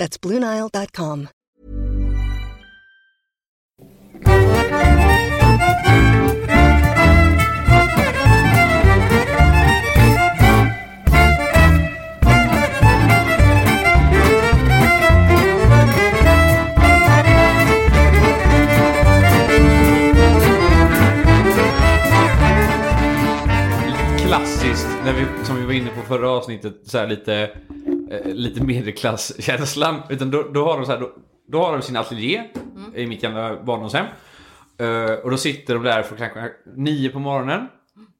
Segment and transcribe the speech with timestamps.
[0.00, 1.28] That's BlueNile.com.
[24.18, 27.50] Klassiskt, när vi, som vi var inne på förra avsnittet, så här lite,
[28.10, 30.02] eh, lite medelklasskänslan.
[30.08, 31.10] Utan då, då har de så här, då,
[31.48, 32.42] då har de sin ateljé
[32.94, 34.06] i mitt gamla barndomshem.
[34.78, 37.68] Eh, och då sitter de där för kanske nio på morgonen.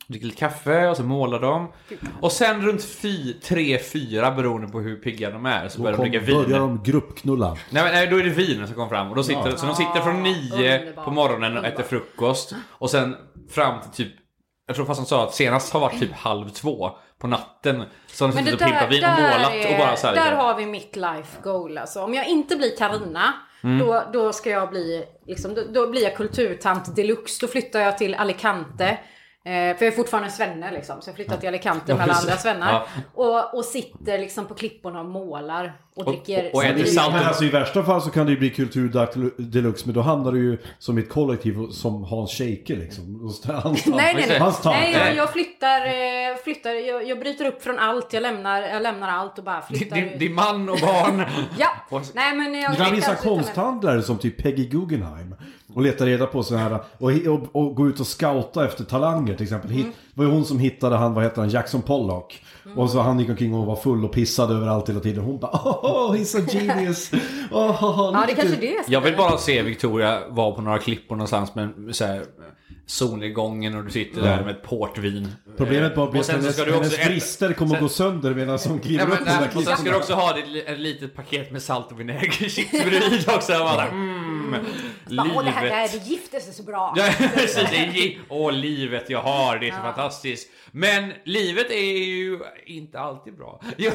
[0.06, 1.72] Dricker lite kaffe och så målar de.
[2.20, 5.96] Och sen runt fy, tre, fyra beroende på hur pigga de är så Då börjar
[5.98, 6.36] de dricka vin.
[6.42, 7.56] börjar de gruppknulla.
[7.70, 9.10] Nej, men, nej, då är det vinen som kommer fram.
[9.10, 11.04] Och då sitter, Så de sitter från nio underbart.
[11.04, 12.54] på morgonen och äter frukost.
[12.70, 13.16] Och sen
[13.50, 14.16] fram till typ...
[14.66, 17.82] Jag tror fast han sa att senast har varit typ halv två på natten.
[18.06, 20.22] Så har de suttit och pimpat där, vin och målat och bara så här, där
[20.22, 20.38] liksom.
[20.38, 22.02] har vi mitt life goal alltså.
[22.02, 23.32] Om jag inte blir Karina
[23.64, 23.78] Mm.
[23.78, 27.46] då, då ska jag bli, liksom, då, då blir jag kulturtant deluxe.
[27.46, 28.98] Då flyttar jag till Alicante.
[29.50, 31.02] Eh, för jag är fortfarande svenne liksom.
[31.02, 32.72] Så jag flyttar till Alicante med alla andra svennar.
[32.72, 32.86] Ja.
[33.14, 35.72] Och, och sitter liksom på klipporna och målar.
[35.96, 37.12] Och dricker och- och salt.
[37.14, 38.88] Men alltså i värsta fall så kan det ju bli kultur
[39.42, 43.14] deluxe men då handlar det ju som ett kollektiv som Hans Scheike liksom.
[43.46, 44.38] Och Hans, Nej, nej, nej.
[44.38, 48.12] Hans nej jag, jag flyttar, eh, flyttar jag, jag bryter upp från allt.
[48.12, 50.18] Jag lämnar, jag lämnar allt och bara flyttar Din, ut.
[50.18, 51.22] din man och barn.
[51.58, 52.72] Ja, Och- nej men jag...
[52.72, 55.34] Det kan vissa konsthandlare som typ Peggy Guggenheim
[55.74, 59.34] och letar reda på sådana här och, och, och gå ut och scouta efter talanger
[59.34, 59.70] till exempel.
[59.70, 62.42] Hit, det var ju hon som hittade han, vad heter han, Jackson Pollock.
[62.76, 65.24] Och så han gick omkring och var full och pissade överallt hela tiden.
[65.24, 67.12] Hon bara oh, he's a genius.
[67.52, 67.76] Oh,
[68.14, 71.72] Ja, det kanske det jag vill bara se Victoria vara på några klippor någonstans med
[71.92, 72.24] så här,
[72.90, 75.34] solnedgången och du sitter där med ett portvin.
[75.56, 77.80] Problemet bara blir Och att sen så hennes, ska du också hennes brister kommer att
[77.80, 80.60] gå sönder medan hon kliver Nej, upp nej, och sen ska du också ha det,
[80.60, 83.52] ett litet paket med salt och vinägerchips bredvid också.
[83.52, 86.04] Bara, där, mm, Bara, Åh, det här, det här livet.
[86.04, 86.94] det gifte sig så bra.
[86.96, 87.70] Ja, precis.
[87.70, 90.48] Det åh, livet jag har, det är så fantastiskt.
[90.72, 93.60] Men livet är ju inte alltid bra.
[93.76, 93.90] Jo.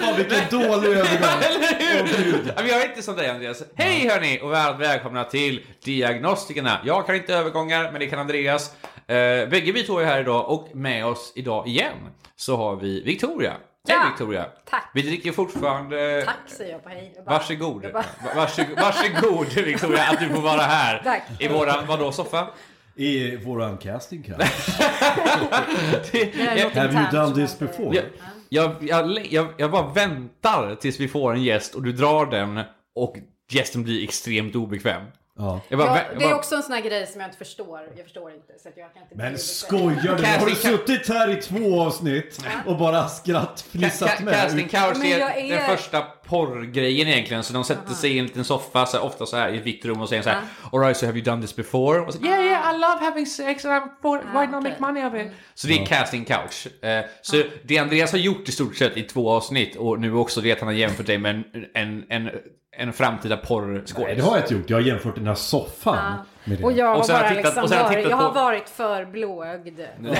[0.00, 1.42] Fan vilken dålig övergång.
[1.42, 2.38] Eller hur?
[2.46, 3.62] Ja, men jag är inte som dig Andreas.
[3.74, 6.80] Hej hörni och varmt välkomna till Diagnostikerna.
[6.84, 7.36] Jag kan inte
[7.72, 8.70] övergångar, men det kan Andreas.
[8.70, 11.96] Uh, bägge vi två är här idag och med oss idag igen
[12.36, 13.50] så har vi Victoria.
[13.88, 14.46] Hej Ja, Victoria.
[14.70, 14.90] tack.
[14.94, 16.22] Vi dricker fortfarande...
[16.26, 17.12] Tack säger jag på hej.
[17.16, 17.84] Jag bara- Varsågod.
[17.84, 21.00] jag bara- Va- Varsågod, varsågod Victoria att du får vara här.
[21.04, 21.22] Tack.
[21.38, 22.48] I våran, vadå, soffa?
[22.96, 24.42] I våran casting något
[26.76, 27.96] Have you done this before?
[27.96, 28.04] Jag,
[28.48, 32.60] jag, jag, jag, jag bara väntar tills vi får en gäst och du drar den
[32.94, 33.16] och
[33.50, 35.02] gästen blir extremt obekväm.
[35.40, 35.60] Ja.
[35.68, 37.80] Jag bara, Ja, vä- det är också en sån här grej som jag inte förstår.
[37.96, 38.52] Jag förstår inte.
[38.62, 40.26] Så att jag kan inte Men skojar du?
[40.26, 44.34] Har du suttit här i två avsnitt och bara skratt, fnissat Ca- med?
[44.34, 47.42] Casting couch är, jag är- den första porrgrejen egentligen.
[47.44, 49.66] Så de sätter sig i en liten soffa, så här, ofta så här i ett
[49.66, 50.38] vitt rum och säger så här
[50.72, 52.00] Alright, so have you done this before?
[52.00, 54.22] Och så, yeah, yeah, I love having sex and I'm bored.
[54.34, 55.32] Why not make money of it?
[55.54, 56.66] Så det är casting couch.
[56.82, 60.40] Eh, så det Andreas har gjort i stort sett i två avsnitt och nu också
[60.40, 62.30] det att han har jämfört dig med en, en, en,
[62.76, 64.16] en framtida Nej, porrskådis.
[64.16, 64.70] det har jag inte gjort.
[64.70, 66.14] Jag har jämfört den här soffan
[66.44, 66.64] med det.
[66.64, 68.34] Och jag Och har har bara jag tittat- liksom och jag varit, jag har på-
[68.34, 69.80] varit för blåögd.
[70.00, 70.14] Men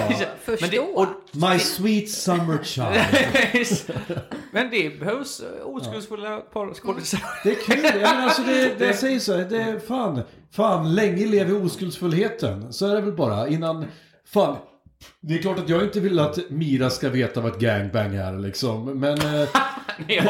[0.45, 0.67] Förstå.
[0.71, 4.21] det, och, My sweet summer child.
[4.53, 7.21] men det behövs eh, oskuldsfulla porrskådisar.
[7.45, 8.01] Det är kul.
[8.03, 9.37] Ja, men alltså det, det jag säger så.
[9.37, 10.23] här, Det är fan,
[10.53, 12.73] fan, länge lever oskuldsfullheten.
[12.73, 13.49] Så är det väl bara.
[13.49, 13.85] Innan,
[14.33, 14.57] fan.
[15.21, 18.39] Det är klart att jag inte vill att Mira ska veta vad ett gangbang är
[18.39, 19.01] liksom.
[19.01, 19.19] Men,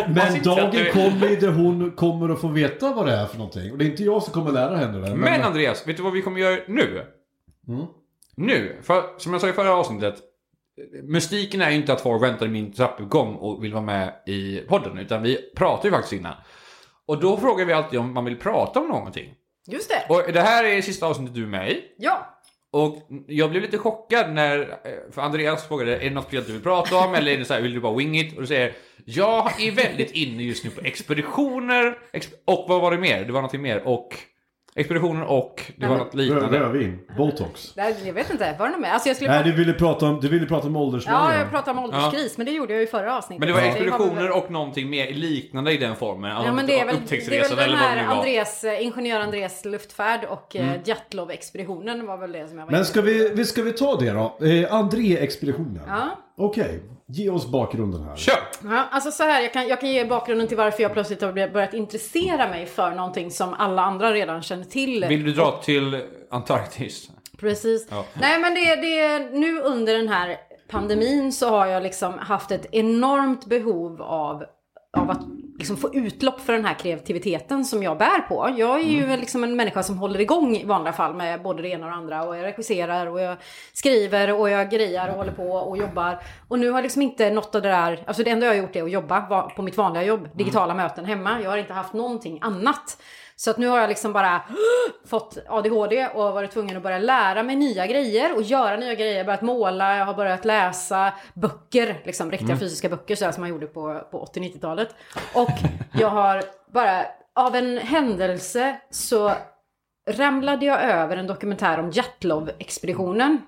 [0.08, 3.72] men dagen du- kommer där hon kommer att få veta vad det är för någonting.
[3.72, 5.14] Och det är inte jag som kommer lära henne det.
[5.14, 7.06] Men Andreas, vet du vad vi kommer göra nu?
[7.68, 7.86] Mm.
[8.36, 10.14] Nu, för som jag sa i förra avsnittet.
[11.02, 14.58] Mystiken är ju inte att folk väntar i min trappuppgång och vill vara med i
[14.68, 14.98] podden.
[14.98, 16.34] Utan vi pratar ju faktiskt innan.
[17.06, 19.34] Och då frågar vi alltid om man vill prata om någonting.
[19.66, 20.14] Just det.
[20.14, 21.82] Och det här är sista avsnittet du är med i.
[21.98, 22.39] Ja.
[22.72, 22.96] Och
[23.26, 26.62] jag blev lite chockad när, eh, för Andreas frågade, är det något spel du vill
[26.62, 28.34] prata om eller är det så här, vill du bara wing it?
[28.34, 28.72] Och du säger,
[29.04, 33.24] jag är väldigt inne just nu på expeditioner, exp- och vad var det mer?
[33.24, 34.08] Det var någonting mer, och
[34.74, 36.60] Expeditionen och det var något Rö- liknande.
[36.60, 37.72] Rödvin, botox.
[37.76, 38.88] Nej, Jag vet inte, var det något mer?
[38.90, 41.38] Alltså jag skulle Nej, du ville prata om, du ville prata om Ja, åldersnöjen.
[41.40, 43.38] jag pratade om ålderskris, men det gjorde jag ju i förra avsnittet.
[43.40, 46.44] Men det var expeditioner och någonting mer liknande i den formen.
[46.44, 48.06] Ja men det är väl, det är väl den här.
[48.06, 50.68] Andres, eh, ingenjör Andres luftfärd och Mm.
[50.68, 50.80] mm.
[50.84, 54.10] Jatlov-expeditionen var väl det som jag var Men ska vi, vi, ska vi ta det
[54.10, 54.46] då?
[54.46, 55.80] Eh, André-expeditionen.
[55.86, 56.08] Ja.
[56.40, 58.16] Okej, ge oss bakgrunden här.
[58.16, 58.38] Kör!
[58.64, 61.48] Ja, alltså så här, jag kan, jag kan ge bakgrunden till varför jag plötsligt har
[61.48, 65.04] börjat intressera mig för någonting som alla andra redan känner till.
[65.08, 67.10] Vill du dra till Antarktis?
[67.38, 67.86] Precis.
[67.90, 68.04] Ja.
[68.20, 70.36] Nej men det, det nu under den här
[70.68, 74.44] pandemin så har jag liksom haft ett enormt behov av,
[74.92, 75.20] av att
[75.58, 78.54] liksom få utlopp för den här kreativiteten som jag bär på.
[78.56, 81.68] Jag är ju liksom en människa som håller igång i vanliga fall med både det
[81.68, 82.24] ena och det andra.
[82.24, 83.36] Och jag regisserar och jag
[83.72, 86.22] skriver och jag grejar och håller på och jobbar.
[86.48, 88.58] Och nu har jag liksom inte något av det där, alltså det enda jag har
[88.58, 90.28] gjort är att jobba på mitt vanliga jobb.
[90.34, 91.40] Digitala möten hemma.
[91.42, 93.02] Jag har inte haft någonting annat.
[93.40, 94.42] Så att nu har jag liksom bara
[95.06, 99.12] fått ADHD och varit tvungen att börja lära mig nya grejer och göra nya grejer.
[99.12, 103.40] Jag har börjat måla, jag har börjat läsa böcker, liksom riktiga fysiska böcker sådär som
[103.40, 104.94] man gjorde på, på 80-90-talet.
[105.34, 105.50] Och
[105.92, 106.42] jag har
[106.72, 109.32] bara, av en händelse så
[110.10, 113.38] ramlade jag över en dokumentär om Jatlov-expeditionen.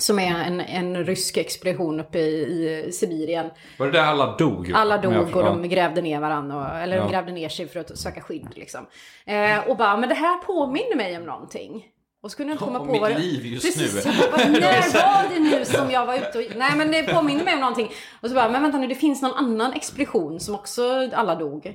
[0.00, 3.50] Som är en, en rysk expedition uppe i, i Sibirien.
[3.78, 4.72] Var det där alla dog?
[4.74, 6.82] Alla dog och de grävde ner varandra.
[6.82, 7.02] Eller Ja.
[7.02, 8.86] de grävde ner sig för att söka skydd liksom.
[9.26, 11.86] Eh, och bara, men det här påminner mig om någonting.
[12.22, 13.18] Och så kunde jag komma om på mitt vad det...
[13.18, 14.12] liv just Precis, nu.
[14.32, 16.44] bara, när var det nu som jag var ute och...
[16.56, 17.90] Nej men det påminner mig om någonting.
[18.20, 21.74] Och så bara, men vänta nu, det finns någon annan expedition som också alla dog.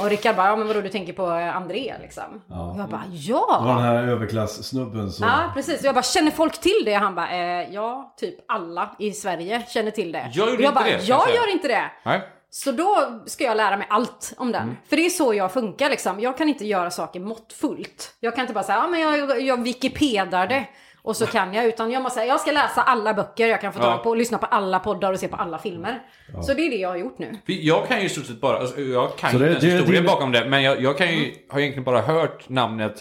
[0.00, 2.42] Och Rickard bara, ja men vadå du tänker på eh, André liksom?
[2.46, 2.74] Ja.
[2.78, 3.78] Jag bara, Det var den ja!
[3.80, 5.26] här överklass-snubben som...
[5.26, 6.94] Ja precis, jag bara, känner folk till det?
[6.94, 10.30] Han bara, eh, ja typ alla i Sverige känner till det.
[10.32, 11.90] Jag Och jag inte bara, det, jag jag gör inte det.
[12.04, 12.22] Nej.
[12.52, 14.76] Så då ska jag lära mig allt om den.
[14.88, 16.20] För det är så jag funkar liksom.
[16.20, 18.14] Jag kan inte göra saker måttfullt.
[18.20, 20.66] Jag kan inte bara säga, ja men jag, jag wikipedar det.
[21.02, 23.72] Och så kan jag, utan jag måste säga, jag ska läsa alla böcker jag kan
[23.72, 23.98] få tag Ja.
[23.98, 26.02] på, och lyssna på alla poddar och se på alla filmer.
[26.42, 27.38] Så det är det jag har gjort nu.
[27.46, 30.02] Jag kan ju i stort sett bara, alltså, jag kan Så ju det- inte historien
[30.02, 32.94] det- bakom det, men jag, jag kan ju, har egentligen bara hört namnet,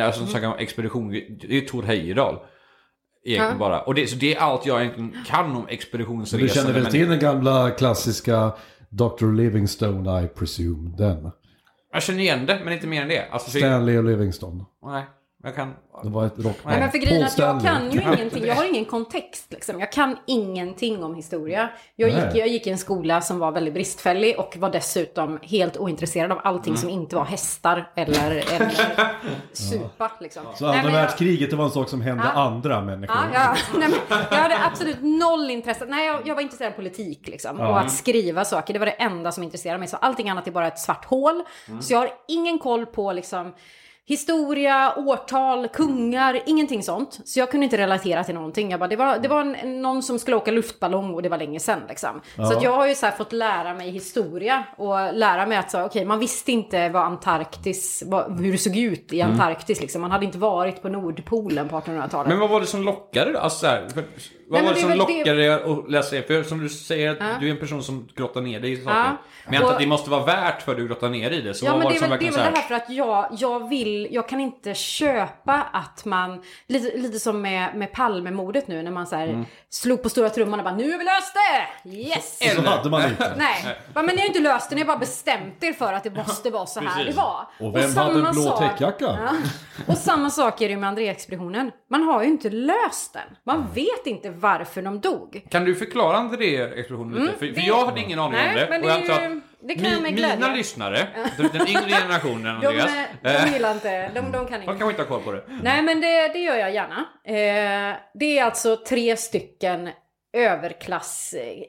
[0.00, 1.10] alltså som snackar om expedition,
[1.40, 2.38] det är Tor Heyerdahl.
[3.26, 3.58] Egentligen Ja.
[3.58, 3.80] bara.
[3.80, 6.38] Och det, så det är allt jag egentligen kan om Så expeditionsresor.
[6.42, 8.52] du känner väl till den gamla klassiska
[8.88, 9.32] Dr.
[9.36, 11.30] Livingstone, I presume, den?
[11.92, 13.28] Jag känner igen det, men inte mer än det.
[13.30, 14.64] Alltså, Stanley och Livingstone.
[14.86, 15.04] nej,
[15.44, 15.74] jag kan...
[16.02, 16.58] Det var ett rockband.
[16.64, 19.80] Nej, men för grejen att jag kan ju ingenting, jag har ingen kontext liksom.
[19.80, 21.68] Jag kan ingenting om historia.
[21.96, 25.76] Jag gick, jag gick i en skola som var väldigt bristfällig och var dessutom helt
[25.76, 28.70] ointresserad av allting som inte var hästar eller, eller
[29.52, 30.42] supa liksom.
[30.54, 32.40] Så andra världskriget, det var en sak som hände Ja.
[32.40, 33.16] andra människor.
[33.32, 33.78] Ja, ja.
[33.78, 35.84] Nej, men jag hade absolut noll intresse.
[35.88, 37.60] Nej, jag, jag var intresserad av politik liksom.
[37.60, 39.88] Och att skriva saker, det var det enda som intresserade mig.
[39.88, 41.42] Så allting annat är bara ett svart hål.
[41.80, 43.52] Så jag har ingen koll på liksom
[44.06, 47.20] historia, årtal, kungar, ingenting sånt.
[47.24, 48.70] Så jag kunde inte relatera till någonting.
[48.70, 51.38] Jag bara, det var, det var en, någon som skulle åka luftballong och det var
[51.38, 52.20] länge sedan liksom.
[52.36, 55.84] Så att jag har ju så fått lära mig historia och lära mig att så,
[55.84, 60.00] okej, man visste inte vad Antarktis, vad, hur det såg ut i Antarktis liksom.
[60.00, 62.28] Man hade inte varit på Nordpolen på 1800-talet.
[62.28, 63.38] Men vad var det som lockade då?
[63.38, 64.04] Alltså, så här, för,
[64.48, 66.22] vad var det det som det- lockade dig att läsa det?
[66.22, 67.26] För som du säger, Ja.
[67.40, 68.90] du är en person som grottar ner dig i saker.
[68.98, 69.04] Ja.
[69.44, 71.40] Men jag antar Och- att det måste vara värt för dig att grotta ner i
[71.40, 71.54] det.
[71.54, 73.28] Så Ja men det är väl, det är väl det så här för att jag,
[73.38, 78.82] jag vill, jag kan inte köpa att man, lite, lite som med, med Palmemordet nu
[78.82, 79.44] när man så här Mm.
[79.74, 81.90] Slog på stora trumman och bara nu har vi löst det!
[81.90, 82.38] Yes!
[82.56, 83.34] Så hade man inte.
[83.38, 86.04] Nej, bara, men ni har inte löst det, ni har bara bestämt er för att
[86.04, 87.14] det måste vara så här Precis.
[87.14, 87.46] det var.
[87.60, 89.04] Och vem hade en blå täckjacka?
[89.04, 89.28] Ja.
[89.86, 91.70] Och samma sak är det med André-expeditionen.
[91.90, 93.36] Man har ju inte löst den.
[93.44, 95.46] Man vet inte varför de dog.
[95.50, 97.32] Kan du förklara André-expeditionen lite?
[97.32, 98.66] för, för Mm, det- jag hade ingen aning Nej, om det.
[98.70, 100.36] men och jag det är antar ju- att det kan jag med mi- glädje.
[100.36, 101.08] mina lyssnare,
[101.52, 102.90] den yngre generationen De, Andreas,
[103.22, 104.66] eh, eh, de gillar inte, de, de kan de inte.
[104.66, 105.44] kanske inte har koll på det.
[105.62, 107.04] Nej men det, det gör jag gärna.
[107.24, 109.90] Eh, det är alltså tre stycken
[110.32, 111.34] överklass...
[111.34, 111.64] Eh,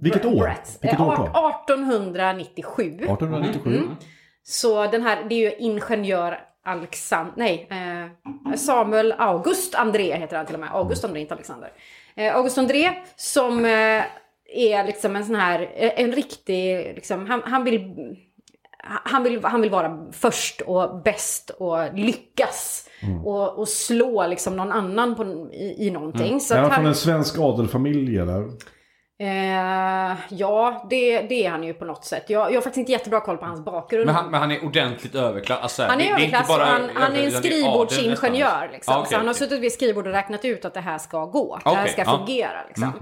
[0.00, 0.40] Vilket år?
[0.40, 0.78] brats.
[0.82, 1.28] Vilket Eh, årtal?
[1.52, 2.82] 1897.
[2.82, 3.76] 1897.
[3.76, 3.96] Mm.
[4.42, 10.46] Så den här, det är ju ingenjör Alexander, nej, eh, Samuel August André heter han
[10.46, 10.70] till och med.
[10.72, 11.72] August André, inte Alexander.
[12.16, 14.02] Eh, August André som eh,
[14.48, 17.94] är liksom en sån här, en riktig, liksom, han, han vill
[19.04, 22.88] han vill, han vill vara först och bäst och lyckas.
[23.24, 26.40] Och, och slå liksom någon annan på, i, i någonting.
[26.40, 28.50] Så Är han, från en svensk adelfamilj eller?
[29.20, 32.24] Eh, ja, det, det är han ju på något sätt.
[32.30, 34.06] Jag, jag har faktiskt inte jättebra koll på hans bakgrund.
[34.06, 35.58] Men han, men han är ordentligt överklass.
[35.62, 38.68] Alltså, Han är det- det överklass inte bara och han, han är en det skrivbordsingenjör.
[38.72, 38.92] Liksom.
[38.94, 39.38] Ja, okej, så han har okej.
[39.48, 41.58] suttit vid skrivbord och räknat ut att det här ska gå.
[41.64, 42.02] Det här ska.
[42.02, 42.64] Mm, fungera.
[42.68, 42.92] Liksom.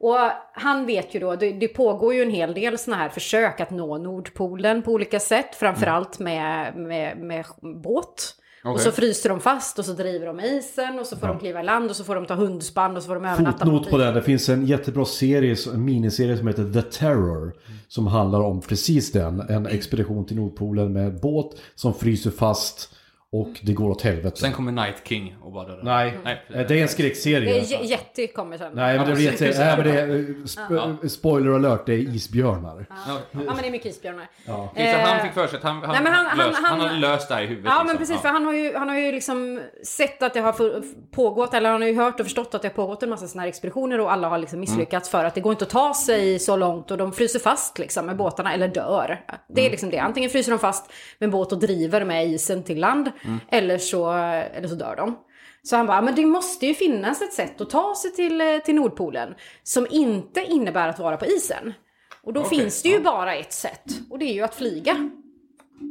[0.00, 0.18] Och
[0.52, 3.70] han vet ju då, det, det pågår ju en hel del sådana här försök att
[3.70, 5.54] nå Nordpolen på olika sätt.
[5.54, 7.44] Framförallt med, med, med
[7.82, 8.34] båt.
[8.64, 11.60] Och så fryser de fast och så driver de isen och så får de kliva
[11.60, 13.98] i land och så får de ta hundspann och så får de övernatta Fotnot på
[13.98, 14.14] den.
[14.14, 17.52] Det finns en jättebra serie, en miniserie som heter The Terror.
[17.88, 19.40] Som handlar om precis den.
[19.40, 22.94] En expedition till Nordpolen med båt som fryser fast
[23.32, 24.36] och det går åt helvete.
[24.36, 25.82] Sen kommer Night King och bara dödar.
[25.82, 26.40] Nej, Nej.
[26.48, 27.54] det är en Det skräckserie.
[27.60, 28.72] är J- Yeti kommer sen.
[28.74, 31.92] Nej, men det är, Ja, jätte, nej, men det är eh, sp- spoiler alert, det
[31.92, 32.86] är isbjörnar.
[32.88, 32.96] Ja.
[33.32, 34.20] Ja men det är mycket isbjörnar.
[34.46, 36.64] Just det, han fick för sig att han, han, Nej, men han- han- löst, han,
[36.64, 37.64] han- hade löst det här i huvudet.
[37.66, 37.86] Ja liksom.
[37.86, 40.82] men precis, för han har, ju, han har ju liksom sett att det har
[41.14, 43.42] pågått, eller han har ju hört och förstått att det har pågått en massa sådana
[43.42, 46.38] här expeditioner och alla har liksom misslyckats för att det går inte att ta sig
[46.38, 49.20] så långt och de fryser fast liksom med båtarna eller dör.
[49.48, 52.80] Det är liksom det, antingen fryser de fast med båt och driver med isen till
[52.80, 53.10] land
[53.48, 55.18] eller, så, eller så dör de.
[55.62, 58.58] Så han bara, men det måste ju finnas ett sätt att ta sig till, eh,
[58.58, 61.74] till Nordpolen som inte innebär att vara på isen.
[62.22, 65.10] Och då Okej, finns det ju bara ett sätt och det är ju att flyga.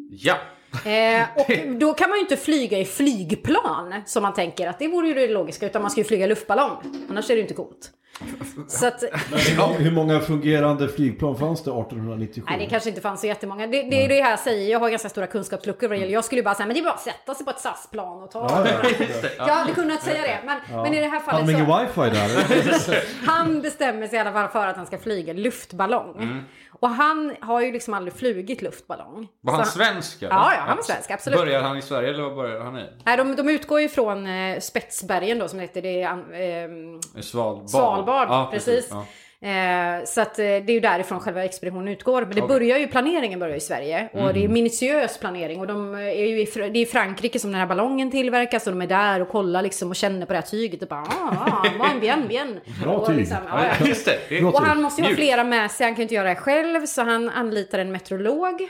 [0.09, 0.37] Ja.
[0.85, 4.87] Eh, och då kan man ju inte flyga i flygplan som man tänker att det
[4.87, 6.77] vore ju det logiska utan man ska ju flyga luftballong.
[7.09, 7.91] Annars är det ju inte coolt.
[8.67, 9.03] Så att,
[9.77, 12.47] Hur många fungerande flygplan fanns det 1897?
[12.49, 13.67] nej det kanske inte fanns så jättemånga.
[13.67, 16.13] Det, det är det här jag säger, jag har ganska stora kunskapsluckor vad det gäller.
[16.13, 18.23] Jag skulle ju bara säga men det är bara att sätta sig på ett SAS-plan
[18.23, 18.67] och ta Ja,
[19.37, 19.47] ja.
[19.47, 21.79] Jag hade kunnat säga det men, men i det här fallet ingen så...
[21.79, 23.25] wifi där?
[23.25, 26.15] Han bestämmer sig i alla fall för att han ska flyga luftballong.
[26.19, 26.43] Mm.
[26.79, 29.27] Och han har ju liksom aldrig flugit luftballong.
[29.41, 30.21] Var han svensk?
[30.21, 30.35] eller?
[30.35, 31.39] Ja, ja, han var svensk, absolut.
[31.39, 32.85] Började han i Sverige eller vad började han i?
[33.05, 35.81] Nej, de, de utgår ju från eh, Spetsbergen då som det heter.
[35.81, 37.69] Det är, I Svalbard?
[37.69, 38.87] Svalbard, Ja, precis.
[38.91, 39.05] Ja.
[39.41, 42.21] Eh, så att, eh, det är ju därifrån själva expeditionen utgår.
[42.21, 42.47] Men det Okej.
[42.47, 44.09] börjar ju, planeringen börjar i Sverige.
[44.13, 45.59] Och det är minutiös planering.
[45.59, 48.67] Och de är ju i, det är i Frankrike som den här ballongen tillverkas.
[48.67, 50.81] Och de är där och kollar liksom och känner på det här tyget.
[50.81, 52.59] Och bara, ah, ah, bien, bien.
[52.83, 53.17] Bra och tyg.
[53.17, 54.43] Liksom, ja, Ja, just det.
[54.43, 56.85] Och han måste ju ha flera med sig, han kan ju inte göra det själv.
[56.85, 58.69] Så han anlitar en meteorolog.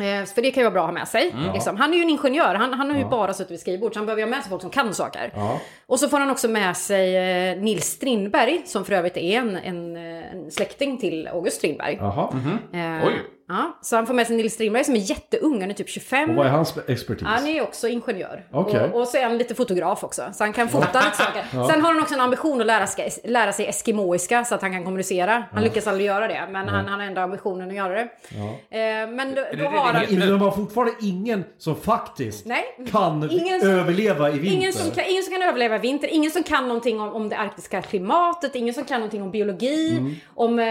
[0.00, 1.30] Eh, För det kan ju vara bra att ha med sig.
[1.30, 1.52] Mm.
[1.52, 1.76] Liksom.
[1.76, 3.92] Han är ju en ingenjör, han, han har ju bara suttit vid skrivbord.
[3.92, 5.32] Så han behöver ju ha med sig folk som kan saker.
[5.34, 5.60] Ja.
[5.86, 9.56] Och så får han också med sig eh, Nils Strindberg, som för övrigt är en,
[9.56, 11.96] en, eh, en släkting till August Strindberg.
[12.00, 12.28] Jaha.
[12.72, 13.12] Eh, Oj.
[13.52, 16.30] Ja, så han får med sig Nils Strindberg som är jätteung, han är typ 25.
[16.30, 17.22] Och vad är hans expertis?
[17.26, 18.44] Han är också ingenjör.
[18.52, 18.80] Okej.
[18.92, 20.22] Och, och så är han lite fotograf också.
[20.34, 21.44] Så han kan fota lite saker.
[21.72, 24.72] Sen har han också en ambition att lära sig, lära sig eskimoiska så att han
[24.72, 25.44] kan kommunicera.
[25.52, 28.00] Han lyckas aldrig göra det, men han, han har ändå ambitionen att göra det.
[28.00, 30.04] Eh, men då, då har han...
[30.08, 32.64] In- De har fortfarande ingen som faktiskt Nej.
[32.90, 34.50] kan Ingen som- överleva i vinter.
[34.56, 37.28] Ingen som, kan, ingen som kan överleva i vinter, ingen som kan någonting om, om
[37.28, 40.02] det arktiska klimatet, ingen som kan någonting om biologi,
[40.34, 40.58] om...
[40.58, 40.66] Eh,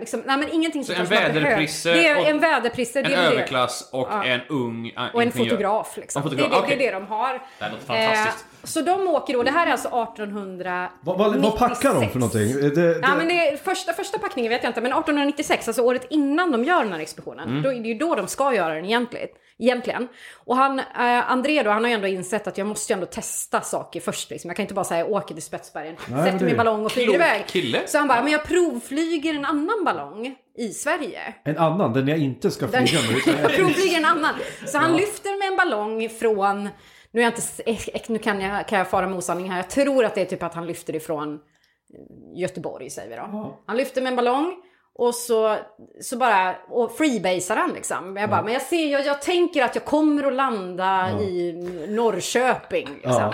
[0.00, 1.40] liksom, nej men ingenting Så som en man behöver.
[1.40, 4.24] väderprisse och- en väderprisse, En är överklass och Ja.
[4.24, 5.44] en ung uh, Och en ingenjör.
[5.50, 6.20] fotograf liksom.
[6.22, 6.76] En fotograf, Det, är det, okej.
[6.78, 7.32] det är det de har.
[7.58, 8.44] Det här låter fantastiskt.
[8.62, 10.92] Eh, så de åker då, det här är alltså 1896.
[11.00, 12.52] Vad, vad, vad packar de för någonting?
[12.60, 15.82] Det, det, Ja, men det är, första, första packningen vet jag inte, men 1896, alltså
[15.82, 17.62] året innan de gör den här expeditionen, Mm.
[17.62, 19.28] då är det ju då de ska göra den egentligen.
[19.60, 20.08] egentligen.
[20.46, 23.06] Och han, eh, André då, han har ju ändå insett att jag måste ju ändå
[23.06, 24.30] testa saker först.
[24.30, 24.48] Liksom.
[24.48, 27.46] Jag kan inte bara säga åker till Spetsbergen, sätter min ballong och flyger iväg.
[27.46, 27.80] kille.
[27.86, 31.34] Så han bara, men jag provflyger en annan ballong i Sverige.
[31.44, 33.42] En annan, den jag inte ska flyga med.
[33.42, 34.34] jag provflyger en annan.
[34.66, 36.68] Så han lyfter med en ballong från,
[37.10, 40.04] nu, är jag inte, nu kan, jag, kan jag fara med osanning här, jag tror
[40.04, 43.58] att det är typ att han lyfter ifrån eh, Göteborg säger vi då.
[43.66, 44.56] Han lyfter med en ballong
[44.94, 45.56] och så,
[46.00, 48.16] så bara, och freebasar han liksom.
[48.16, 51.52] Jag bara, men jag ser, jag, jag tänker att jag kommer att landa i
[51.88, 53.32] Norrköping liksom.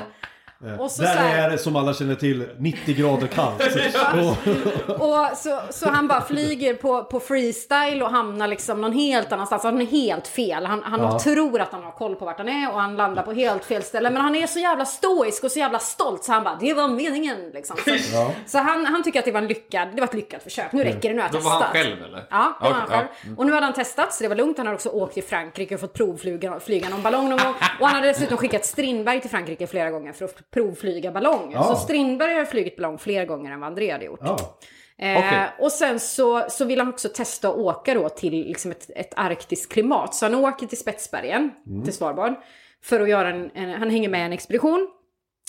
[0.67, 0.85] Ja.
[0.85, 3.63] Och så, Där så här, är det som alla känner till 90 grader kallt.
[4.89, 9.63] Och, så, så han bara flyger på, på freestyle och hamnar liksom någon helt annanstans.
[9.63, 10.67] Han är helt fel.
[10.67, 11.19] Han, han Ja.
[11.19, 13.83] tror att han har koll på vart han är och han landar på helt fel
[13.83, 14.11] ställe.
[14.11, 16.89] Men han är så jävla stoisk och så jävla stolt så han bara, det var
[16.89, 17.77] meningen liksom.
[17.85, 18.31] Så, Ja.
[18.47, 20.73] så han, han tycker att det var, en lyckad, det var ett lyckat försök.
[20.73, 21.53] Nu räcker det, nu har jag Då testat.
[21.61, 22.25] var han själv eller?
[22.31, 23.07] Ja, det var han själv.
[23.23, 23.31] ja.
[23.37, 24.59] Och nu hade han testat så det var lugnt.
[24.59, 27.55] Han har också åkt till Frankrike och fått provflyga flyga någon ballong någon gång.
[27.81, 31.51] Och han hade dessutom skickat Strindberg till Frankrike flera gånger för att provflyga ballong.
[31.53, 31.63] Ja.
[31.65, 34.21] Så Strindberg har flugit ballong fler gånger än vad André hade gjort.
[34.23, 34.59] ja.
[34.99, 35.47] Eh, Okej.
[35.59, 39.13] Och sen så, så vill han också testa att åka då till liksom ett, ett
[39.17, 40.15] arktiskt klimat.
[40.15, 41.85] Så han åker till Spetsbergen, Mm.
[41.85, 42.35] till Svalbard.
[42.83, 44.89] För att göra en, en, han hänger med en expedition.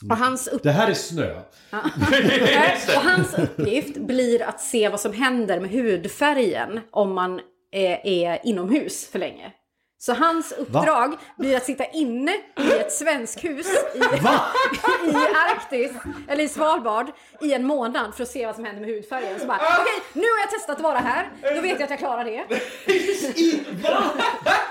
[0.10, 1.30] Och hans, upp, Det här är snö.
[2.96, 7.40] och hans uppgift blir att se vad som händer med hudfärgen om man
[7.72, 9.52] är, är inomhus för länge.
[10.06, 13.98] Så hans uppdrag blir att sitta inne i ett svenskhus i,
[15.10, 15.16] i
[15.50, 15.92] Arktis,
[16.28, 17.08] eller i Svalbard,
[17.42, 19.40] i en månad för att se vad som händer med hudfärgen.
[19.40, 22.00] Så bara, okej, nu har jag testat att vara här, då vet jag att jag
[22.00, 22.46] klarar det.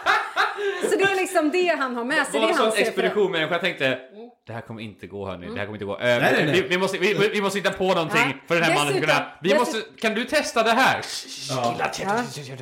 [0.90, 2.32] Så det är liksom det han har med sig.
[2.32, 3.52] Det var är en sån hans expedition människa.
[3.52, 3.98] Jag tänkte,
[4.46, 5.46] det här kommer inte gå hörni.
[5.46, 5.92] Det här kommer inte gå.
[5.98, 6.52] Eh, nej, nej.
[6.52, 8.32] Vi, vi, måste, vi, vi måste hitta på någonting Ja.
[8.48, 9.26] för den här mannen Dessutom- kunna...
[9.42, 11.00] Vi måste, kan du testa det här?
[11.50, 11.74] Ja.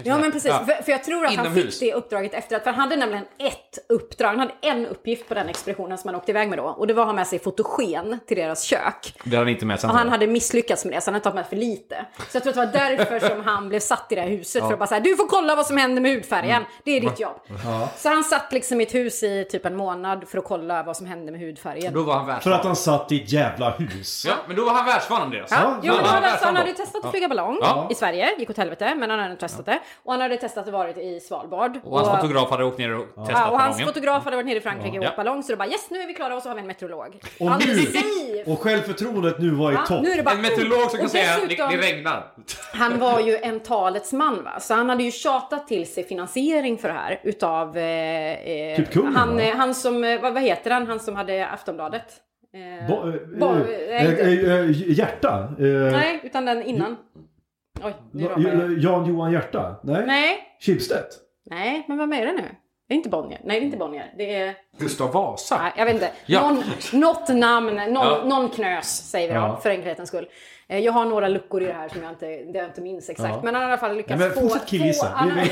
[0.05, 0.65] ja men precis, Ja.
[0.67, 1.79] för, för jag tror att han Inomhus.
[1.79, 5.29] fick det uppdraget efter att, för han hade nämligen ett uppdrag, han hade en uppgift
[5.29, 6.65] på den expeditionen som han åkte iväg med då.
[6.65, 9.15] Och det var att ha med sig fotogen till deras kök.
[9.25, 9.91] Det hade han inte med sen.
[9.91, 12.07] Och han hade misslyckats med det, så han hade tagit med för lite.
[12.29, 14.63] Så jag tror att det var därför som han blev satt i det här huset.
[14.65, 16.63] För att bara säga, du får kolla vad som händer med hudfärgen.
[16.85, 17.41] Det är ditt jobb.
[17.97, 20.97] Så han satt liksom i ett hus i typ en månad för att kolla vad
[20.97, 21.95] som hände med hudfärgen.
[21.95, 24.25] Då var han För att han satt i ett jävla hus.
[24.29, 25.49] Ja, men då var han världsvan Andreas.
[25.51, 27.89] Ja, Ja, jo, men han, hade, han hade testat att flyga ballong Ja.
[27.91, 29.79] i Sverige, gick åt helvete, men han hade testat det.
[30.03, 31.81] Och han hade testat att varit i Svalbard.
[31.85, 33.87] Och hans fotograf hade åkt ner och testat Ja, och hans ballongen.
[33.87, 36.07] fotograf hade varit nere i Frankrike och åkt ballong, så då bara yes, nu är
[36.07, 37.21] vi klara och så har vi en meteorolog.
[37.41, 38.51] Och Alldeles nu, safe!
[38.53, 40.03] och självförtroendet nu var i Ja, topp.
[40.03, 42.33] nu är det bara, En meteorolog som kan och säga det, det regnar.
[42.75, 46.79] Han var ju en talets man va, så han hade ju tjatat till sig finansiering
[46.79, 47.79] för det här utav...
[47.83, 49.43] Eh, eh, Typ kungen, han, va?
[49.43, 52.05] eh, han som, eh, vad, vad heter han, han som hade Aftonbladet?
[52.55, 55.55] Eh, Bo, eh, Bo- eh, eh, eh, hjärta?
[55.59, 56.97] Eh, nej, utan den innan.
[57.85, 58.79] Oj, nu jag.
[58.79, 59.81] Jan Johan Hjärta?
[59.83, 60.05] Nej?
[60.07, 61.05] Nej, Schibsted?
[61.51, 62.43] nej, men vad är det nu?
[62.89, 63.41] Det är inte Bonnier.
[63.45, 64.15] Nej, det är inte Bonnier.
[64.19, 64.55] Det är...
[64.79, 65.59] Gustav Vasa.
[65.63, 66.11] Nej, jag vet inte.
[66.27, 66.41] Ja.
[66.51, 66.63] Någon,
[67.01, 68.23] något namn, någon, Ja.
[68.25, 69.61] någon knös säger vi då, Ja.
[69.63, 70.29] för enkelhetens skull.
[70.73, 73.11] Eh, Jag har några luckor i det här som jag inte, det jag inte minns
[73.11, 73.29] exakt.
[73.35, 73.41] Ja.
[73.45, 74.41] Men han har i alla fall lyckats Ja, men få...
[74.41, 75.07] fortsätt killgissa.
[75.15, 75.51] han, han hade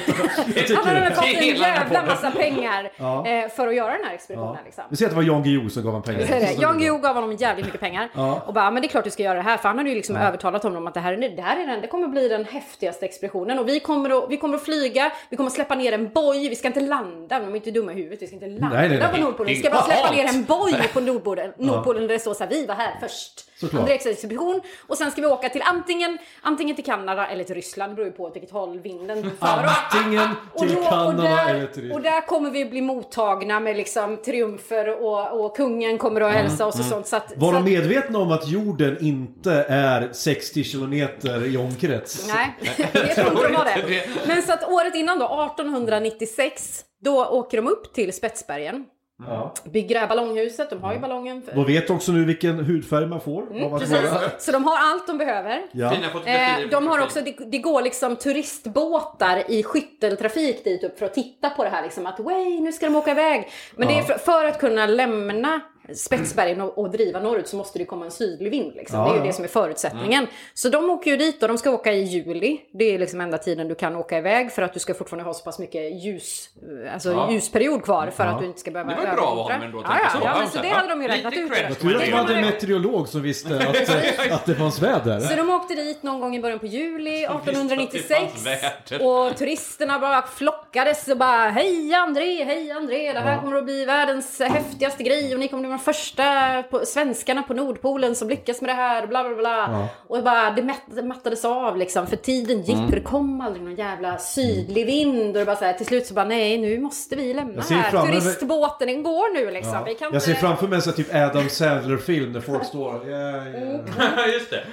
[1.00, 1.14] det.
[1.14, 3.26] fått en jävla massa pengar Ja.
[3.26, 4.54] eh, för att göra den här expeditionen.
[4.54, 4.64] Ja.
[4.64, 4.84] Liksom.
[4.90, 6.50] Vi säger att det var Jan Guillou som gav honom pengar.
[6.62, 8.08] Jan Guillou gav honom jävligt mycket pengar.
[8.14, 8.42] Ja.
[8.46, 9.56] Och bara, men det är klart du ska göra det här.
[9.56, 11.80] För han hade ju liksom övertalat honom att det här, är- det här är den,
[11.80, 13.58] det kommer bli den häftigaste expeditionen.
[13.58, 16.48] Och vi kommer, att, vi kommer att flyga, vi kommer att släppa ner en boj.
[16.48, 18.22] Vi ska inte landa, de är inte dumma i huvudet.
[18.22, 19.08] Vi ska inte landa Nej, nej, nej.
[19.14, 19.54] på Nordpolen.
[19.54, 21.52] Vi ska bara släppa ner en boj på Nordpolen.
[21.56, 23.46] Nordpolen där det står så här, vi var här först.
[23.74, 24.60] Andreas expedition.
[24.86, 27.92] Och sen ska vi åka till antingen, antingen till Kanada eller till Ryssland.
[27.92, 29.46] Det beror ju på åt vilket håll vinden för.
[29.46, 31.92] Antingen Och, till då, och, Kanada eller där, till...
[31.92, 36.66] och där kommer vi bli mottagna med liksom triumfer och, och kungen kommer att hälsa
[36.66, 37.06] oss och sånt.
[37.06, 37.40] Så att, Mm.
[37.40, 42.28] Var så de medvetna om att jorden inte är 60 kilometer i omkrets?
[42.34, 42.56] Nej,
[42.92, 44.08] det tror inte de var det.
[44.26, 48.84] Men så att året innan då, 1896, då åker de upp till Spetsbergen.
[49.26, 49.54] Ja.
[50.00, 51.42] Här ballonghuset, de har ju ballongen.
[51.42, 53.42] För, De vet också nu vilken hudfärg man får.
[53.42, 54.00] att precis.
[54.38, 55.62] Så de har allt de behöver.
[55.72, 55.92] Ja.
[56.26, 61.14] Eh, de har också, det, det går liksom turistbåtar i skytteltrafik dit upp för att
[61.14, 63.48] titta på det här liksom att way, nu ska de åka iväg.
[63.76, 65.60] Men det är för, för att kunna lämna
[65.94, 68.74] Spetsbergen och, och driva norrut så måste det komma en sydlig vind.
[68.74, 68.98] Liksom.
[68.98, 69.26] Ja, det är ju ja.
[69.26, 70.26] det som är förutsättningen.
[70.54, 72.60] Så de åker ju dit och de ska åka i juli.
[72.72, 75.34] Det är liksom enda tiden du kan åka iväg för att du ska fortfarande ha
[75.34, 76.48] så pass mycket ljus,
[76.92, 77.32] alltså Ja.
[77.32, 79.88] ljusperiod kvar för att du inte ska behöva Det var bra av honom ändå, Ja,
[79.88, 80.18] tänker ja, så.
[80.24, 81.50] ja, men så det hade de ju räknat ut.
[81.50, 85.20] man Tur att de hade en meteorolog som visste att, att det fanns väder.
[85.20, 88.46] Så de åkte dit någon gång i början på juli visste att det 1896 fanns
[88.46, 89.06] väder.
[89.06, 93.84] och turisterna bara flockades och bara hej André, hej André, det här kommer att bli
[93.84, 96.22] världens häftigaste grej och ni kommer att de första
[96.62, 99.88] på, svenskarna på Nordpolen som lyckas med det här bla bla bla.
[100.06, 102.84] Och bara det, mätt, det mattades av liksom för tiden gick Mm.
[102.84, 106.06] och det kom aldrig någon jävla sydlig vind och det bara så här, till slut
[106.06, 108.06] så bara nej nu måste vi lämna här.
[108.06, 109.84] Turistbåten den går nu liksom.
[109.86, 110.40] Vi kan Jag ser inte...
[110.40, 113.08] framför mig en typ Adam Sandler-film där folk står...
[113.08, 114.32] Yeah, yeah.
[114.34, 114.64] Just det.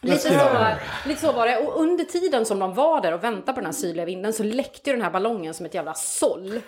[0.00, 0.74] Lite så, var,
[1.06, 1.56] lite så var det.
[1.58, 4.42] Och under tiden som de var där och väntade på den här sydliga vinden så
[4.42, 6.50] läckte ju den här ballongen som ett jävla såll.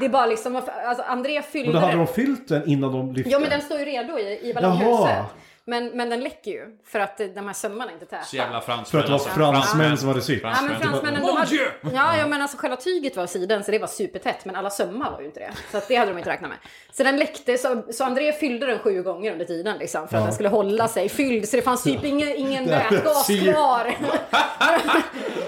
[0.00, 1.98] Det är bara liksom, alltså André fyllde Och då hade den.
[1.98, 3.30] de fyllt den innan de lyfte?
[3.30, 5.24] Ja men den står ju redo i, i Jaha.
[5.66, 8.24] Men, men den läcker ju för att de här sömmarna inte är täta.
[8.24, 8.84] Så jävla fransmän.
[8.84, 10.42] För att det var fransmän som hade sytt.
[10.42, 11.54] Ja men fransmännen de hade,
[11.94, 15.10] ja, ja men alltså själva tyget var siden så det var supertätt men alla sömmar
[15.10, 15.50] var ju inte det.
[15.70, 16.58] Så att det hade de inte räknat med.
[16.92, 20.20] Så den läckte så, så André fyllde den sju gånger under tiden liksom för att
[20.22, 20.26] Ja.
[20.26, 23.94] den skulle hålla sig fylld så det fanns typ ingen, ingen vätgas kvar.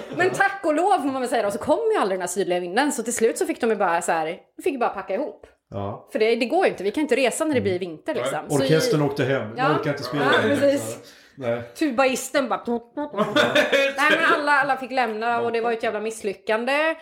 [0.15, 2.27] men tack och lov får man väl säga då så kom ju aldrig den här
[2.27, 5.13] sydliga vinden så till slut så fick de ju bara så här, fick bara packa
[5.13, 5.47] ihop.
[5.69, 6.07] Ja.
[6.11, 8.39] För det, det går ju inte, vi kan inte resa när det blir vinter liksom.
[8.49, 9.53] Så i- Orkestern åkte hem.
[9.57, 9.63] Ja.
[9.63, 10.77] Jag orkar inte spela Ja, längre.
[11.35, 11.61] Nej.
[11.79, 12.63] tubaisten bara...
[13.97, 16.95] Nej men alla, alla fick lämna och det var ett jävla misslyckande.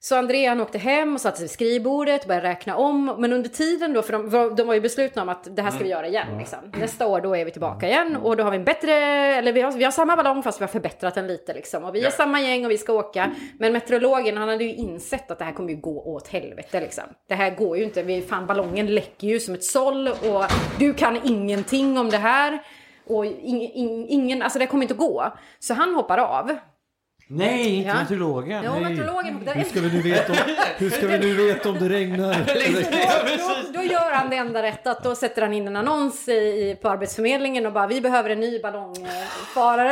[0.00, 3.14] Så André han åkte hem och satte sig vid skrivbordet och började räkna om.
[3.18, 5.70] Men under tiden då, för de, var- de var ju beslutna om att det här
[5.70, 6.38] ska vi göra igen.
[6.38, 6.58] Liksom.
[6.80, 9.60] Nästa år då är vi tillbaka igen och då har vi en bättre, eller vi
[9.60, 11.84] har, vi har samma ballong fast vi har förbättrat den lite liksom.
[11.84, 12.10] Och vi är Ja.
[12.10, 13.30] samma gäng och vi ska åka.
[13.58, 17.04] Men meteorologen han hade ju insett att det här kommer ju gå åt helvete liksom.
[17.28, 20.44] Det här går ju inte, vi, fan ballongen läcker ju som ett såll och
[20.78, 22.58] du kan ingenting om det här.
[23.06, 25.32] Och ing, ing, ingen, alltså det kommer inte att gå.
[25.58, 26.56] Så han hoppar av.
[27.30, 27.94] Nej, inte Ja.
[27.94, 28.62] meteorologen.
[28.64, 28.80] Jo, Nej.
[28.82, 30.38] meteorologen Hur ska vi nu veta om,
[30.78, 32.34] hur ska vi nu veta om det regnar?
[32.34, 36.28] då, då, då gör han det enda rätt att då sätter han in en annons
[36.28, 39.90] i, i, på Arbetsförmedlingen och bara vi behöver en ny ballongfarare.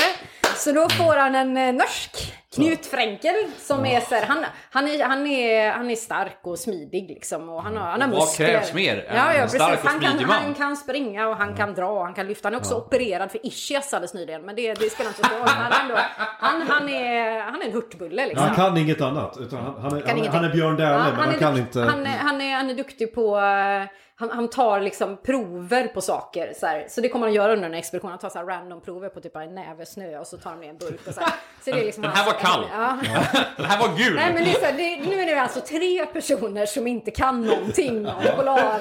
[0.57, 4.89] Så då får han en eh, norsk, Knut Fränkel, som är så här, han, han,
[4.89, 8.19] är, han, är, han är stark och smidig liksom och han har, han har Vad
[8.19, 8.47] muskler.
[8.47, 9.63] krävs mer Ja, ja, en precis.
[9.63, 10.31] stark och han, kan, man?
[10.43, 12.47] han kan springa och han kan dra och han kan lyfta.
[12.47, 15.39] Han är också opererad för ischias alldeles nyligen, men det, det spelar inte så stor
[15.39, 15.49] roll.
[15.49, 15.95] Han, ändå,
[16.39, 18.47] han, han, är, han är en hurtbulle liksom.
[18.47, 19.37] Han kan inget annat.
[19.41, 21.57] Utan han, han, är, Kan han, han är Björn Dählie, Ja, men han, är, kan
[21.59, 21.81] inte...
[21.81, 23.83] Han, är- han, är, han är duktig på, eh,
[24.19, 26.53] han, han tar liksom prover på saker.
[26.61, 26.87] Så, här.
[26.89, 28.11] så det kommer han göra under den här expeditionen.
[28.11, 30.61] Han tar så här random prover på typ en näve snö och så tar han
[30.61, 31.33] ner en burk och så här.
[31.65, 32.65] Så det är liksom Den här var kall.
[32.73, 32.99] Ja.
[33.57, 34.15] Den här var gul!
[34.15, 37.11] Nej men det är så här, det, nu är det alltså tre personer som inte
[37.11, 38.81] kan någonting om polar,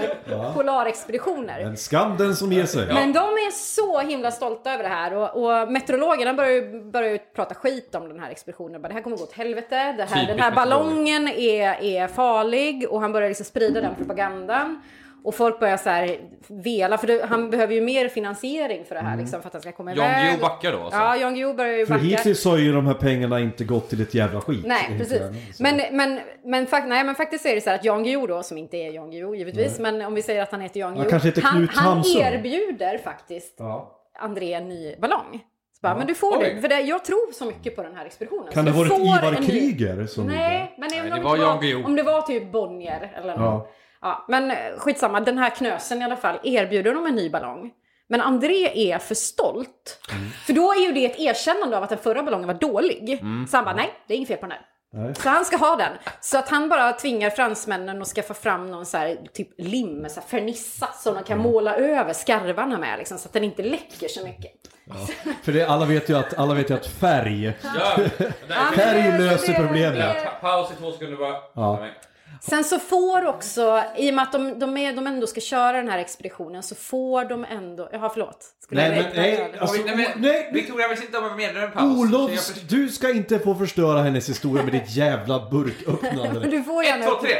[0.53, 1.59] polarexpeditioner.
[1.59, 2.87] En skam den som ger sig.
[2.93, 7.09] Men de är så himla stolta över det här och, och meteorologerna börjar ju, börjar
[7.09, 8.81] ju prata skit om den här expeditionen.
[8.81, 9.93] Bara, Det här kommer gå åt helvete.
[9.97, 14.81] Det här, den här ballongen är, är farlig och han börjar liksom sprida den propagandan.
[15.25, 19.01] Och folk börjar så här vela, för det, han behöver ju mer finansiering för det
[19.01, 20.25] här liksom, för att han ska komma Jan iväg.
[20.25, 20.99] Guillou backar då, alltså?
[20.99, 22.05] Ja, Jan Guillou börjar ju För backa.
[22.05, 24.65] hittills har ju de här pengarna inte gått till ett jävla skit.
[24.65, 25.21] Nej, precis.
[25.59, 28.43] Men, men, men, fakt, nej, men faktiskt är det så här att Jan Guillou då,
[28.43, 31.09] som inte är Jan Guillou givetvis, men om vi säger att han heter Jan Guillou.
[31.09, 32.21] kanske heter han, Knut han Hamsun.
[32.21, 33.91] erbjuder faktiskt Ja.
[34.19, 35.39] André en ny ballong.
[35.73, 36.53] Så bara, men du får Oj.
[36.55, 38.53] det, för det, jag tror så mycket på den här expeditionen.
[38.53, 41.85] Kan det ha varit får Ivar Kryger som Nej, men om, det det var Jan
[41.85, 43.39] om det var typ Bonnier eller något.
[43.39, 43.67] Ja.
[44.01, 47.71] Ja, men eh, skitsamma, den här knösen i alla fall erbjuder dem en ny ballong.
[48.09, 49.99] Men André är för stolt.
[50.11, 50.29] Mm.
[50.45, 53.19] För då är ju det ett erkännande av att den förra ballongen var dålig.
[53.49, 54.61] Så han bara, nej, det är inget fel på den här.
[54.93, 55.15] Nej.
[55.15, 55.91] Så han ska ha den.
[56.21, 60.19] Så att han bara tvingar fransmännen att skaffa fram någon så här, typ lim, så
[60.19, 61.23] här fernissa som de Mm.
[61.27, 64.51] kan måla över skarvarna med liksom, så att den inte läcker så mycket.
[65.43, 67.97] För det, alla, vet ju att, alla vet ju att färg, Ja,
[68.75, 70.17] färg löser problemet.
[70.41, 71.35] Paus i två sekunder bara.
[71.55, 71.87] Ja.
[72.49, 75.71] Sen så får också, i och med att de, de, är, de ändå ska köra
[75.77, 77.89] den här expeditionen, så får de ändå...
[77.91, 78.37] Jaha, förlåt.
[78.63, 81.71] Skulle Nej, jag men nej, alltså, nej, men, nej, Victoria vill sitta och medla en
[81.71, 81.97] paus.
[81.99, 86.39] Olof, jag- du ska inte få förstöra hennes historia med ditt jävla Men burköppnande.
[86.49, 87.05] du får Ett, gärna...
[87.05, 87.31] två, tre!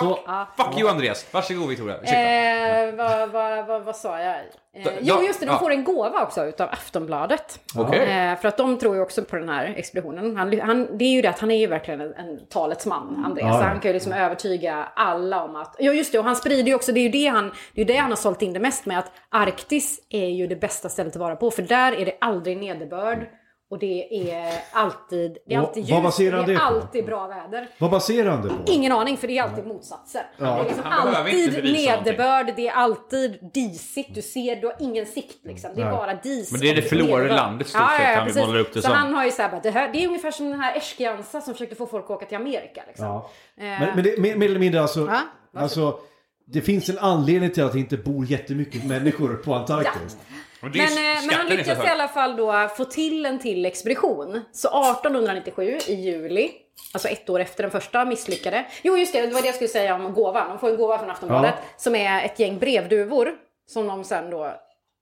[0.00, 0.18] Så,
[0.56, 1.26] Fuck you Andreas!
[1.34, 1.96] Varsågod Victoria.
[1.96, 4.36] Eh, vad, vad, vad, vad sa jag?
[4.36, 7.60] Eh, Da- jo, just det, de får en gåva också utav Aftonbladet.
[7.76, 8.00] Okej.
[8.00, 10.36] Eh, för att de tror ju också på den här expeditionen.
[10.36, 13.22] Han, han, det är ju det att han är ju verkligen en, en talets man,
[13.26, 13.56] Andreas.
[13.60, 13.62] Ja.
[13.62, 15.76] han kan ju liksom övertyga alla om att...
[15.78, 17.84] Ja, just det, och han sprider ju också, det är ju det han, det är
[17.84, 21.12] det han har sålt in det mest med, att Arktis är ju det bästa stället
[21.16, 21.50] att vara på.
[21.50, 23.26] För där är det aldrig nederbörd.
[23.70, 27.68] Och det är alltid, det är alltid ljus, han det är alltid bra väder.
[27.78, 28.54] vad baserar han det på?
[28.66, 30.22] Ingen aning, för det är alltid motsatser.
[30.38, 34.14] Det är liksom Han alltid nederbörd, det är alltid disigt.
[34.14, 35.70] Du ser, du har ingen sikt liksom.
[35.74, 36.52] Det är bara dis.
[36.52, 38.46] Men det är det förlorade landet i stort sett han precis.
[38.46, 38.96] målar upp det så som.
[38.96, 41.54] han har ju så här, det, här, det är ungefär som den här Eschkrianza som
[41.54, 42.82] försökte få folk att åka till Amerika.
[42.86, 43.06] Liksom.
[43.06, 43.30] Ja.
[43.56, 45.20] Eh, Men, men det, mer, mer eller mindre alltså, Ja,
[45.60, 45.98] alltså,
[46.46, 50.16] det finns en anledning till att det inte bor jättemycket människor på Antarktis.
[50.60, 50.82] Men, Men,
[51.16, 54.40] eh, men han lyckas i alla fall då få till en till expedition.
[54.52, 56.50] Så 1897 i juli,
[56.92, 58.66] alltså ett år efter den första misslyckade.
[58.82, 60.48] Jo just det, det var det jag skulle säga om gåvan.
[60.48, 61.64] De får en gåva från Aftonbladet Ja.
[61.76, 63.32] som är ett gäng brevduvor
[63.66, 64.54] som de sen då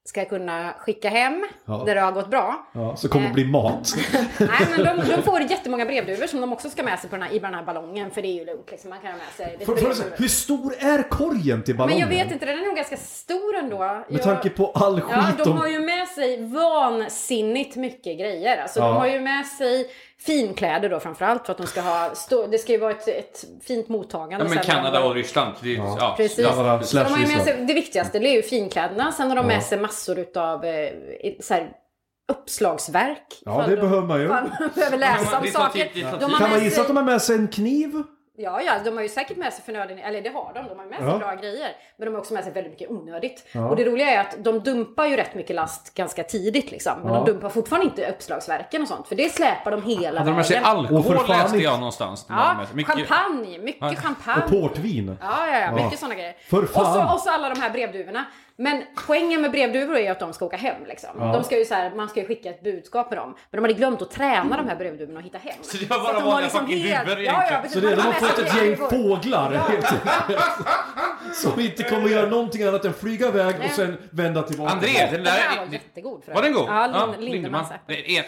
[0.08, 1.82] ska kunna skicka hem Ja.
[1.86, 2.66] där det har gått bra.
[2.72, 3.94] Ja, så kommer det bli mat.
[4.38, 7.22] Nej men de, de får jättemånga brevduvor som de också ska med sig på den
[7.22, 8.90] här, i den här ballongen för det är ju lugnt liksom.
[8.90, 11.98] Man kan ha med sig lite För, för, hur stor är korgen till Men ballongen?
[12.00, 13.78] jag vet inte, den är nog ganska stor ändå.
[13.78, 15.58] Med Jag- tanke på all Ja, skit de de...
[15.58, 18.62] har ju med sig vansinnigt mycket grejer.
[18.62, 18.86] Alltså, Ja.
[18.86, 19.86] De har ju med sig
[20.20, 23.44] finkläder då framförallt för att de ska ha, stå, det ska ju vara ett, ett
[23.62, 24.44] fint mottagande.
[24.44, 24.74] Ja, men sen.
[24.74, 25.54] Kanada och Ryssland.
[25.62, 25.96] Det ja.
[26.00, 26.38] Ja, Precis.
[26.38, 26.66] Ja, de
[27.12, 29.12] har med sig, det viktigaste det är ju finkläderna.
[29.12, 30.90] Sen har de med sig massor utav eh,
[31.40, 31.70] så här,
[32.32, 33.42] uppslagsverk.
[33.44, 34.28] Ja, det de- behöver man ju.
[34.28, 36.38] man behöver läsa om saker.
[36.38, 38.02] Kan man gissa att de har med sig en kniv?
[38.40, 40.86] Ja, ja, de har ju säkert med sig förnöden, eller det har de, de har
[40.86, 41.18] med sig Ja.
[41.18, 41.68] bra grejer.
[41.96, 43.46] Men de har också med sig väldigt mycket onödigt.
[43.70, 46.92] Och det roliga är att de dumpar ju rätt mycket last ganska tidigt liksom.
[47.02, 47.18] Men Ja.
[47.20, 50.46] de dumpar fortfarande inte uppslagsverken och sånt, för det släpar de hela Hade de med
[50.46, 50.70] sig vägen.
[50.72, 52.26] Och alkohol läste jag någonstans.
[52.28, 54.42] Ja, mycket- champagne, mycket champagne.
[54.44, 55.16] Och portvin?
[55.20, 55.96] Ja, ja, ja, mycket Ja.
[55.98, 56.36] sådana grejer.
[56.50, 56.94] För och, fan.
[57.08, 58.24] så, och så alla de här brevduvorna.
[58.60, 61.10] Men poängen med brevduvor är ju att de ska åka hem liksom.
[61.32, 63.36] De ska ju så här, man ska ju skicka ett budskap med dem.
[63.50, 65.54] Men de hade glömt att träna de här brevduvorna och hitta hem.
[65.62, 67.68] Så det var bara att de har vanliga fucking helt- duvor ja, ja.
[67.68, 69.60] Så det, de har fått ett gäng fåglar.
[71.32, 74.72] Som inte kommer göra någonting annat än flyga iväg och sen vända tillbaka.
[74.72, 75.72] André, den Den här var där...
[75.72, 76.68] jättegod för Var den god?
[76.68, 77.68] Ja, Lind, Lindemanns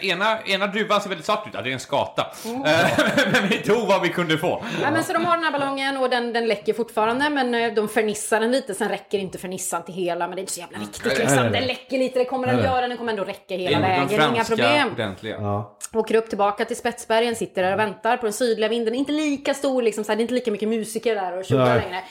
[0.01, 2.27] ena, ena druvan ser väldigt svart ut, ja, det är en skata.
[2.45, 2.65] Mm.
[2.65, 2.87] Eh,
[3.33, 4.63] Men vi tog vad vi kunde få.
[4.81, 7.73] Ja, men så de har den här ballongen och den, den läcker fortfarande men eh,
[7.73, 8.73] de fernissar den lite.
[8.73, 11.51] Sen räcker inte fernissan till hela men det är inte så jävla viktigt nej, liksom.
[11.51, 12.65] Den läcker lite, det kommer den nej.
[12.65, 12.87] göra.
[12.87, 14.33] Den kommer ändå räcka Det hela är de vägen.
[14.35, 14.89] Inga problem.
[14.93, 15.37] ordentliga.
[15.41, 15.77] Ja.
[15.93, 18.95] Åker upp tillbaka till Spetsbergen, sitter där och väntar på den sydliga vinden.
[18.95, 21.65] Inte lika stor, liksom, så här, det är inte lika mycket musiker där och tjoar
[21.75, 22.01] längre.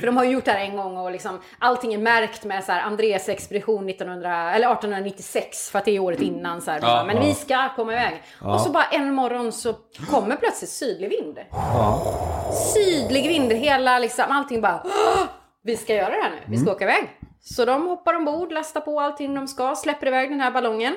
[0.00, 2.64] För de har ju gjort det här en gång och liksom, allting är märkt med
[2.64, 6.60] så här, Andreas expedition 1900, eller 1896 för att det är året innan.
[6.62, 7.22] Så här, Ja, men ja.
[7.22, 8.22] vi ska komma iväg.
[8.40, 9.74] Och så bara en morgon så
[10.10, 11.38] kommer plötsligt sydlig vind.
[12.74, 15.22] Sydlig vind, hela liksom, allting bara "Åh,
[15.62, 16.60] Vi ska göra det här nu, vi Mm.
[16.66, 17.10] ska åka iväg.
[17.42, 20.94] Så de hoppar ombord, lastar på allting de ska, släpper iväg den här ballongen.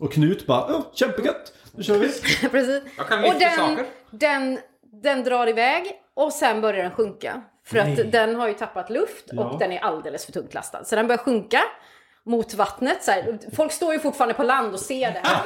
[0.00, 2.08] Och Knut bara, oh, kämpegött, nu kör vi.
[2.50, 2.82] Precis.
[2.96, 3.86] Jag kan och den, saker.
[4.10, 4.58] den,
[5.02, 7.42] Den drar iväg och sen börjar den sjunka.
[7.64, 9.56] För att den har ju tappat luft och Ja.
[9.58, 10.84] den är alldeles för tungt lastad.
[10.84, 11.60] Så den börjar sjunka
[12.26, 13.04] mot vattnet.
[13.04, 13.38] Så här.
[13.56, 15.42] Folk står ju fortfarande på land och ser det här.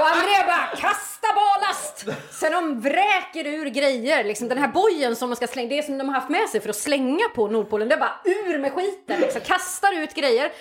[0.00, 2.04] Och Andrea bara kasta ballast!
[2.40, 4.24] Sen de vräker ur grejer.
[4.24, 6.60] Liksom den här bojen som de ska slänga, det som de har haft med sig
[6.60, 9.20] för att slänga på Nordpolen, det är bara ur med skiten.
[9.20, 9.40] Liksom.
[9.40, 10.52] Kastar ut grejer.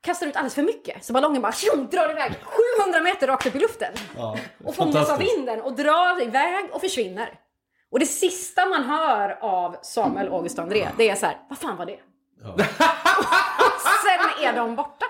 [0.00, 1.04] Kastar ut alldeles för mycket.
[1.04, 2.32] Så ballongen bara tjong, drar iväg
[2.78, 3.92] 700 meter rakt upp i luften.
[4.16, 7.28] Ja, Och fångas av vinden och drar iväg och försvinner.
[7.92, 11.58] Och det sista man hör av Samuel, August och André, det är så här, vad
[11.58, 11.98] fan var det?
[14.02, 15.06] Sen är de borta.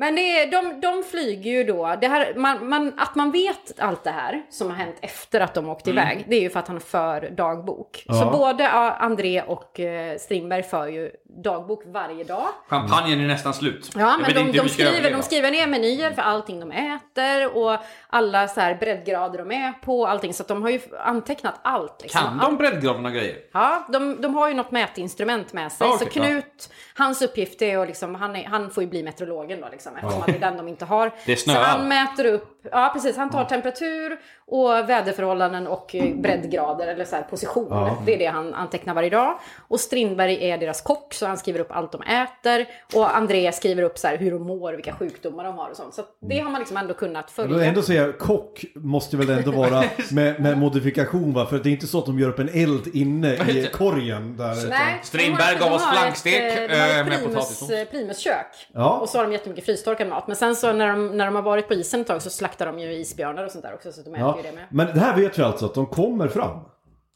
[0.00, 3.80] Men det är, de, de flyger ju då, det här, man, man, att man vet
[3.80, 6.60] allt det här som har hänt efter att de åkte iväg, det är ju för
[6.60, 8.04] att han för dagbok.
[8.06, 8.30] Så Ja.
[8.32, 11.10] både ja, André och eh, Strindberg för ju
[11.44, 12.46] dagbok varje dag.
[12.68, 13.90] Champagnen är nästan slut.
[13.96, 18.48] Ja, men de, de, skriver, de skriver ner menyer för allting de äter och alla
[18.48, 20.34] så här breddgrader de är på allting.
[20.34, 22.02] Så att de har ju antecknat allt.
[22.02, 22.20] Liksom.
[22.20, 23.36] Kan de breddgraderna grejer?
[23.52, 25.86] Ja, de, de har ju något mätinstrument med sig.
[25.86, 29.02] Ja, så okej, Knut, hans uppgift är att liksom, han, är, han får ju bli
[29.02, 31.10] meteorologen då liksom, eftersom att det är den de inte har.
[31.26, 31.62] Det så snöar.
[31.62, 34.18] han mäter upp, ja precis, han tar temperatur
[34.50, 37.66] och väderförhållanden och eh, breddgrader eller så här position.
[37.70, 37.98] Ja.
[38.06, 39.38] Det är det han antecknar varje dag.
[39.68, 42.66] Och Strindberg är deras kock så han skriver upp allt de äter.
[42.94, 45.94] Och André skriver upp så här, hur de mår, vilka sjukdomar de har och sånt.
[45.94, 47.68] Så det har man liksom ändå kunnat Jag vill följa.
[47.68, 51.46] ändå säga, kock måste väl ändå vara med, med modifikation va?
[51.46, 54.68] För det är inte så att de gör upp en eld inne i korgen där.
[54.68, 56.62] Nej, Strindberg gav oss flankstek, eh,
[56.98, 57.70] eh, med primus, potatismos.
[57.70, 58.46] eh, primuskök.
[58.72, 58.98] Ja.
[58.98, 60.26] Och så har de jättemycket frystorkad mat.
[60.26, 62.66] Men sen så när de, när de har varit på isen ett tag så slaktar
[62.66, 63.92] de ju isbjörnar och sånt där också.
[63.92, 64.36] Så de äter Ja.
[64.36, 64.64] ju det med.
[64.70, 66.58] Men det här vet vi alltså att de kommer fram.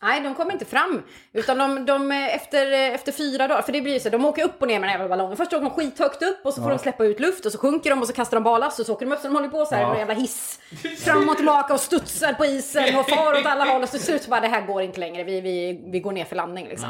[0.04, 1.02] Nej, de kommer inte fram.
[1.32, 4.62] Utan de, de efter, efter fyra dagar, för det blir ju så, de åker upp
[4.62, 5.36] och ner med den jävla ballongen.
[5.36, 7.90] Först åker de skithögt upp och så får de släppa ut luft och så sjunker
[7.90, 9.64] de och så kastar de ballast och så åker de upp så de håller på
[9.64, 9.86] så här Ja.
[9.88, 10.60] med en jävla hiss.
[11.04, 14.22] Fram och tillbaka och studsar på isen och far åt alla håll och så slut
[14.22, 16.88] så bara det här går inte längre, vi, vi, vi går ner för landning liksom.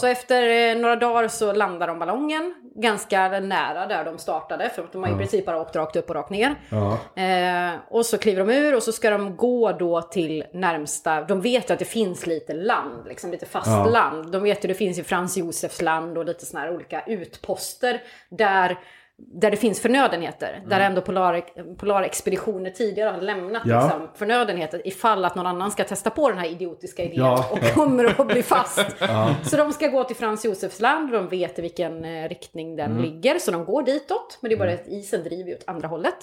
[0.00, 4.82] Så efter eh, några dagar så landar de ballongen ganska nära där de startade för
[4.82, 6.54] att de har i princip bara åkt rakt upp och rakt ner.
[6.68, 6.98] Ja.
[7.22, 11.40] Eh, och så kliver de ur och så ska de gå då till närmsta, de
[11.40, 13.84] vet ju att det finns lite land, liksom lite fast Ja.
[13.84, 14.32] land.
[14.32, 18.02] De vet ju det finns ju Frans Josefs land och lite sådana här olika utposter
[18.28, 18.78] där
[19.18, 20.62] där det finns förnödenheter.
[20.66, 21.42] Där ändå polar,
[21.76, 23.82] polarexpeditioner tidigare har lämnat Ja.
[23.82, 27.48] liksom, förnödenheter ifall att någon annan ska testa på den här idiotiska idén Ja.
[27.50, 28.86] och kommer att bli fast.
[29.50, 32.76] Så de ska gå till Frans Josefs land och de vet i vilken eh, riktning
[32.76, 33.38] den ligger.
[33.38, 34.38] Så de går ditåt.
[34.40, 36.16] Men det är bara att isen driver åt andra hållet.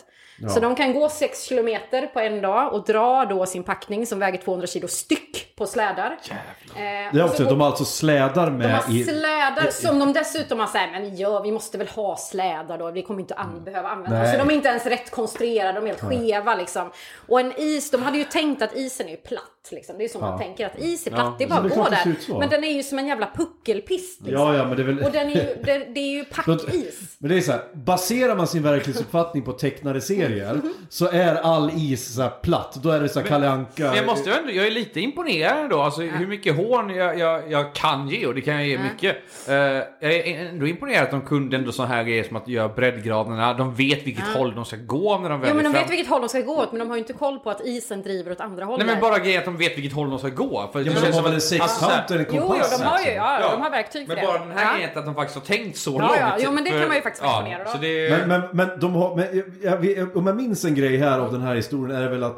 [0.49, 4.19] Så de kan gå 6 kilometer på en dag och dra då sin packning som
[4.19, 6.17] väger 200 kilo styck på slädar.
[6.31, 9.03] Eh, Det är så också, de har alltså slädar de med har i...
[9.03, 13.01] slädar som de dessutom har såhär, men ja, vi måste väl ha slädar då, vi
[13.01, 14.23] kommer inte an- behöva använda dem.
[14.23, 14.31] Nej.
[14.39, 16.91] Så de är inte ens rätt konstruerade, de är helt skeva liksom.
[17.27, 19.97] Och en is, de hade ju tänkt att isen är ju platt liksom.
[19.97, 22.39] Det är så man tänker att is är platt, det är bara att gå där.
[22.39, 24.41] Men den är ju som en jävla puckelpist liksom.
[24.47, 24.99] Ja, ja, men det är väl...
[25.03, 27.15] Och den är ju, det, det är ju packis.
[27.17, 31.71] Men det är så här, baserar man sin verklighetsuppfattning på tecknade serier så är all
[31.75, 32.79] is så här platt.
[32.83, 33.83] Då är det så här Kalle Anka.
[33.83, 37.19] Men jag måste ju ändå, jag är lite imponerad ändå, alltså hur mycket hån jag,
[37.19, 39.17] jag, jag kan ge och det kan jag ge mycket.
[39.47, 42.69] Eh, jag är ändå imponerad att de kunde ändå så här grejer som att göra
[42.75, 45.73] breddgraderna, de vet vilket håll de ska gå när de väl Jo men är de
[45.73, 45.83] fram.
[45.83, 47.61] vet vilket håll de ska gå åt men de har ju inte koll på att
[47.65, 48.85] isen driver åt andra hållet.
[48.85, 50.69] Nej men bara grejen att de vet vilket håll de ska gå.
[50.71, 52.79] För det Ja, men de har väl en sextant eller en Jo, jo, kompass?
[52.79, 53.47] de har ju, alltså.
[53.47, 54.31] ja, de har verktyg för Men det.
[54.31, 54.73] bara den här Ja.
[54.75, 56.13] grejen att de faktiskt har tänkt så Ja, långt.
[56.19, 57.45] ja, jo, men det kan man ju faktiskt av.
[57.71, 60.97] Så det, Men, men, men de har, men jag, jag, om jag minns en grej
[60.97, 62.37] här av den här historien är det väl att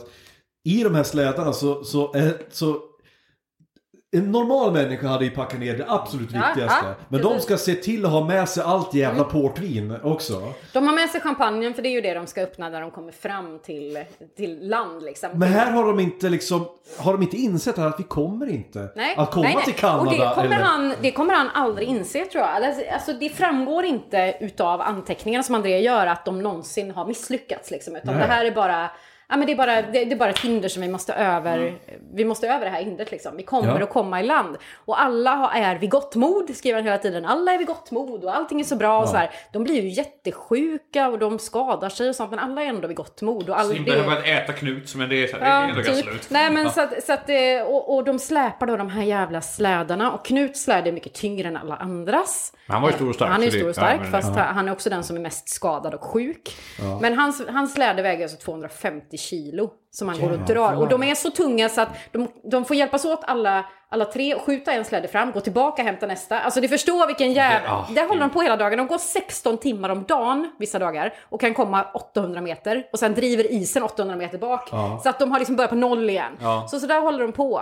[0.67, 2.77] i de här slädarna så, så, är, så
[4.17, 6.85] en normal människa hade ju packat ner det absolut Ja, viktigaste.
[6.85, 7.49] ja, men de precis.
[7.49, 7.57] Mm.
[7.59, 10.53] ska se till att ha med sig allt jävla portvin också.
[10.73, 12.91] De har med sig champagnen för det är ju det de ska öppna när de
[12.91, 14.03] kommer fram till,
[14.37, 15.29] till land liksom.
[15.33, 16.65] Men här har de inte liksom,
[16.99, 19.65] har de inte insett att vi kommer inte Nej, att komma nej, nej.
[19.65, 20.55] till Kanada Och det kommer, eller...
[20.65, 22.63] han, det kommer han aldrig inse tror jag.
[22.65, 27.71] Alltså, Alltså, det framgår inte utav anteckningarna som André gör att de någonsin har misslyckats.
[27.71, 28.27] Liksom, utan Nej.
[28.27, 28.89] det här är bara...
[29.29, 31.79] Ja, men det, är bara, det, det är bara ett hinder som vi måste över.
[32.13, 33.37] Vi måste över det här hindret liksom.
[33.37, 33.77] Vi kommer Mm.
[33.77, 33.83] Ja.
[33.83, 34.57] att komma i land.
[34.85, 37.25] Och alla har- är vid gott mod, skriver han hela tiden.
[37.25, 39.01] Alla är vid gott mod och allting är så bra.
[39.01, 39.31] Och så här.
[39.53, 42.29] De blir ju jättesjuka och de skadar sig och sånt.
[42.29, 43.49] Men alla är ändå vid gott mod.
[43.49, 45.69] Och all, Strindberg det- har börjat äta Knut, men det är, så här, det är
[45.69, 46.05] ändå typ.
[46.05, 46.27] slut.
[46.29, 46.69] Nej men Ja.
[46.69, 47.35] så att, så att, eh,
[47.67, 51.47] och, och de släpar då de här jävla slädarna och Knuts släde är mycket tyngre
[51.47, 52.53] än alla andras.
[52.67, 54.11] Han var ju stor och stark, Han är ju så stor och stark ja, men-
[54.11, 56.55] fast han är också den som är mest skadad och sjuk.
[57.01, 60.75] Men hans, hans släde väger alltså 250 kilo som han går och drar.
[60.75, 64.35] Och de är så tunga så att de, de får hjälpas åt alla, alla tre
[64.35, 66.39] och skjuta en släde fram, gå tillbaka, hämta nästa.
[66.39, 67.67] Alltså du förstår vilken jävla...
[67.67, 68.77] Ja, Där håller de på hela dagen.
[68.77, 73.13] De går 16 timmar om dagen vissa dagar och kan komma 800 meter och sen
[73.13, 74.69] driver isen 800 meter bak.
[75.03, 76.33] Så att de har liksom börjat på noll igen.
[76.41, 76.67] Ja.
[76.69, 77.61] Så, så där håller de på.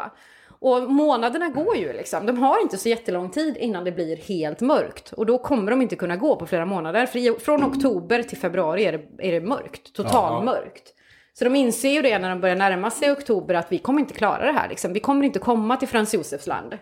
[0.59, 2.25] Och månaderna går ju liksom.
[2.25, 5.13] De har inte så jättelång tid innan det blir helt mörkt.
[5.13, 7.05] Och då kommer de inte kunna gå på flera månader.
[7.05, 9.93] För från oktober till februari är det, är det mörkt.
[9.95, 10.93] Totalmörkt.
[11.33, 14.13] Så de inser ju det när de börjar närma sig oktober att vi kommer inte
[14.13, 14.69] klara det här.
[14.69, 14.93] Liksom.
[14.93, 16.77] Vi kommer inte komma till Frans Josefs land.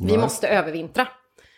[0.00, 0.18] Vi Nej.
[0.18, 1.08] måste övervintra.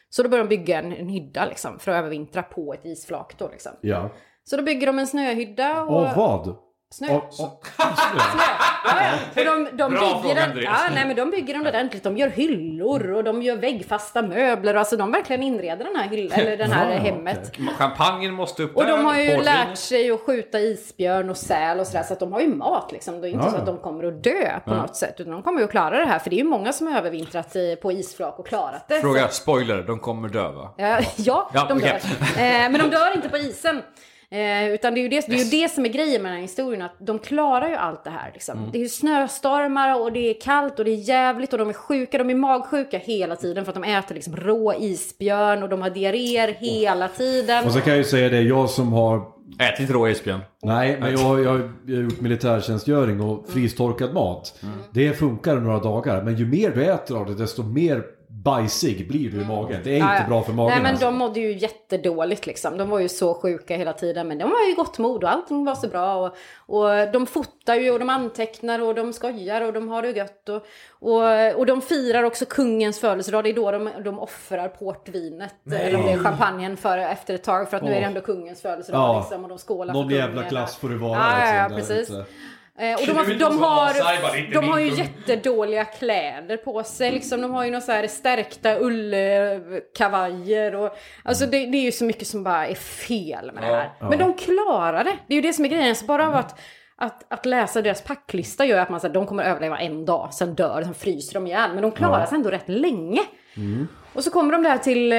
[0.09, 3.39] Så då börjar de bygga en, en hydda liksom, för att övervintra på ett isflak.
[3.39, 3.73] Då, liksom.
[3.81, 4.11] Ja.
[4.45, 5.83] Så då bygger de en snöhydda.
[5.83, 6.57] Och, Och vad?
[6.95, 7.09] Snö.
[7.15, 9.13] Och, och, Ja, ja.
[9.37, 12.03] Och de, de, Bra bygger fråga, ja, nej, men de bygger den ordentligt.
[12.03, 14.75] De gör hyllor och de gör väggfasta möbler.
[14.75, 17.41] Alltså de verkligen inreder den här, hyll, eller den här Ja, hemmet.
[17.55, 17.69] okej.
[17.79, 19.45] Champagnen måste upp Och där, de har ju portvinet.
[19.45, 22.03] lärt sig att skjuta isbjörn och säl och sådär.
[22.03, 23.21] Så att de har ju mat liksom.
[23.21, 23.61] Det är inte Ja, så ja.
[23.61, 25.15] att de kommer att dö på något sätt.
[25.19, 26.19] Utan de kommer ju att klara det här.
[26.19, 29.01] För det är ju många som har övervintrat i- på isflak och klarat det.
[29.01, 30.75] Fråga, spoiler, de kommer dö va?
[30.77, 31.89] Ja, ja, Ja, de dör.
[31.95, 32.01] Eh,
[32.37, 33.83] men de dör inte på isen.
[34.31, 36.37] Eh, utan det är, ju det, det är ju det som är grejen med den
[36.37, 38.31] här historien, att de klarar ju allt det här.
[38.35, 38.59] Liksom.
[38.59, 38.71] Mm.
[38.73, 41.73] Det är ju snöstormar och det är kallt och det är jävligt och de är
[41.73, 45.83] sjuka, de är magsjuka hela tiden för att de äter liksom rå isbjörn och de
[45.83, 47.65] har diarréer hela tiden.
[47.65, 50.41] och så kan jag ju säga det, jag som har Ätit rå isbjörn.
[50.63, 54.61] Nej, men jag, jag har gjort militärtjänstgöring och frystorkad mat.
[54.91, 58.03] Det funkar några dagar, men ju mer du äter av det, desto mer
[58.45, 59.81] bajsig blir du i magen.
[59.85, 60.29] Det är inte Ja, ja.
[60.29, 60.71] bra för magen.
[60.75, 61.07] Nej men alltså.
[61.07, 62.79] de mådde ju jättedåligt liksom.
[62.79, 64.29] De var ju så sjuka hela tiden.
[64.29, 66.15] Men de var ju gott mod och allting var så bra.
[66.17, 66.35] Och,
[66.67, 70.49] och de fotar ju och de antecknar och de skojar och de har det gött.
[70.49, 73.45] Och, och, och de firar också kungens födelsedag.
[73.45, 75.55] Det är då de, de offrar portvinet.
[75.73, 77.71] Eller om det är champagnen för, efter ett tag.
[77.71, 79.19] För att nu är det ändå kungens födelsedag Ja.
[79.21, 79.43] liksom.
[79.43, 81.19] Och de skålar Någon jävla klass får det vara.
[81.19, 81.77] Ja, ja, ja, alltså.
[81.77, 82.11] Det är precis.
[82.11, 82.31] inte-
[82.79, 87.13] Eh, och de har, de har, de har ju jättedåliga kläder på sig.
[87.13, 90.75] Liksom, de har ju några så här stärkta ullkavajer.
[90.75, 93.91] Och, alltså det, det är ju så mycket som bara är fel med det här.
[94.01, 95.17] Men de klarar det.
[95.27, 95.97] Det är ju det som är grejen.
[95.97, 96.61] Så bara av att,
[96.97, 100.55] att, att läsa deras packlista gör att man säger de kommer överleva en dag, sen
[100.55, 101.73] dör, sen fryser de ihjäl.
[101.73, 103.21] Men de klarar sig ändå rätt länge.
[104.15, 105.19] Och så kommer de där till eh,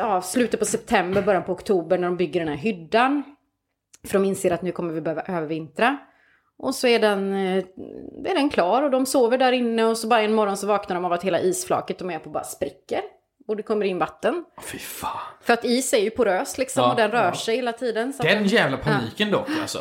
[0.00, 3.22] ja, slutet på september, början på oktober när de bygger den här hyddan.
[4.06, 5.98] För de inser att nu kommer vi behöva övervintra.
[6.58, 7.64] Och så är den, eh,
[8.24, 10.94] är den klar och de sover där inne och så bara en morgon så vaknar
[10.96, 13.00] de av att hela isflaket de är på bara spricker.
[13.48, 14.44] Och det kommer in vatten.
[14.72, 15.10] Fy fan.
[15.42, 18.08] För att is är ju porös liksom Ja, och den rör sig hela tiden.
[18.08, 19.78] Att Den den- jävla paniken dock alltså.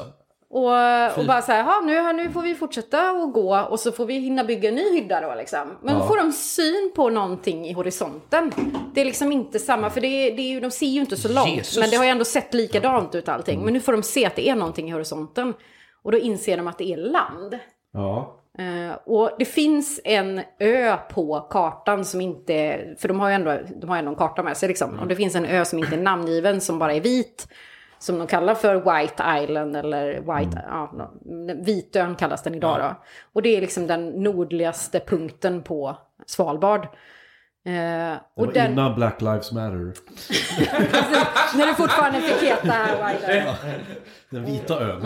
[0.50, 3.92] och, och bara så här, "Ha, nu, nu får vi fortsätta och gå och så
[3.92, 5.78] får vi hinna bygga en ny hydda då liksom.
[5.82, 8.52] Men då får de syn på någonting i horisonten.
[8.94, 11.18] Det är liksom inte samma, för det är, det är ju, de ser ju inte
[11.18, 11.50] så långt.
[11.56, 11.78] Jesus.
[11.80, 13.62] Men det har ju ändå sett likadant ut allting.
[13.64, 15.54] Men nu får de se att det är någonting i horisonten.
[16.04, 17.60] Och då inser de att det är land.
[17.94, 18.40] Ja.
[18.58, 23.58] Eh, och det finns en ö på kartan som inte, för de har ju ändå,
[23.76, 25.00] de har ändå en karta med sig liksom.
[25.00, 27.48] Och det finns en ö som inte är namngiven som bara är vit.
[28.00, 30.92] Som de kallar för White Island eller White, ja,
[31.26, 32.96] no- Vitön kallas den idag då.
[33.34, 36.88] Och det är liksom den nordligaste punkten på Svalbard.
[37.66, 39.94] Eh, Det och var den, innan Black Lives Matter.
[41.58, 42.76] när det fortfarande fick heta
[43.16, 43.58] Island.
[44.30, 45.00] Den vita ön.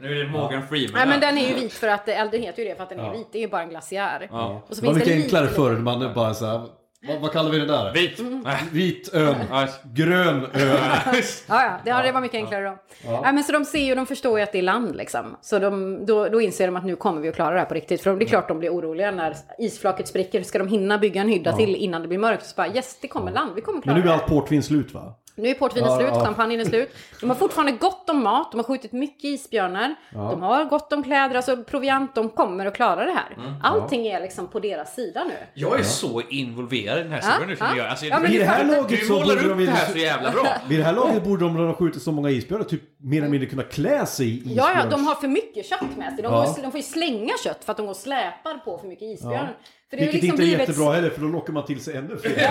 [0.00, 0.92] Nu är det Morgan Freeman.
[0.94, 2.88] Nej men den är ju vit för att, eller den heter ju det för att
[2.88, 3.28] den är vit.
[3.32, 4.28] Det är ju bara en glaciär.
[4.30, 4.62] Ja.
[4.68, 5.70] Och så Det var finns mycket enklare förr.
[5.76, 6.60] Man bara så här,
[7.08, 7.92] vad, vad kallar vi det där?
[7.92, 8.18] Vit.
[8.18, 8.44] Mm.
[8.72, 9.34] Vit ön.
[9.50, 9.68] Ja.
[9.94, 10.50] Grön ön.
[10.52, 11.14] Ja,
[11.48, 12.78] ja, det, ja, det var mycket enklare då.
[13.04, 13.32] Ja.
[13.32, 15.36] men så de ser ju, de förstår ju att det är land liksom.
[15.40, 17.74] Så de, då, då inser de att nu kommer vi att klara det här på
[17.74, 18.02] riktigt.
[18.02, 20.42] För det är klart de blir oroliga när isflaket spricker.
[20.42, 22.46] Ska de hinna bygga en hydda till innan det blir mörkt?
[22.46, 24.22] Så bara yes, det kommer land, vi kommer klara Men nu är det.
[24.22, 25.14] allt portvin slut va?
[25.40, 26.24] Nu är portvinet Ja, slut, ja.
[26.24, 26.94] champagnen är slut.
[27.20, 29.94] De har fortfarande gott om mat, de har skjutit mycket isbjörnar.
[30.12, 33.34] De har gott om kläder, alltså proviant, de kommer att klara det här.
[33.36, 33.54] Mm.
[33.62, 35.34] Allting är liksom på deras sida nu.
[35.54, 37.78] Jag är så involverad i den här historien nu känner ja.
[37.78, 37.86] jag.
[37.86, 40.30] Alltså, Ja, men det här laget så målar borde upp de det här så jävla
[40.30, 40.46] bra.
[40.68, 43.48] Vid det här laget borde de, de skjutit så många isbjörnar, typ mer eller mindre
[43.48, 44.56] kunna klä sig i isbjörns...
[44.56, 46.22] Ja, ja, de har för mycket kött med sig.
[46.22, 46.44] De, Ja.
[46.56, 49.02] går, de får ju slänga kött för att de går och släpar på för mycket
[49.08, 49.48] isbjörn.
[49.90, 51.96] För det Vilket liksom inte är blivit- jättebra heller för då lockar man till sig
[51.96, 52.50] ännu fler.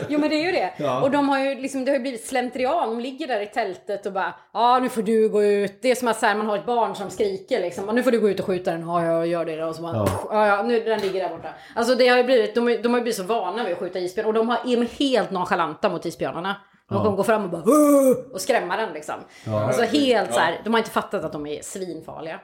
[0.08, 0.72] Jo men det är ju det.
[0.76, 1.02] Ja.
[1.02, 2.88] Och de har ju liksom, det har ju blivit slentrian.
[2.90, 5.78] De ligger där i tältet och bara ja nu får du gå ut.
[5.82, 7.84] Det är som att här, man har ett barn som skriker liksom.
[7.86, 8.80] "Ja, Nu får du gå ut och skjuta den.
[8.80, 9.66] Ja jag gör det då.
[9.66, 10.06] Och så bara, Ja.
[10.30, 10.46] ja.
[10.46, 11.48] ja nu den ligger där borta.
[11.74, 13.98] Alltså det har ju blivit, de, de har ju blivit så vana vid att skjuta
[13.98, 14.26] isbjörn.
[14.26, 16.56] Och de har, är helt nonchalanta mot isbjörnarna.
[16.88, 19.14] De kommer gå fram och bara "Åh!" och skrämma den liksom.
[19.46, 22.40] Alltså helt så här, de har inte fattat att de är svinfarliga.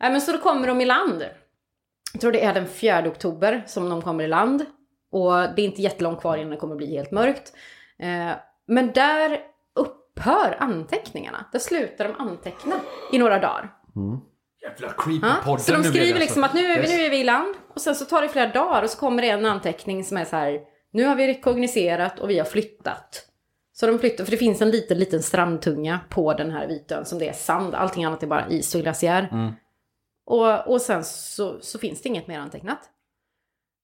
[0.00, 1.24] Nej men så då kommer de i land.
[2.14, 4.64] Jag tror det är den 4 oktober som de kommer i land.
[5.12, 7.52] Och det är inte jättelångt kvar innan det kommer bli helt mörkt.
[7.98, 8.30] Eh,
[8.66, 9.38] men där
[9.74, 11.44] upphör anteckningarna.
[11.52, 12.74] Där slutar de anteckna
[13.12, 13.72] i några dagar.
[14.62, 16.20] Jävla Ja, creepy-podden så de skriver alltså.
[16.20, 17.54] liksom att nu är, vi, nu är vi i land.
[17.74, 20.24] Och sen så tar det flera dagar och så kommer det en anteckning som är
[20.24, 20.60] så här.
[20.92, 23.26] Nu har vi rekogniserat och vi har flyttat.
[23.72, 27.18] Så de flyttar, för det finns en liten, liten strandtunga på den här vitön som
[27.18, 27.74] det är sand.
[27.74, 29.28] Allting annat är bara is och glaciär.
[29.32, 29.52] Mm.
[30.24, 32.90] Och, och sen så, så finns det inget mer antecknat.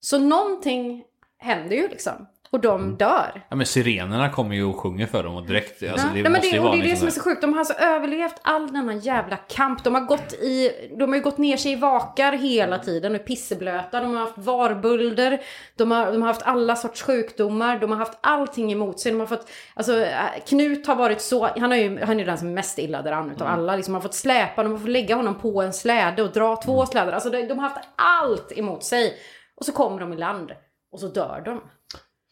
[0.01, 1.05] Så någonting
[1.39, 2.27] händer ju liksom.
[2.53, 2.79] Och Mm.
[2.81, 3.45] de dör.
[3.49, 6.13] Ja men sirenerna kommer ju och sjunger för dem och direkt, alltså Ja.
[6.15, 7.41] det Nej, men det, ju och vara det är det liksom som är så sjukt.
[7.41, 9.85] De har alltså överlevt all denna jävla kamp.
[9.85, 13.21] De har gått i, de har ju gått ner sig i vakar hela tiden och
[13.21, 14.01] är pisseblöta.
[14.01, 15.41] De har haft varbölder.
[15.77, 17.79] De har, de har haft alla sorts sjukdomar.
[17.79, 19.13] De har haft allting emot sig.
[19.13, 22.25] De har fått, alltså äh, Knut har varit så, han är ju, han är ju
[22.25, 23.77] den som är mest illa däran utav alla.
[23.77, 26.87] Liksom, har fått släpa, de har fått lägga honom på en släde och dra två
[26.87, 27.13] slädar.
[27.13, 29.15] Alltså de, de har haft allt emot sig.
[29.57, 30.53] Och så kommer de i land
[30.93, 31.61] och så dör de.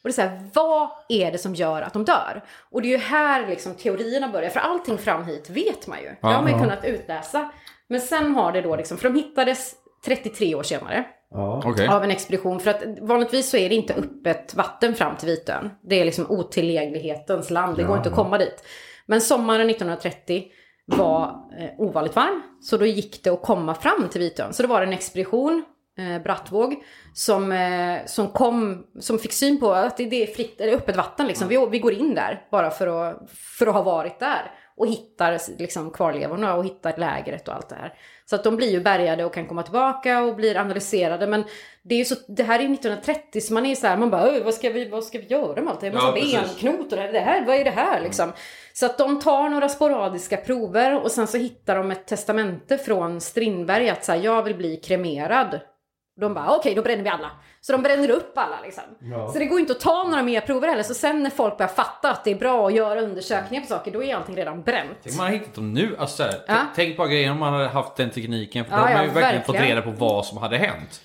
[0.03, 2.45] Och det är så här, vad är det som gör att de dör?
[2.71, 6.09] Och det är ju här liksom teorierna börjar, för allting fram hit vet man ju.
[6.21, 7.51] Det har man ju kunnat utläsa.
[7.89, 9.75] Men sen har det då liksom, för de hittades
[10.05, 11.63] 33 år senare Ja.
[11.65, 11.89] Okej.
[11.89, 12.61] av en expedition.
[12.61, 15.71] För att vanligtvis så är det inte öppet vatten fram till Vitön.
[15.83, 18.65] Det är liksom otillgänglighetens land, det går inte att komma dit.
[19.07, 20.45] Men sommaren 1930
[20.87, 21.23] var
[21.59, 24.53] eh, ovanligt varm, så då gick det att komma fram till Vitön.
[24.53, 25.65] Så då var det en expedition,
[25.99, 26.75] eh, Brattvåg,
[27.15, 30.97] som, eh, som kom, som fick syn på att det, det är fritt, eller öppet
[30.97, 31.49] vatten liksom.
[31.49, 34.51] Vi, vi går in där bara för att, för att ha varit där.
[34.77, 37.93] Och hittar liksom kvarlevorna och hittar lägret och allt det här.
[38.25, 41.27] Så att de blir ju bärgade och kan komma tillbaka och blir analyserade.
[41.27, 41.45] Men
[41.83, 44.23] det är ju så, det här är 1930 så man är så här, man bara
[44.23, 45.95] "Öj, vad ska vi, vad ska vi göra med allt det här?
[45.95, 46.33] Ja, Massa precis.
[46.63, 48.33] benknot och det här, det här, vad är det här liksom?
[48.73, 53.21] Så att de tar några sporadiska prover och sen så hittar de ett testamente från
[53.21, 55.61] Strindberg att så här, jag vill bli kremerad.
[56.21, 57.31] De bara okej, då bränner vi alla.
[57.61, 58.85] Så de bränner upp alla liksom.
[59.33, 60.83] Så det går inte att ta några mer prover heller.
[60.83, 63.91] Så sen när folk börjar fatta att det är bra att göra undersökningar på saker,
[63.93, 64.99] då är allting redan bränt.
[65.03, 65.97] Tänk man har hittat dem nu.
[65.99, 66.57] Alltså, här, Ja.
[66.75, 68.65] Tänk bara grejen om man hade haft den tekniken.
[68.65, 69.77] För Ja, då har man ja, ju verkligen, fått verkligen.
[69.77, 71.01] reda på vad som hade hänt.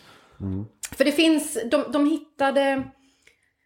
[0.98, 2.84] För det finns, de, de hittade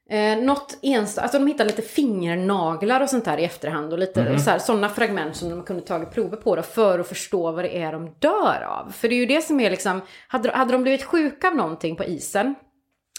[0.10, 4.40] eh, något enstaka, alltså de hittade lite fingernaglar och sånt där i efterhand och lite
[4.40, 7.64] så här, sådana fragment som de kunde tagit prover på då, för att förstå vad
[7.64, 8.92] det är de dör av.
[8.92, 11.96] För det är ju det som är liksom, hade, hade de blivit sjuka av någonting
[11.96, 12.56] på isen,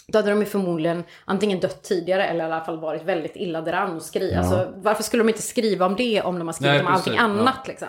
[0.07, 3.61] då hade de ju förmodligen antingen dött tidigare eller i alla fall varit väldigt illa
[3.61, 4.39] däran och skriva.
[4.39, 7.13] Alltså, varför skulle de inte skriva om det om de har skrivit Nej, om allting
[7.13, 7.23] precis, ja.
[7.23, 7.87] annat liksom?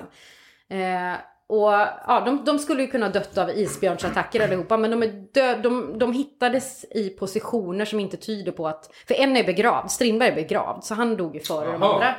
[0.69, 1.15] Eh,
[1.51, 1.73] och
[2.07, 5.63] ja, de, de skulle ju kunna ha dött av isbjörnsattacker allihopa, men de, är dö,
[5.63, 8.91] de, de hittades i positioner som inte tyder på att...
[9.09, 11.95] För en är begravd, Strindberg är begravd, så han dog ju före de Jaha.
[11.95, 12.15] andra.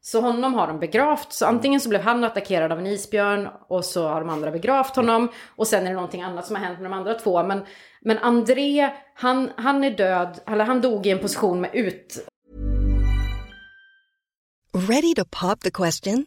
[0.00, 3.84] Så honom har de begravt, så antingen så blev han attackerad av en isbjörn och
[3.84, 6.80] så har de andra begravt honom och sen är det någonting annat som har hänt
[6.80, 7.42] med de andra två.
[7.42, 7.64] Men,
[8.00, 12.26] men André, han, han är död, eller han dog i en position med ut,
[14.88, 16.26] Ready to pop the question?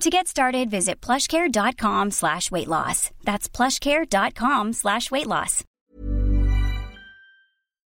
[0.00, 3.10] To get started, visit plushcare.com slash weight loss.
[3.24, 5.64] That's plushcare.com slash weight loss.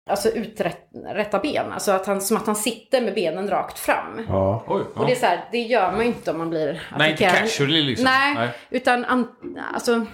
[0.09, 1.71] alltså uträtta ben.
[1.71, 4.25] Alltså att han, som att han sitter med benen rakt fram.
[4.27, 4.63] Ja.
[4.67, 5.01] Oj, ja.
[5.01, 7.23] Och det är så här, det gör man ju inte om man blir Nej, inte
[7.23, 8.05] casually liksom.
[8.05, 8.49] Nej, Nej.
[8.69, 9.27] utan an,
[9.73, 10.05] alltså,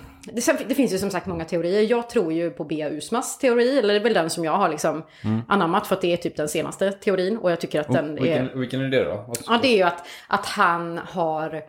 [0.67, 1.81] det, finns ju som sagt många teorier.
[1.81, 4.69] Jag tror ju på Bea Usmas teori, eller det är väl den som jag har
[4.69, 5.41] liksom Mm.
[5.47, 7.38] anammat för att det är typ den senaste teorin.
[7.38, 8.21] Och jag tycker att den är...
[8.21, 9.33] Vilken, vilken är det då?
[9.47, 11.61] Ja, det är ju att, att han har...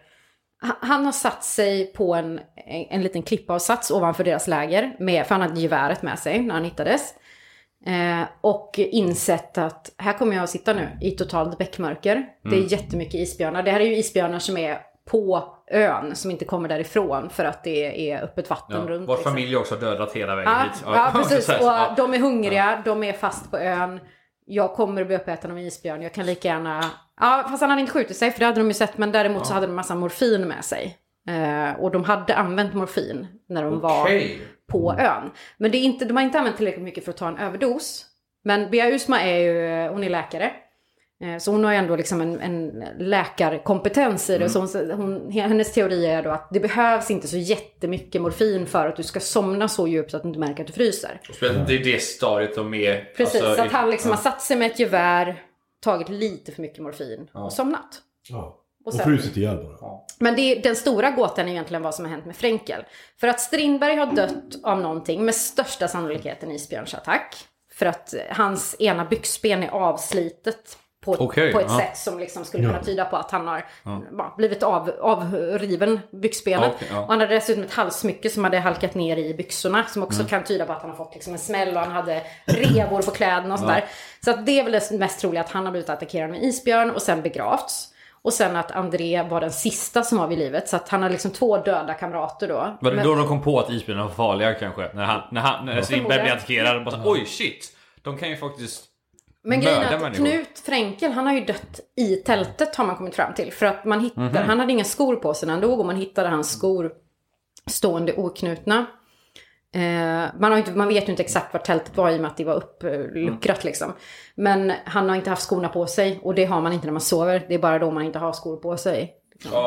[0.80, 4.96] han- har satt sig på en, en, en liten klippavsats ovanför deras läger.
[4.98, 7.14] Med, för han hade geväret med sig när han hittades.
[7.86, 12.26] Eh, och insett att här kommer jag att sitta nu i totalt bäckmörker.
[12.50, 13.62] Det är jättemycket isbjörnar.
[13.62, 14.78] Det här är ju isbjörnar som är
[15.10, 19.08] på ön, som inte kommer därifrån för att det är öppet vatten Ja, runt.
[19.08, 19.32] vår liksom.
[19.32, 20.82] familj också dödat hela vägen Ja, hit.
[20.86, 21.48] ja precis.
[21.48, 21.94] Och ja.
[21.96, 24.00] de är hungriga, de är fast på ön.
[24.46, 26.02] Jag kommer att bli uppäten av en isbjörn.
[26.02, 26.84] Jag kan lika gärna...
[27.20, 28.98] Ja, fast han hade inte skjutit sig, för det hade de ju sett.
[28.98, 30.98] Men däremot så hade de massa morfin med sig.
[31.28, 34.38] Eh, och de hade använt morfin när de var Okej.
[34.72, 35.30] på ön.
[35.58, 38.06] Men det är inte, de har inte använt tillräckligt mycket för att ta en överdos.
[38.44, 40.50] Men Bea Usma är ju, hon är läkare.
[41.24, 44.48] Eh, Så hon har ju ändå liksom en, en läkarkompetens i det.
[44.48, 48.88] Så hon, hon, hennes teori är då att det behövs inte så jättemycket morfin för
[48.88, 51.20] att du ska somna så djupt så att du inte märker att du fryser.
[51.66, 53.04] Det är det stadiet de är...
[53.16, 55.42] Precis, alltså, så att han liksom har satt sig med ett gevär,
[55.80, 58.02] tagit lite för mycket morfin och somnat.
[58.28, 58.62] Ja.
[58.84, 59.90] Och sen- frusit ihjäl bara.
[60.18, 62.84] Men det den stora gåtan är egentligen vad som har hänt med Fränkel.
[63.20, 67.36] För att Strindberg har dött av någonting, med största sannolikhet en isbjörnsattack.
[67.72, 71.78] För att hans ena byxben är avslitet på, Okej, på ett ja.
[71.78, 73.64] sätt som liksom skulle kunna tyda på att han har
[74.18, 76.72] ja, blivit av, avriven byxbenet.
[76.76, 77.00] Okej, ja.
[77.00, 79.84] Och han hade dessutom ett halssmycke som hade halkat ner i byxorna.
[79.84, 80.28] Som också Mm.
[80.28, 83.10] kan tyda på att han har fått liksom en smäll och han hade revor på
[83.10, 83.84] kläderna och sådär.
[84.24, 86.90] Så att det är väl det mest troliga att han har blivit attackerad med isbjörn
[86.90, 87.88] och sen begravts.
[88.22, 90.68] Och sen att André var den sista som var vid livet.
[90.68, 92.54] Så att han har liksom två döda kamrater då.
[92.80, 94.90] Var det Men- då de kom på att isbjörnar var farliga kanske?
[94.94, 97.72] När, han, när, han, när Strindberg blev attackerad och bara så, Oj shit!
[98.02, 98.84] De kan ju faktiskt
[99.46, 100.24] Men grejen är att människor.
[100.24, 103.52] Knut Fränkel, han har ju dött i tältet har man kommit fram till.
[103.52, 104.48] För att man hittade, Mhm.
[104.48, 106.92] han hade inga skor på sig när han dog och man hittade hans skor
[107.70, 108.86] stående oknutna.
[109.74, 112.30] Eh, man, har inte, man vet ju inte exakt var tältet var i och med
[112.30, 113.92] att det var uppluckrat liksom.
[114.34, 117.00] Men han har inte haft skorna på sig och det har man inte när man
[117.00, 117.44] sover.
[117.48, 119.14] Det är bara då man inte har skor på sig.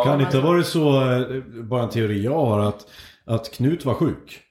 [0.04, 2.88] Kan det inte ha varit så, eh, bara en teori jag har, att,
[3.26, 4.42] att Knut var sjuk?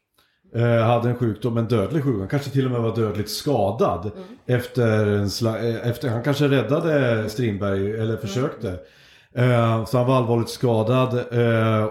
[0.54, 2.20] Eh, hade en sjukdom, en dödlig sjukdom.
[2.20, 4.10] Han kanske till och med var dödligt skadad.
[4.46, 8.68] Efter en eh, efter, han kanske räddade Strindberg, eller försökte.
[9.34, 11.14] Eh, så han var allvarligt skadad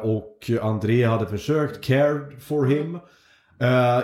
[0.01, 2.99] och André hade försökt, cared for him.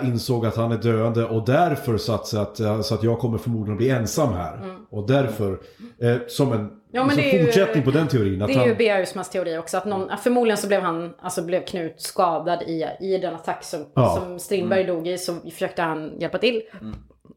[0.02, 3.76] Insåg att han är döende och därför satt att, eh, så att jag kommer förmodligen
[3.76, 4.76] bli ensam här.
[4.90, 5.58] Och därför,
[5.98, 8.42] eh, som en Ja, men som det är ju- fortsättning på den teorin.
[8.42, 9.76] Att Det är han, ju Bea Usmas teori också.
[9.76, 13.64] Att någon, att förmodligen så blev han, alltså blev Knut skadad i, i den attack
[13.64, 14.20] som, Ja.
[14.22, 15.18] som Strindberg dog i.
[15.18, 16.62] Så försökte han hjälpa till.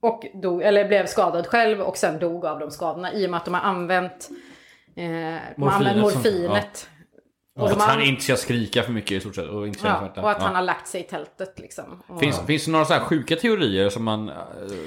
[0.01, 3.13] Och dog, eller blev skadad själv och sen dog av de skadorna.
[3.13, 4.29] I och med att de har använt,
[4.95, 5.03] eh,
[5.55, 6.89] de har använt Morfinet som- morfinet.
[7.57, 10.21] Och, Att han inte ska skrika för mycket i stort sett och inte ja, smärta.
[10.21, 10.45] och att Ja.
[10.45, 12.03] han har lagt sig i tältet liksom.
[12.07, 14.29] Och, Finns, finns det några så här sjuka teorier som man...
[14.29, 14.35] eh,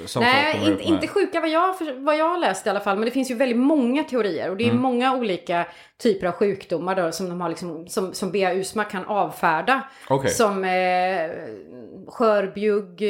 [0.05, 2.95] Som Nej, kommer inte, sjuka vad jag, vad jag har läst i alla fall.
[2.97, 4.49] Men det finns ju väldigt många teorier.
[4.49, 4.81] Och det är Mm.
[4.81, 5.65] många olika
[6.03, 9.81] typer av sjukdomar då, som, de har liksom, som, som Bea Usma kan avfärda.
[10.09, 10.29] Okej.
[10.31, 11.29] Som eh,
[12.07, 13.01] skörbjugg,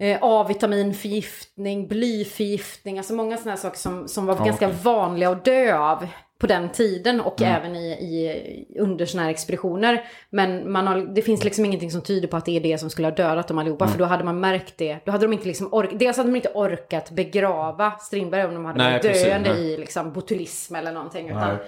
[0.00, 2.98] eh, A-vitaminförgiftning, blyförgiftning.
[2.98, 6.06] Alltså många sådana här saker som, som var Ja, ganska vanliga att dö av
[6.38, 7.54] på den tiden och Mm.
[7.54, 10.04] även i, i, under sådana här expeditioner.
[10.30, 12.90] Men man har, det finns liksom ingenting som tyder på att det är det som
[12.90, 13.84] skulle ha dödat dem allihopa.
[13.84, 13.92] Mm.
[13.92, 14.98] För då hade man märkt det.
[15.04, 18.64] Då hade de inte liksom ork, dels hade de inte orkat begrava Strindberg om de
[18.64, 19.72] hade Nej, varit precis, döende nej.
[19.72, 21.28] i liksom botulism eller någonting.
[21.28, 21.58] Utan Nej.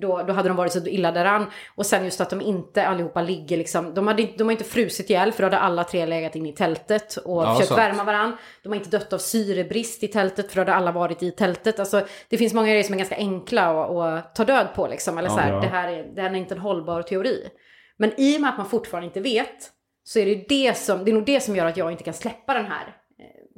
[0.00, 1.46] Då, då hade de varit så illa däran.
[1.74, 3.94] Och sen just att de inte allihopa ligger liksom.
[3.94, 6.52] De, hade, de har inte frusit ihjäl för då hade alla tre legat in i
[6.52, 7.78] tältet och Ja, försökt sant.
[7.80, 8.36] värma varandra.
[8.62, 11.80] De har inte dött av syrebrist i tältet för då hade alla varit i tältet.
[11.80, 15.18] Alltså, det finns många grejer som är ganska enkla att, att ta död på liksom.
[15.18, 15.60] Eller så här, Ja.
[15.60, 17.48] det, här är, det här är inte en hållbar teori.
[17.96, 19.70] Men i och med att man fortfarande inte vet
[20.04, 22.14] så är det det som, det är nog det som gör att jag inte kan
[22.14, 22.96] släppa den här.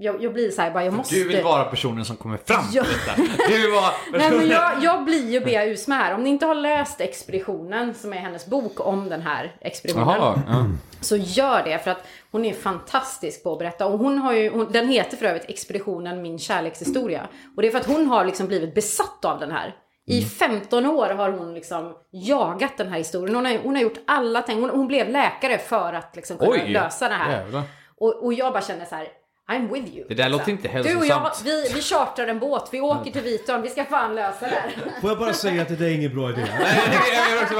[0.02, 1.14] Jag, jag blir så här, bara jag måste...
[1.14, 3.22] Du vill vara personen som kommer fram till detta.
[3.48, 6.14] Du vill vara Nej men jag, jag blir ju Bea Usma här.
[6.14, 10.08] Om ni inte har läst Expeditionen, som är hennes bok om den här expeditionen.
[10.08, 10.64] Jaha, ja.
[11.00, 13.86] Så gör det för att hon är fantastisk på att berätta.
[13.86, 17.28] Och hon har ju, hon, den heter för övrigt Expeditionen Min kärlekshistoria.
[17.56, 19.74] Och det är för att hon har liksom blivit besatt av den här.
[20.06, 23.34] I 15 år har hon liksom jagat den här historien.
[23.34, 24.60] Hon har, hon har gjort alla ting.
[24.60, 27.30] Hon, hon blev läkare för att liksom kunna Oj, lösa det här.
[27.30, 27.62] jävlar.
[28.00, 29.08] Och, och jag bara känner så här,
[29.50, 30.04] I'm with you.
[30.08, 31.42] Det där låter inte Du och jag, hälsosamt.
[31.44, 34.72] vi, vi chartrar en båt, vi åker till Vitön, vi ska fan lösa det här.
[35.00, 36.40] Får jag bara säga att det där är ingen bra idé?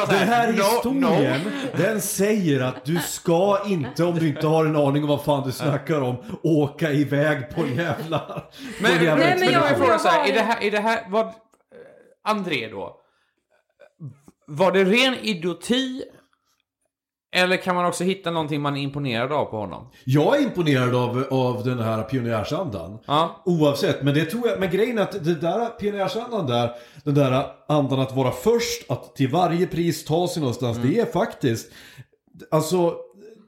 [0.09, 1.41] Den här historien,
[1.77, 5.47] den säger att du ska inte, om du inte har en aning om vad fan
[5.47, 8.19] du snackar om, åka iväg på en jävla...
[8.19, 8.43] på
[8.81, 9.87] Men, en jävla Nej, men jag- jag expedition.
[9.87, 11.33] fråga så här, är det här, är det här, vad, eh,
[12.25, 12.97] André då?
[14.47, 16.03] Var det ren idioti?
[17.33, 19.89] Eller kan man också hitta någonting man är imponerad av på honom?
[20.05, 22.99] Jag är imponerad av, av den här pionjärsandan.
[23.07, 23.43] Ja.
[23.45, 26.71] Oavsett, men det tror jag, men grejen är att det där pionjärsandan där,
[27.05, 30.91] den där andan att vara först, att till varje pris ta sig någonstans, Mm.
[30.91, 31.73] det är faktiskt,
[32.51, 32.95] alltså,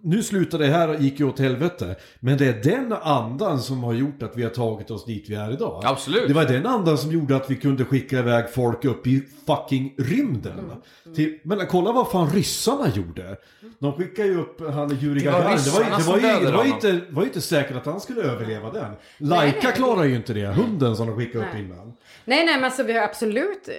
[0.04, 1.96] nu slutade det här och gick ju åt helvete.
[2.20, 5.34] Men det är den andan som har gjort att vi har tagit oss dit vi
[5.34, 5.82] är idag.
[5.84, 6.28] Absolut.
[6.28, 9.94] Det var den andan som gjorde att vi kunde skicka iväg folk upp i fucking
[9.98, 10.58] rymden.
[10.58, 11.14] Mm.
[11.14, 13.36] Till, men kolla vad fan ryssarna gjorde.
[13.78, 15.58] De skickade ju upp han Yuri Det var Gagarin.
[15.64, 18.72] Det var, det var, ju, det var inte, var inte säkert att han skulle överleva
[18.72, 18.92] den.
[19.18, 20.46] Laika klarar ju inte det.
[20.46, 21.92] Hunden som de skickade upp innan.
[22.24, 23.74] Nej, nej, men alltså vi har absolut eh,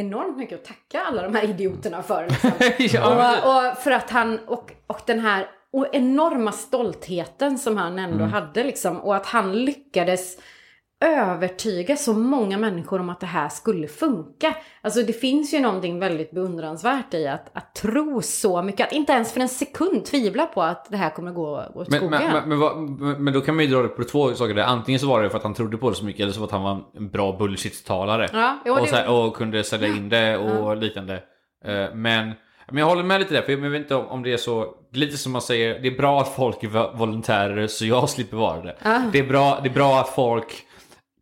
[0.00, 2.28] enormt mycket att tacka alla de här idioterna för.
[2.28, 2.50] Liksom.
[2.78, 7.98] Ja, och, och för att han, och, och den här och enorma stoltheten som han
[7.98, 9.00] ändå hade liksom.
[9.00, 10.38] Och att han lyckades
[11.04, 14.54] övertyga så många människor om att det här skulle funka.
[14.82, 19.12] Alltså det finns ju någonting väldigt beundransvärt i att, att tro så mycket, att inte
[19.12, 22.10] ens för en sekund tvivla på att det här kommer gå åt skogen.
[22.10, 22.76] men, men, men, vad-
[23.20, 24.54] men, då kan man ju dra det på två saker.
[24.54, 24.62] där.
[24.64, 26.46] Antingen så var det för att han trodde på det så mycket eller så var
[26.46, 28.28] att han var en bra bullshit-talare.
[28.64, 31.14] Ja, och, det- och kunde sälja in det och liknande.
[31.64, 32.32] Eh, Men,
[32.68, 34.66] men jag håller med lite där, för jag vet inte om, det är så...
[34.92, 38.36] Lite som man säger, det är bra att folk är vo- volontärer så jag slipper
[38.36, 38.76] vara det.
[39.12, 40.46] Det, är bra, det är bra att folk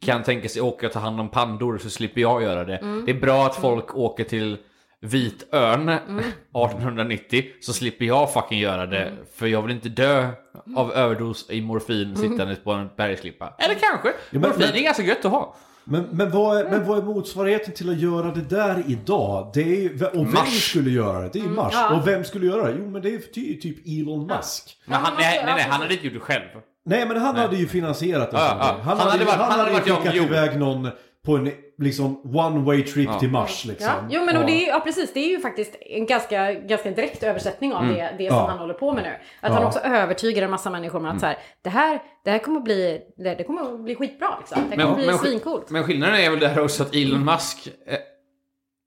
[0.05, 2.77] kan tänka sig åka och ta hand om pandor så slipper jag göra det.
[2.77, 3.05] Mm.
[3.05, 4.57] Det är bra att folk åker till
[5.01, 9.03] Vitön 1890 så slipper jag fucking göra det.
[9.03, 9.25] Mm.
[9.35, 10.29] För jag vill inte dö
[10.77, 13.55] av överdos i morfin sittandes på en bergsklippa.
[13.59, 14.13] Eller kanske!
[14.31, 15.57] men- morfin men- är ganska gött att ha.
[15.85, 19.51] Men, men, vad är, men vad är motsvarigheten till att göra det där idag?
[19.55, 20.69] Det är ju, och vem Mars.
[20.71, 21.31] skulle göra det?
[21.33, 21.73] Det är ju Mars.
[21.75, 21.95] ja.
[21.97, 22.77] Och vem skulle göra det?
[22.79, 24.77] Jo men det är ty, typ Elon Musk.
[24.85, 26.45] Men han, nej, nej, nej, ja, han hade inte gjort det själv.
[26.85, 28.37] Nej men han hade ju finansierat det.
[28.37, 28.65] Ja, ja.
[28.65, 30.89] Han, Han hade hade, varit- han han hade hade skickat iväg någon
[31.25, 33.87] på en liksom one way trip till Mars liksom.
[33.89, 34.47] Ja, jo men och Ja.
[34.47, 38.15] det är, ja precis, det är ju faktiskt en ganska, ganska direkt översättning av det,
[38.19, 38.47] det som Ja.
[38.49, 39.11] han håller på med nu.
[39.11, 39.49] Att Ja.
[39.53, 42.61] han också övertygar en massa människor om att så här, det här, det här kommer
[42.61, 44.59] bli, det, det kommer bli skitbra liksom.
[44.71, 45.71] Det kommer bli skill- svincoolt.
[45.71, 47.99] men skillnaden är väl där också att Elon Musk eh,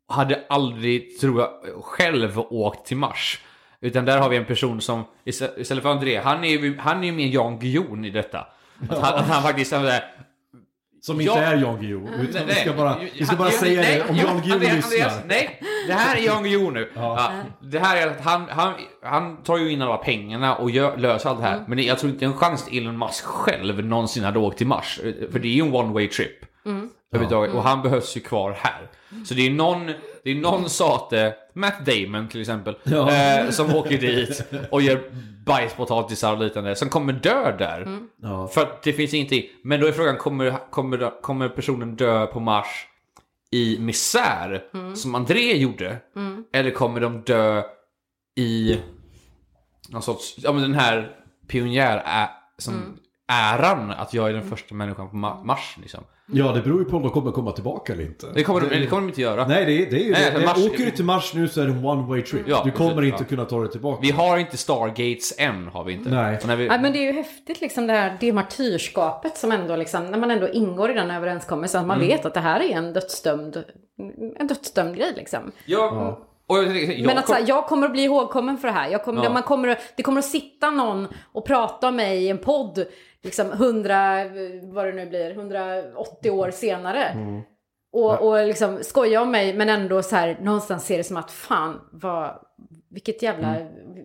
[0.08, 1.50] hade aldrig, tror jag,
[1.84, 3.42] själv åkt till Mars.
[3.86, 7.04] Utan där har vi en person som, istä- istället för André, han är ju, han
[7.04, 8.48] är ju mer Jan Guillou i detta.
[8.90, 10.04] Att han, att han faktiskt är där,
[11.02, 11.42] Som inte Ja.
[11.42, 12.10] är Jan Guillou.
[12.22, 15.12] Utan vi ska bara, vi ska han- bara säga nej, det om Jan Guillou lyssnar.
[15.28, 16.92] Nej, det här är Jan Guillou nu.
[16.96, 17.32] Ja.
[17.62, 18.74] det här är att han, han,
[19.04, 21.60] han tar ju in alla pengarna och gör, löser allt det Mm.
[21.60, 21.66] här.
[21.68, 25.00] Men jag tror inte en chans att Elon Musk själv någonsin hade åkt till Mars.
[25.32, 26.32] För det är ju en one way trip.
[27.14, 27.54] Överhuvudtaget.
[27.56, 28.82] Och han behövs ju kvar här.
[29.26, 29.92] Så det är någon,
[30.26, 33.12] det är någon sate, Matt Damon till exempel, Ja.
[33.12, 35.02] eh, som åker dit och gör
[35.46, 38.00] bajspotatisar och liknande, som kommer dö där.
[38.22, 38.48] Ja.
[38.48, 39.44] För att det finns ingenting.
[39.64, 42.88] Men då är frågan, kommer, kommer, kommer personen dö på Mars
[43.52, 44.64] i misär,
[44.96, 45.98] som André gjorde?
[46.54, 47.64] Eller kommer de dö
[48.36, 48.80] i
[49.90, 51.12] någon sorts, ja men den här
[51.48, 53.00] pionjär ä, som
[53.32, 56.04] äran att jag är den första människan på Ma- Mars liksom.
[56.32, 58.28] Ja, det beror ju på om de kommer komma tillbaka eller inte.
[58.34, 59.48] Det kommer, de, det kommer de inte göra.
[59.48, 60.46] Nej, det är, det är ju Nej, det.
[60.46, 62.42] Mars- Åker du till Mars nu så är det en one way trip.
[62.48, 63.28] Ja, du kommer precis, inte ja.
[63.30, 64.00] kunna ta dig tillbaka.
[64.02, 66.10] Vi har inte Stargates än, har vi inte.
[66.10, 66.40] Nej.
[66.58, 70.06] Vi, Nej men det är ju häftigt liksom det här det martyrskapet som ändå liksom,
[70.06, 72.08] när man ändå ingår i den överenskommelsen, att man Mm.
[72.08, 73.64] vet att det här är en dödsdömd,
[74.40, 75.52] en dödsdömd grej liksom.
[75.66, 78.90] ja, och jag, Men att så här, jag kommer att bli ihågkommen för det här.
[78.90, 79.30] Jag kommer, Ja.
[79.30, 82.86] man kommer, det kommer att sitta någon och prata om mig i en podd,
[83.24, 83.96] liksom 100,
[84.74, 87.04] vad det nu blir, 180 år senare.
[87.04, 87.42] Mm.
[87.94, 91.32] Och, och liksom skoja om mig, men ändå så här, någonstans ser det som att
[91.32, 92.40] fan, vad,
[92.96, 93.56] vilket jävla,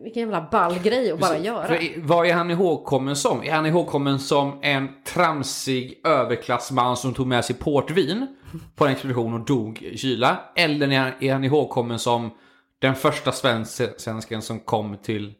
[0.02, 1.66] vilken jävla ball grej att bara göra.
[1.66, 1.92] Mm.
[1.94, 3.42] För vad är han ihågkommen som?
[3.42, 8.26] Är han ihågkommen som en tramsig överklassman som tog med sig portvin
[8.76, 10.40] på en expedition och dog i kyla?
[10.56, 12.30] Eller är han, är han ihågkommen som
[12.78, 15.32] den första svensk- svensken som kom till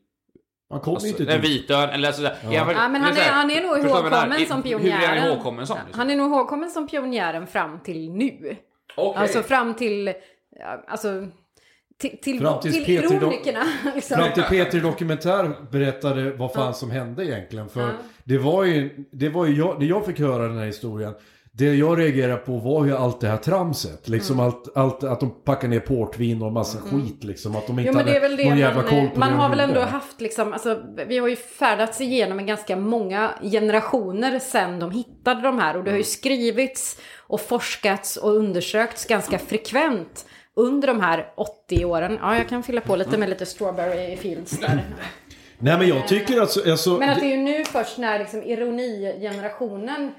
[0.70, 1.40] Man kommer alltså, inte till...
[1.40, 1.90] Vitön?
[1.90, 2.30] Eller alltså, ja.
[2.52, 5.18] Ja, men han är, han är nog ihågkommen som Hur är pionjären.
[5.18, 5.76] han ihågkommen som?
[5.76, 5.98] Liksom?
[5.98, 8.56] Han är nog ihågkommen som pionjären fram till nu.
[8.96, 9.22] Okej.
[9.22, 10.12] Alltså fram till,
[10.88, 11.08] alltså,
[12.00, 13.64] till, till, Fram till då- ironikerna.
[13.94, 14.16] Liksom.
[14.16, 17.68] Fram till Peter Dokumentär berättade vad fan som hände egentligen.
[17.68, 17.92] För
[18.24, 21.14] det var ju, det var ju jag, när jag fick höra den här historien.
[21.52, 24.08] Det jag reagerade på var ju allt det här tramset.
[24.08, 24.46] Liksom Mm.
[24.46, 27.56] allt, allt, att de packar ner portvin och massa skit liksom.
[27.56, 29.18] Att de inte Jo men det är väl hade det någon jävla koll man, på
[29.18, 32.76] man det har väl ändå haft liksom, alltså, vi har ju färdats igenom en ganska
[32.76, 38.36] många generationer sedan de hittade de här och det har ju skrivits och forskats och
[38.36, 40.26] undersökts ganska frekvent
[40.56, 42.18] under de här 80 åren.
[42.22, 44.84] Ja, jag kan fylla på lite med lite strawberry fields där.
[45.58, 46.70] Nej men jag tycker alltså...
[46.70, 50.12] alltså Men att det är ju nu först när liksom ironigenerationen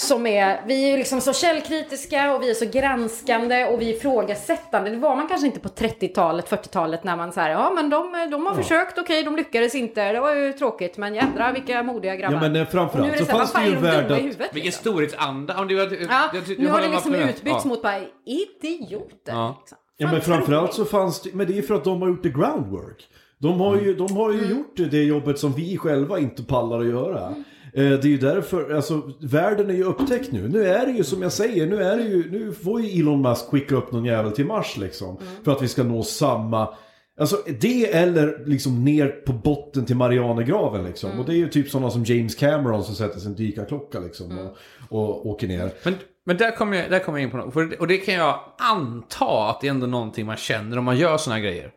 [0.00, 3.90] som är, vi är ju liksom så källkritiska och vi är så granskande och vi
[3.90, 4.90] är ifrågasättande.
[4.90, 8.46] Det var man kanske inte på 30-talet, 40-talet när man säger ja men de, de
[8.46, 12.34] har försökt, okej de lyckades inte, det var ju tråkigt men jädra vilka modiga grabbar.
[12.36, 14.24] Ja, men, eh, framförallt så här, fanns det ju är de värld dumma i att-
[14.26, 14.48] huvudet?
[14.54, 14.80] Vilken liksom?
[14.92, 15.60] storhetsanda.
[15.60, 17.68] Om det var, Ja, jag- jag- nu har det liksom utbytts Ja.
[17.68, 19.32] mot bara idioter.
[19.32, 19.56] Ja.
[19.60, 19.78] Liksom.
[19.96, 22.28] Ja men framförallt så fanns det, men det är för att de har gjort the
[22.28, 23.08] groundwork.
[23.38, 24.50] De har ju, de har ju Mm.
[24.50, 27.26] gjort det jobbet som vi själva inte pallar att göra.
[27.26, 27.44] Mm.
[27.78, 30.48] Eh, Det är ju därför, alltså världen är ju upptäckt nu.
[30.48, 33.22] Nu är det ju som jag säger, nu är det ju, nu får ju Elon
[33.22, 35.16] Musk skicka upp någon jävel till Mars liksom.
[35.16, 35.44] Mm.
[35.44, 36.74] För att vi ska nå samma,
[37.20, 41.10] alltså det eller liksom ner på botten till Marianergraven liksom.
[41.10, 41.20] Mm.
[41.20, 44.30] Och det är ju typ sådana som James Cameron som sätter sin dykarklocka liksom.
[44.30, 44.46] Mm.
[44.46, 45.70] Och, och åker ner.
[45.82, 45.94] Men,
[46.26, 47.78] men där kommer jag, där kommer jag in på något.
[47.78, 51.16] Och det kan jag anta att det är ändå någonting man känner om man gör
[51.16, 51.70] såna här grejer.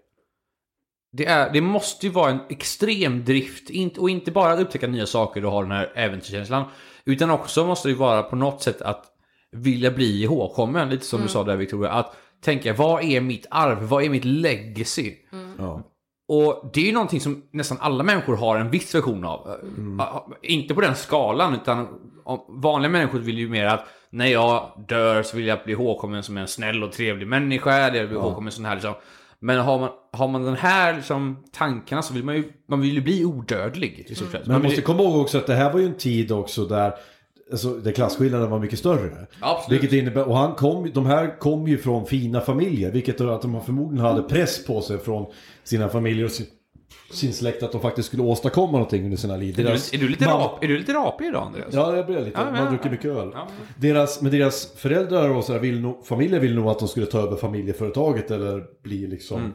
[1.11, 3.69] Det, är, det måste ju vara en extrem drift.
[3.69, 6.63] Inte- Och inte bara att upptäcka nya saker och ha den här äventyrskänslan.
[7.05, 9.05] Utan också måste det ju vara på något sätt att
[9.51, 10.89] vilja bli ihågkommen.
[10.89, 11.91] Lite som du sa där Victoria.
[11.91, 13.77] Att tänka, vad är mitt arv?
[13.83, 15.15] Vad är mitt legacy?
[15.57, 15.83] Ja.
[16.27, 19.59] Och det är ju någonting som nästan alla människor har en viss version av.
[19.99, 21.87] Ja, Inte på den skalan, utan
[22.49, 26.37] vanliga människor vill ju mer att när jag dör så vill jag bli ihågkommen som
[26.37, 27.73] en snäll och trevlig människa.
[27.73, 28.93] Eller jag vill bli ihågkommen sån här liksom.
[29.43, 32.93] Men har man, har man den här liksom, tankarna så vill man ju, man vill
[32.93, 34.31] ju bli odödlig i sett.
[34.31, 36.93] Men man måste komma ihåg också att det här var ju en tid också där
[37.51, 39.27] Alltså, där klasskillnaden var mycket större.
[39.39, 39.81] Absolut.
[39.81, 42.91] Vilket innebär, och han kom, de här kom ju från fina familjer.
[42.91, 45.25] Vilket att de förmodligen hade press på sig från
[45.63, 46.31] sina familjer och
[47.11, 49.53] sin, släkt att de faktiskt skulle åstadkomma någonting under sina liv.
[49.59, 51.73] Är du, Deras är, du lite mamma- rap, är du lite rapig idag Andreas?
[51.73, 52.31] Ja, det blir lite.
[52.39, 52.91] Ja, Man ja, druckit ja.
[52.91, 53.29] mycket öl.
[53.33, 53.47] Ja.
[53.77, 57.05] Deras, men deras föräldrar och så här vill nog, familjer vill nog att de skulle
[57.05, 59.37] ta över familjeföretaget eller bli liksom...
[59.39, 59.51] Mm.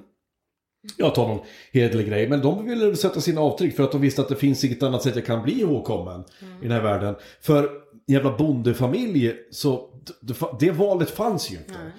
[0.97, 1.41] Ja, ta någon
[1.73, 2.29] hederlig grej.
[2.29, 5.03] Men de ville sätta sina avtryck för att de visste att det finns inget annat
[5.03, 7.15] sätt jag kan bli ihågkommen i den här världen.
[7.41, 7.71] För
[8.07, 9.89] jävla bondefamilj, så
[10.21, 11.73] det, det valet fanns ju inte.
[11.73, 11.91] De-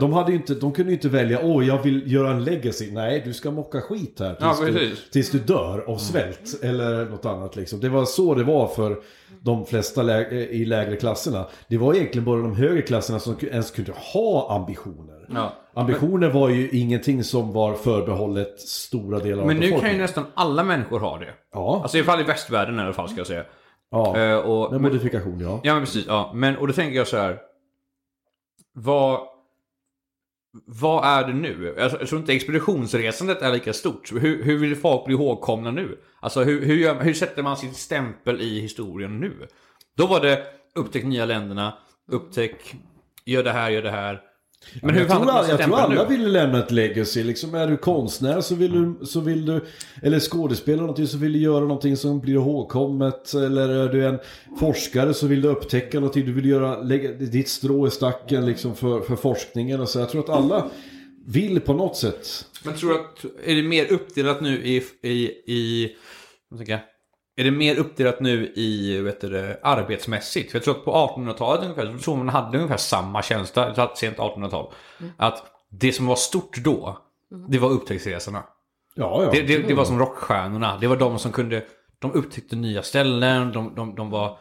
[0.00, 2.90] De, hade ju inte, de kunde ju inte välja, åh jag vill göra en legacy.
[2.92, 7.04] Nej, du ska mocka skit här tills, Ja, du, tills du dör av svält eller
[7.06, 7.80] något annat liksom.
[7.80, 8.96] Det var så det var för
[9.40, 11.46] de flesta lä- i lägre klasserna.
[11.68, 15.26] Det var egentligen bara de högre klasserna som ens kunde ha ambitioner.
[15.34, 15.52] Ja.
[15.74, 20.24] Ambitioner var ju ingenting som var förbehållet stora delar av Men nu kan ju nästan
[20.34, 21.34] alla människor ha det.
[21.54, 23.44] Ja, Alltså i alla fall i västvärlden i alla fall ska jag säga.
[23.90, 24.18] ja.
[24.18, 25.60] Eh, och, med modifikation ja.
[25.62, 26.30] Ja men precis, ja.
[26.34, 27.38] Men, och då tänker jag så här.
[28.74, 29.20] Vad...
[30.66, 31.80] Vad är det nu?
[31.80, 34.12] Alltså, jag tror inte expeditionsresandet är lika stort.
[34.12, 35.98] Hur, hur vill folk bli ihågkomna nu?
[36.20, 39.48] Alltså hur, hur, gör, hur sätter man sin stämpel i historien nu?
[39.96, 41.78] Då var det upptäck nya länderna,
[42.08, 42.74] upptäck,
[43.24, 44.20] gör det här, gör det här.
[44.82, 47.22] Men hur jag tror, alla, jag tror alla ville lämna ett legacy.
[47.22, 49.64] Liksom är du konstnär så vill du, så vill du
[50.02, 53.34] eller skådespelare någonting så vill du göra någonting som blir ihågkommet.
[53.34, 54.18] Eller är du en
[54.60, 56.26] forskare så vill du upptäcka någonting.
[56.26, 59.80] Du vill göra, lägga ditt strå i stacken liksom för, för forskningen.
[59.80, 59.98] Och så.
[59.98, 60.70] Jag tror att alla
[61.26, 62.46] vill på något sätt.
[62.64, 65.12] Men tror du att, är det mer uppdelat nu i, i,
[65.46, 65.90] i
[66.56, 66.91] tänker?
[67.36, 70.50] Är det mer uppdelat nu i vet du, arbetsmässigt?
[70.50, 73.80] För jag tror att på 1800-talet ungefär, så tror man hade ungefär samma känsla, så
[73.80, 74.72] att sent 1800-tal.
[75.16, 76.98] Att det som var stort då,
[77.48, 78.42] det var upptäcktsresorna.
[78.94, 79.30] Ja, ja.
[79.32, 80.78] Det, det, det var som rockstjärnorna.
[80.80, 81.64] Det var de som kunde,
[81.98, 84.38] de upptäckte nya ställen, de, de, de var...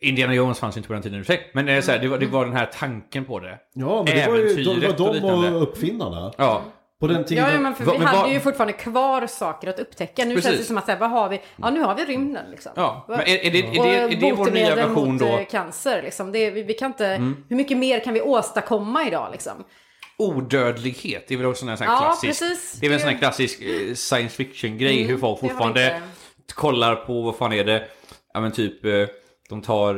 [0.00, 1.50] Indiana Jones fanns inte på den tiden och sig.
[1.54, 3.58] Men det, är så här, det, var, det var den här tanken på det.
[3.72, 5.56] ja, men det var ju de, var och de liknande.
[5.56, 6.32] och uppfinnarna.
[6.36, 6.62] Ja.
[7.02, 7.44] På den tiden.
[7.44, 10.24] Ja, ja, men för vi men hade vad- ju fortfarande kvar saker att upptäcka.
[10.24, 10.50] Nu Precis.
[10.50, 11.40] känns det som att säga, vad har vi?
[11.56, 12.72] Ja, nu har vi rymden liksom.
[12.76, 15.26] Ja, men är, är, det, är, det, är det vår nya version mot då?
[15.26, 15.38] Mm.
[15.40, 16.32] eh, cancer liksom.
[16.32, 19.52] Det, vi, vi kan inte, hur mycket mer kan vi åstadkomma idag liksom?
[20.16, 22.40] Odödlighet, det är väl också en sån här Ja, klassisk...
[22.40, 22.72] precis.
[22.80, 26.00] Det är väl en sån här klassisk eh, science fiction-grej hur folk det har fortfarande
[26.54, 27.84] kollar på, vad fan är det?
[28.34, 28.92] Ja men typ, eh,
[29.48, 29.94] de tar...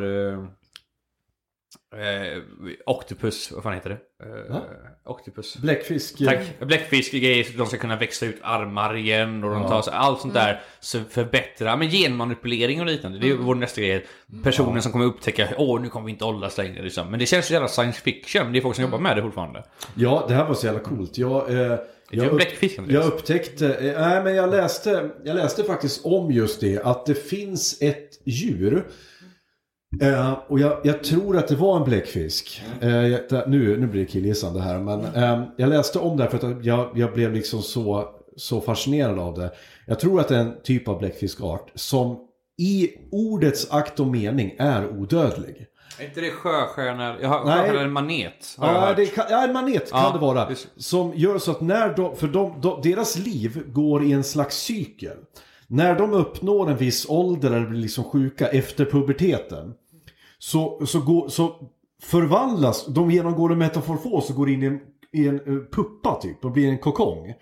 [1.95, 2.43] Eh,
[2.87, 3.99] Octopus, vad fan heter det?
[4.25, 4.57] Eh,
[5.05, 5.57] Octopus.
[5.57, 6.25] Bläckfisk.
[6.25, 6.39] Tack.
[6.61, 10.21] Bläckfisk grejer, så de ska kunna växa ut armar igen och de tar så, allt
[10.21, 10.63] sånt där.
[10.81, 13.19] Så förbättra, men genmanipulering och liknande.
[13.19, 14.07] Det är vår nästa grej.
[14.43, 17.11] Personen som kommer upptäcka, åh nu kommer vi inte åldras längre liksom.
[17.11, 18.53] Men det känns så jävla science fiction.
[18.53, 19.65] Det är folk som jobbar med det fortfarande.
[19.95, 21.19] Ja, det här var så jävla coolt.
[21.19, 21.79] Jag, eh,
[22.11, 22.43] jag, upp,
[22.89, 27.15] jag upptäckte, eh, nej men jag läste, jag läste faktiskt om just det, att det
[27.15, 28.85] finns ett djur.
[30.01, 32.63] Eh, och jag, jag tror att det var en bläckfisk.
[32.81, 36.23] Eh, jag, där- nu, nu blir det killgissande här, men eh, jag läste om det
[36.23, 39.51] här för att jag, jag blev liksom så, så fascinerad av det.
[39.87, 42.17] Jag tror att det är en typ av bläckfiskart som
[42.59, 45.67] i ordets akt och mening är odödlig.
[46.01, 47.17] Är inte det sjöstjärnor?
[47.23, 47.71] Jag har Nej.
[47.71, 48.55] eller manet.
[48.59, 50.51] har Ja, det kan, ja, en manet kan Ja, det vara.
[50.51, 54.25] just- Som gör så att när de, för de, de, deras liv går i en
[54.25, 55.17] slags cykel.
[55.67, 59.73] När de uppnår en viss ålder eller blir liksom sjuka efter puberteten.
[60.45, 61.71] Så, så, går, så
[62.03, 64.81] förvandlas, de genomgår en metamorfos och går in i en,
[65.13, 67.35] i en eh, puppa typ och blir en kokong.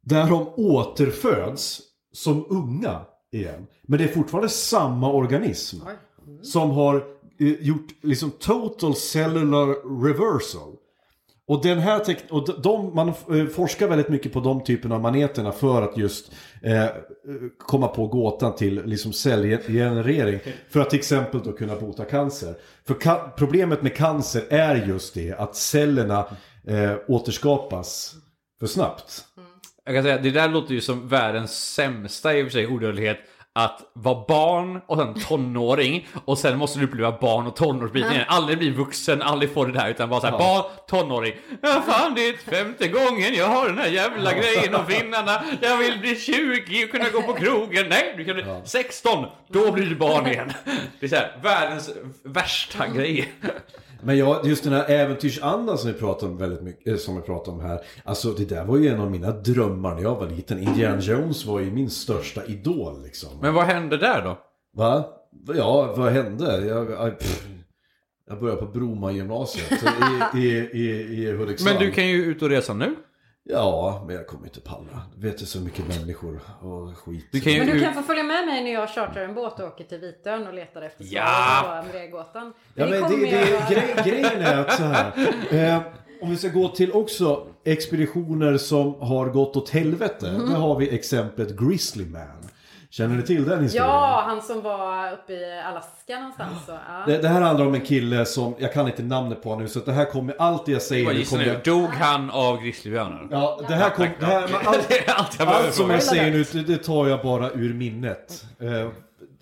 [0.00, 1.80] Där de återföds
[2.12, 3.00] som unga
[3.32, 3.66] igen.
[3.82, 5.76] Men det är fortfarande samma organism.
[6.42, 6.96] Som har
[7.38, 9.66] eh, gjort liksom total cellular
[10.04, 10.76] reversal.
[11.50, 15.00] Och den här tek- och de- man eh, forskar väldigt mycket på de typerna av
[15.00, 16.32] maneterna för att just
[16.62, 16.90] eh, eh,
[17.58, 20.40] komma på gåtan till liksom cellgenerering.
[20.70, 22.54] För att till exempel då kunna bota cancer.
[22.86, 26.26] För ka- problemet med cancer är just det att cellerna
[26.66, 28.14] eh, återskapas
[28.60, 29.24] för snabbt.
[29.84, 33.18] Jag kan säga, det där låter ju som världens sämsta i och för sig odödlighet
[33.54, 38.24] att vara barn och sen tonåring och sen måste du uppleva barn och tonårsbiten igen.
[38.28, 41.34] Aldrig bli vuxen, aldrig få det där utan bara såhär barn, tonåring.
[41.62, 45.42] Ja fan det är femte gången jag har den här jävla grejen om finnarna.
[45.60, 47.86] Jag vill bli 20 och kunna gå på krogen.
[47.88, 49.26] Nej, du kan bli 16.
[49.48, 50.52] Då blir du barn igen.
[51.00, 51.90] Det är såhär världens
[52.24, 53.32] värsta grej.
[54.04, 57.22] Men ja, just den här äventyrsandan som vi pratar om väldigt mycket, eh, som vi
[57.22, 57.80] pratar om här.
[58.04, 60.58] Alltså det där var ju en av mina drömmar när jag var liten.
[60.58, 63.30] Indiana Jones var ju min största idol liksom.
[63.40, 64.38] Men vad hände där då?
[64.76, 65.04] Va?
[65.54, 66.66] Ja, vad hände?
[66.66, 67.46] Jag, jag, pff,
[68.28, 69.72] jag började på Bromma gymnasiet
[70.34, 70.90] i, i, i,
[71.22, 71.74] i Hudiksvall.
[71.74, 72.94] Men du kan ju ut och resa nu.
[73.44, 75.02] Ja, men jag kommer inte palla.
[75.16, 77.28] Du vet det är så mycket människor och skit.
[77.32, 79.60] Du kan ju Men du kan få följa med mig när jag chartrar en båt
[79.60, 81.82] och åker till Vitön och letar efter Ja!
[81.84, 82.52] Andrégåtan.
[82.74, 85.12] Ja, men det, det, jag- grej, grejen är att så här.
[85.50, 85.82] Eh,
[86.22, 90.30] om vi ska gå till också expeditioner som har gått åt helvete.
[90.32, 90.50] Mhm.
[90.50, 92.20] Där har vi exemplet Grizzly Man.
[92.90, 93.88] Känner ni till den historien?
[93.88, 96.66] Ja, han som var uppe i Alaska någonstans.
[96.66, 97.02] Så, ja.
[97.06, 99.78] Det, det här handlar om en kille som, jag kan inte namnet på nu så
[99.78, 101.60] det här kommer, allt det jag säger Vad nu kommer nu?
[101.64, 103.28] Dog han av grizzlybjörnar?
[103.30, 106.62] Ja, det här kom, det här, men allt, allt allt som jag säger nu, det,
[106.62, 108.44] det tar jag bara ur minnet.
[108.60, 108.88] Eh,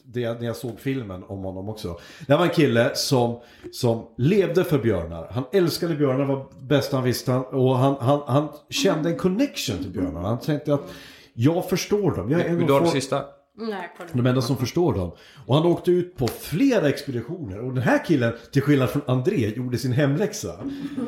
[0.05, 1.99] det, när jag såg filmen om honom också.
[2.27, 3.41] Det var en kille som,
[3.73, 5.29] som levde för björnar.
[5.31, 7.33] Han älskade björnar, var bäst han visste.
[7.33, 10.21] Och han, han, han kände en connection till björnar.
[10.21, 10.91] Han tänkte att
[11.35, 12.31] jag förstår dem.
[12.31, 13.25] Jag är en Vill du ha det sista?
[13.61, 15.13] Nej, de enda som förstår dem.
[15.47, 17.61] Och han åkte ut på flera expeditioner.
[17.61, 20.53] Och den här killen, till skillnad från André, gjorde sin hemläxa.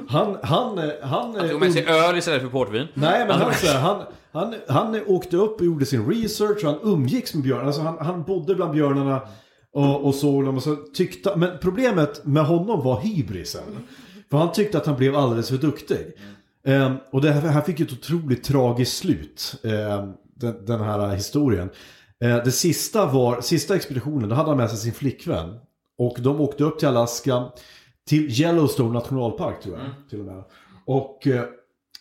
[0.08, 1.34] Han, han, eh, han...
[1.34, 2.86] Han tog med sig öl istället för portvin.
[2.94, 6.80] Nej men han, så han, han, han åkte upp och gjorde sin research och han
[6.82, 7.64] umgicks med björnar.
[7.64, 9.22] Alltså han, han bodde bland björnarna
[9.72, 11.36] och, och såg dem och så tyckte...
[11.36, 13.62] Men problemet med honom var hybrisen.
[14.30, 16.12] För han tyckte att han blev alldeles för duktig.
[16.66, 19.54] Ehm, och det här, här fick ett otroligt tragiskt slut.
[19.64, 21.70] ehm, den, den här historien.
[22.20, 25.58] Eh, det sista var, sista expeditionen, då hade han med sig sin flickvän.
[25.98, 27.52] Och de åkte upp till Alaska.
[28.08, 30.10] Till Yellowstone nationalpark tror jag.
[30.10, 30.44] Till och med.
[30.86, 31.26] Och...
[31.26, 31.44] eh,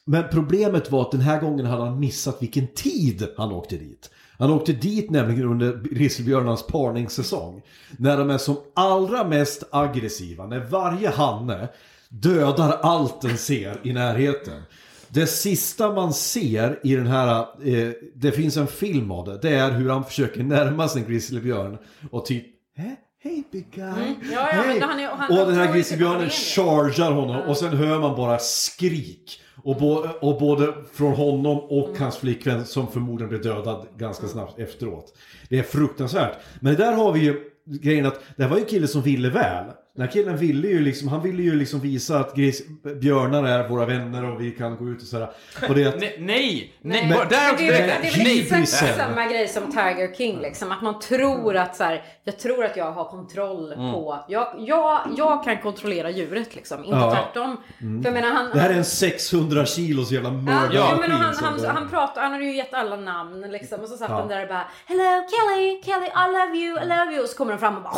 [0.05, 4.09] men problemet var att den här gången hade han missat vilken tid han åkte dit.
[4.37, 7.61] Han åkte dit nämligen under grizzlybjörnarnas parningssäsong.
[7.97, 10.45] När de är som allra mest aggressiva.
[10.45, 11.69] När varje hanne
[12.09, 14.61] dödar allt den ser i närheten.
[15.09, 19.49] Det sista man ser i den här, eh, det finns en film av det, det
[19.55, 21.77] är hur han försöker närma sig en grizzlybjörn
[22.11, 22.45] och typ
[22.77, 22.95] Hä?
[23.23, 23.83] Hej big guy!
[23.85, 24.15] Mm.
[24.33, 27.99] Ja, ja, men han är- han- och den här grizzlybjörnen chargar honom och sen hör
[27.99, 29.41] man bara skrik.
[29.63, 32.01] Och, bo, och både från honom och Mm.
[32.01, 35.13] hans flickvän som förmodligen blev dödad ganska snabbt efteråt.
[35.49, 36.37] Det är fruktansvärt.
[36.59, 39.29] Men där har vi ju grejen att det här var ju en kille som ville
[39.29, 39.65] väl.
[39.99, 42.61] Den här killen ville ju liksom, han ville ju liksom visa att gris,
[43.01, 45.29] björnar är våra vänner och vi kan gå ut och sådär.
[45.69, 46.73] Och det att, Nej, nej!
[46.81, 47.07] nej.
[47.09, 50.71] Men- Där också det är, det är väl exakt samma grej som Tiger King liksom.
[50.71, 53.91] Att man tror att så här, jag tror att jag har kontroll Mm.
[53.93, 56.83] på, jag, jag, jag kan kontrollera djuret liksom.
[56.83, 57.11] Inte Ja.
[57.11, 57.57] tvärtom.
[57.79, 58.49] För jag menar han...
[58.53, 60.75] det här är en 600 kilos jävla mördarmaskin.
[60.79, 63.79] ja, men han, han, han, pratade, han hade ju gett alla namn liksom.
[63.79, 64.15] Och så satt Ja.
[64.19, 67.23] han där och bara Hello Kelly, Kelly I love you, I love you.
[67.23, 67.93] Och så kommer de fram och bara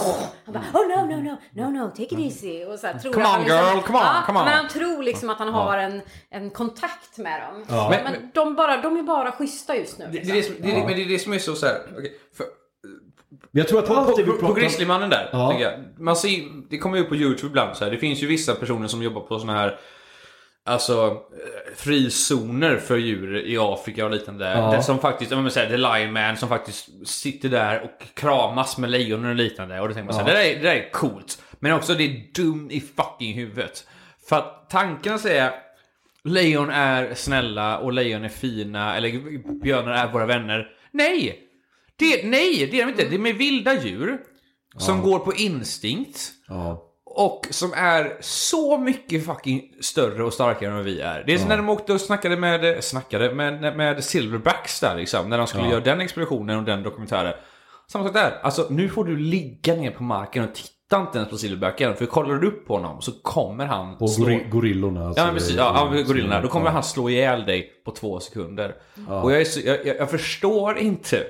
[0.46, 2.66] Han bara Oh no no no, no no, take it easy.
[2.66, 4.46] Och så här, tror Come on, han liksom, girl, come on, ja, come on.
[4.46, 7.66] Men han tror liksom att han har en, en kontakt med dem.
[7.70, 7.90] Ja.
[7.90, 10.06] Men, Men- men de, bara, de är bara schyssta just nu.
[10.12, 10.56] Det, Liksom.
[10.56, 11.76] det, det, det, är- men det är det som är så så här.
[11.98, 12.46] okej, för,
[13.52, 15.60] jag tror att på, allt det vi på, på, på pratar Grizzlymannen där, Ja.
[15.60, 15.74] jag.
[15.98, 17.92] Man ser, det kommer ju upp på YouTube ibland så här.
[17.92, 19.80] Det finns ju vissa personer som jobbar på såna här
[20.66, 24.46] Alltså eh, frizoner för djur i Afrika och liknande.
[24.52, 24.72] Ja.
[24.72, 28.78] Det som faktiskt, om man säger The Lion Man som faktiskt sitter där och kramas
[28.78, 29.80] med lejon och liknande.
[29.82, 31.42] Och då tänker man så här, det, där är, det där är coolt.
[31.62, 33.88] Men också det är dum i fucking huvudet.
[34.30, 35.52] För att tanken säger
[36.24, 40.68] lejon är snälla och lejon är fina eller björnar är våra vänner.
[40.92, 41.40] Nej!
[41.96, 43.06] Det, nej, det är de inte.
[43.06, 44.18] Det är med vilda djur
[44.78, 46.32] som går på instinkt.
[46.48, 46.88] Ja.
[47.06, 51.24] Och som är så mycket fucking större och starkare än vad vi är.
[51.28, 55.30] Det är som när de åkte och snackade med, snackade med, med Silverbacks där liksom.
[55.30, 57.34] När de skulle göra den expeditionen och den dokumentären.
[57.92, 58.40] Samma sak där.
[58.42, 61.96] Alltså nu får du ligga ner på marken och titta inte ens på Silverbacken.
[61.96, 64.26] För kollar du upp på honom så kommer han Och slå...
[64.26, 65.06] gori- gorillorna.
[65.08, 66.42] alltså, Ja men precis, det- ja, ja, gorillorna.
[66.42, 66.72] Då kommer Ja.
[66.72, 68.76] han slå ihjäl dig på två sekunder.
[69.24, 71.24] Och jag, så, jag, jag, jag förstår inte.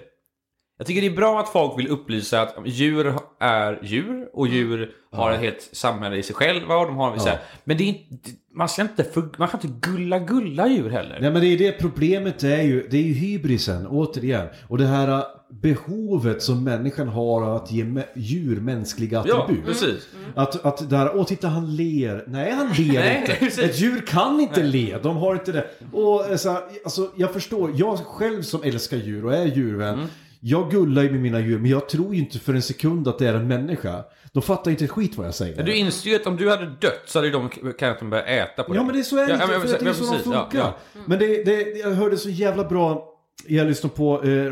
[0.77, 4.91] Jag tycker det är bra att folk vill upplysa att djur är djur och djur
[5.11, 7.39] har ett helt samhälle i sig själva och de har så här.
[7.63, 11.17] Men det är inte, man ska inte, för, man kan inte gulla gulla djur heller.
[11.21, 14.47] Nej men det är det problemet är ju, det är ju hybrisen återigen.
[14.67, 15.23] Och det här
[15.61, 17.85] behovet som människan har av att ge
[18.15, 19.65] djur mänskliga Ja, attribut.
[19.65, 20.07] precis.
[20.35, 22.23] Att, att där, åh titta han ler.
[22.27, 23.35] Nej han ler Nej, inte.
[23.45, 23.63] precis.
[23.63, 24.97] Ett djur kan inte le.
[25.03, 25.65] De har inte det.
[25.91, 29.93] Och eh, så här, alltså, jag förstår, jag själv som älskar djur och är djurvän.
[29.93, 30.07] Mm.
[30.43, 33.19] Jag gullar ju med mina djur, men jag tror ju inte för en sekund att
[33.19, 34.03] det är en människa.
[34.33, 35.63] De fattar inte ett skit vad jag säger.
[35.63, 37.49] Du inser ju att om du hade dött så hade de
[37.79, 38.79] kanske börjat äta på dig.
[38.81, 40.09] Ja men det är så det Ja, inte, men- för det är men så de
[40.09, 40.59] precis, ja, funkar.
[40.59, 40.77] ja.
[41.05, 43.10] Men det, det, jag hörde så jävla bra,
[43.47, 44.51] jag lyssnade på eh,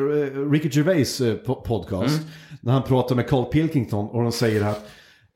[0.51, 2.17] Ricky Gervais eh, po- podcast.
[2.17, 2.29] Mm.
[2.61, 4.85] När han pratar med Carl Pilkington och de säger att,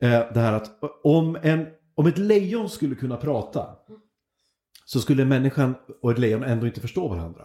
[0.02, 0.70] eh, det här att
[1.04, 3.66] om, en, om ett lejon skulle kunna prata
[4.86, 7.44] så skulle människan och ett lejon ändå inte förstå varandra.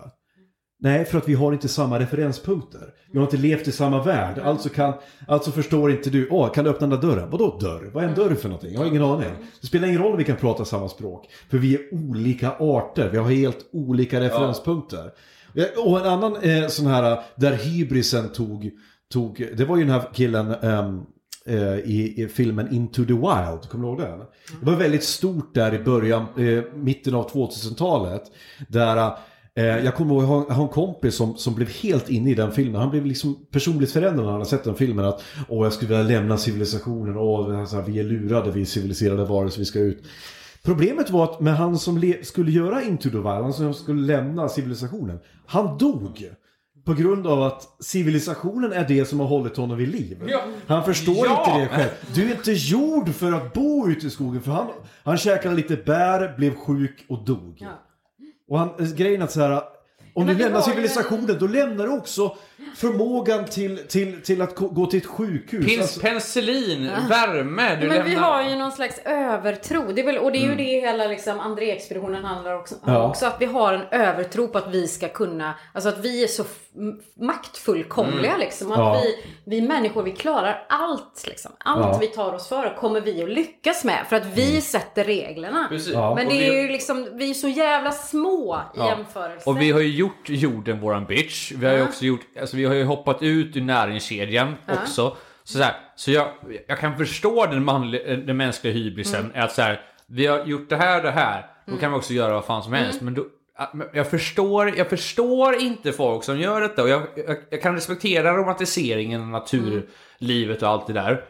[0.82, 2.93] Nej, för att vi har inte samma referenspunkter.
[3.12, 4.39] Vi har inte levt i samma värld.
[4.39, 4.93] Alltså, kan,
[5.28, 7.30] alltså förstår inte du, åh, kan du öppna den där dörren?
[7.30, 7.91] Vadå dörr?
[7.93, 8.74] Vad är en dörr för någonting?
[8.74, 9.30] Jag har ingen aning.
[9.62, 11.30] Det spelar ingen roll om vi kan prata samma språk.
[11.49, 13.10] För vi är olika arter.
[13.12, 15.12] Vi har helt olika referenspunkter.
[15.78, 18.72] Och en annan eh, sån här, där hybrisen tog,
[19.14, 21.02] tog, det var ju den här killen ehm,
[21.45, 24.20] eh, i, i filmen Into the Wild, kommer du ihåg den?
[24.60, 28.24] Det var väldigt stort där i början, eh, mitten av 2000-talet.
[28.68, 29.12] Där
[29.56, 32.32] eh, jag kommer ihåg, jag har, jag har en kompis som, som blev helt inne
[32.32, 32.82] i den filmen.
[32.82, 35.06] Han blev liksom personligt förändrad när han hade sett den filmen.
[35.06, 37.18] Att åh, jag skulle vilja lämna civilisationen.
[37.18, 40.04] Åh, så här, vi är lurade, vi är civiliserade varelser, vi ska ut.
[40.70, 44.01] Problemet var att med han som le- skulle göra Into the Wild, han som skulle
[44.01, 46.30] lämna civilisationen, han dog.
[46.86, 50.24] På grund av att civilisationen är det som har hållit honom vid liv.
[50.28, 50.41] Ja.
[50.67, 51.43] Han förstår Ja.
[51.45, 51.89] inte det själv.
[52.15, 54.41] Du är inte gjord för att bo ute i skogen.
[54.41, 54.67] För han,
[55.03, 57.65] han käkade lite bär, blev sjuk och dog.
[58.49, 59.61] Och han, grejen är att så här,
[60.15, 62.36] om men du lämnar har ju civilisationen, då lämnar du också
[62.76, 65.66] förmågan till, till, till att gå till ett sjukhus.
[65.66, 68.03] Pins, Alltså- penicillin, värme, du Men lämnar...
[68.05, 69.91] vi har ju någon slags övertro.
[69.91, 72.93] Det är väl, och det är ju det hela liksom André-expeditionen handlar också om.
[72.93, 73.10] Ja.
[73.10, 76.28] Också att vi har en övertro på att vi ska kunna, alltså att vi är
[76.28, 76.43] så
[77.20, 78.72] maktfullkomliga liksom.
[78.72, 79.01] Att Ja.
[79.03, 81.51] vi, vi människor, vi klarar allt liksom.
[81.60, 81.97] Allt Ja.
[82.01, 84.05] vi tar oss för kommer vi att lyckas med.
[84.10, 85.68] För att vi sätter reglerna.
[86.16, 88.88] Men det är vi- ju liksom, vi är så jävla små i Ja.
[88.97, 89.49] jämförelse.
[89.49, 91.51] Och vi har ju gjort jorden våran bitch.
[91.51, 91.86] Vi har ju Ja.
[91.86, 95.16] också gjort, alltså vi har ju hoppat ut ur näringskedjan också.
[95.43, 96.28] Så, så, här, så jag,
[96.68, 99.26] jag kan förstå den, manliga, den mänskliga hybrisen.
[99.26, 99.43] Mm.
[99.43, 101.45] Att så här, vi har gjort det här och det här.
[101.66, 102.86] Då kan vi också göra vad fan som Mm.
[102.86, 103.02] helst.
[103.02, 103.26] Men då,
[103.93, 106.84] jag förstår, jag förstår inte folk som gör detta.
[106.84, 111.24] Och jag, jag, jag kan respektera romantiseringen av naturlivet och allt det där.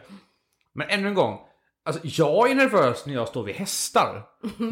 [0.74, 1.38] Men ännu en gång.
[1.84, 4.22] Alltså, jag är nervös när jag står vid hästar.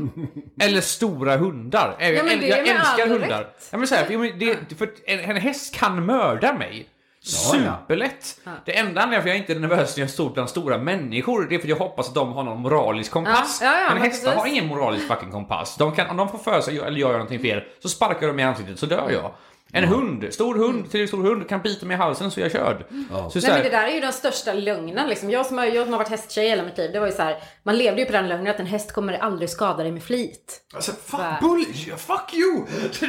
[0.62, 1.96] Eller stora hundar.
[1.98, 3.38] Jag, Ja, men jag, det jag med älskar hundar.
[3.40, 3.68] rätt.
[3.72, 6.88] Ja, men så här, det, för en, en häst kan mörda mig.
[7.22, 8.40] Superlätt.
[8.64, 11.54] Det enda anledningen för jag inte är nervös när jag står bland stora människor, det
[11.54, 13.58] är för att jag hoppas att de har någon moralisk kompass.
[13.62, 14.40] Ja, ja, ja, men men hästar precis.
[14.42, 15.76] har ingen moralisk fucking kompass.
[15.76, 18.44] De kan, om de får för sig eller gör någonting fel, så sparkar de mig
[18.44, 19.30] i ansiktet så dör jag.
[19.72, 22.52] En hund, stor hund, till stor hund kan bita mig i halsen så är jag
[22.52, 22.84] körd.
[23.10, 25.30] Så, så Nej här, men det där är ju den största lögnen liksom.
[25.30, 27.22] Jag som har, jag som har varit hästtjej hela mitt liv, det var ju så
[27.22, 30.02] här, man levde ju på den lögnen att en häst kommer aldrig skada dig med
[30.02, 30.60] flit.
[30.74, 31.38] alltså, fuck, Va?
[31.40, 31.64] bull,
[31.96, 32.56] fuck you!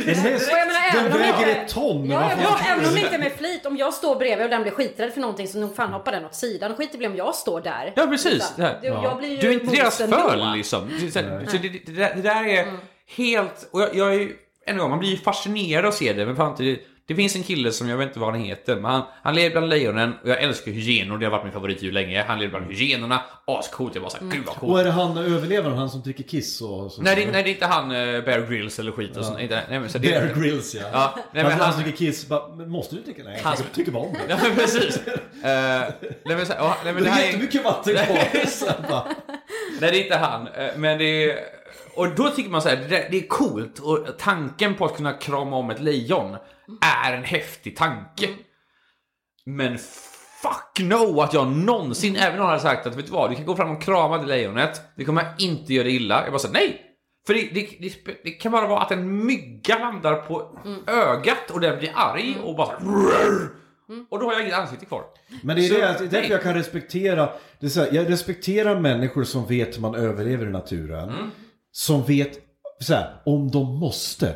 [0.07, 2.09] En häst, Och jag menar, den även om väger ett ton.
[2.09, 3.65] Ja, ja, även om det inte är med flit.
[3.65, 6.25] Om jag står bredvid och den blir skiträdd för någonting så nog fan hoppar den
[6.25, 6.75] åt sidan.
[6.75, 7.93] Skit i blir om jag står där.
[7.95, 8.43] Ja, precis.
[8.43, 8.79] Så, Det här.
[8.81, 10.89] du, jag blir ju Du är inte deras föl liksom.
[10.99, 11.11] Så, så,
[11.51, 12.67] så det, det, där- det där är
[13.17, 13.69] helt...
[13.71, 14.35] Och jag, jag är ju...
[14.69, 17.35] En gång, man blir ju fascinerad av att se det, men fan, det, det finns
[17.35, 20.13] en kille som jag vet inte vad han heter, men han, han lever bland lejonen
[20.23, 22.23] och jag älskar hyenor, det har varit min favoritdjur länge.
[22.27, 24.73] Han lever bland hyenorna, ascoolt, jag bara såhär, gud vad coolt.
[24.73, 27.05] Och är det han överlevaren, han som dricker kiss och sånt?
[27.05, 29.39] Nej, det, nej, det är inte han uh, Bear Grylls eller skit och sånt.
[29.39, 30.81] Inte, nej, men, så det, Bear Grylls ja.
[30.93, 33.21] Ja, nej, men han, han han- dricker kiss, bara, men måste du dricka?
[33.25, 34.19] Nej, Han- jag tycker bara om det.
[34.29, 34.97] Ja, men precis.
[34.97, 35.13] Uh,
[35.43, 35.91] nej,
[36.25, 38.45] men, så, ja, nej, men Det är jättemycket vatten kvar.
[38.47, 38.65] Så
[39.81, 40.47] Nej, det är inte han.
[40.47, 41.58] eh, Men det är...
[41.99, 45.13] Och då tycker man så här, det, det är coolt och tanken på att kunna
[45.13, 46.37] krama om ett lejon
[47.03, 48.29] är en häftig tanke.
[49.45, 49.77] Men
[50.41, 53.35] fuck no att jag någonsin, även om jag hade sagt att vet du vad, du
[53.35, 56.23] kan gå fram och krama det lejonet, det kommer inte göra dig illa.
[56.23, 56.81] Jag bara säger nej!
[57.27, 61.59] För det, det, det, det kan bara vara att en mygga landar på ögat och
[61.59, 63.47] den blir arg och bara så här,
[64.09, 65.03] Och då har jag inget ansikte kvar.
[65.43, 67.29] Men det är, Så, det, det är därför jag kan respektera,
[67.59, 71.09] det är så här, jag respekterar människor som vet hur man överlever i naturen.
[71.09, 71.31] Mm.
[71.71, 72.37] Som vet,
[72.81, 74.35] så här, om de måste.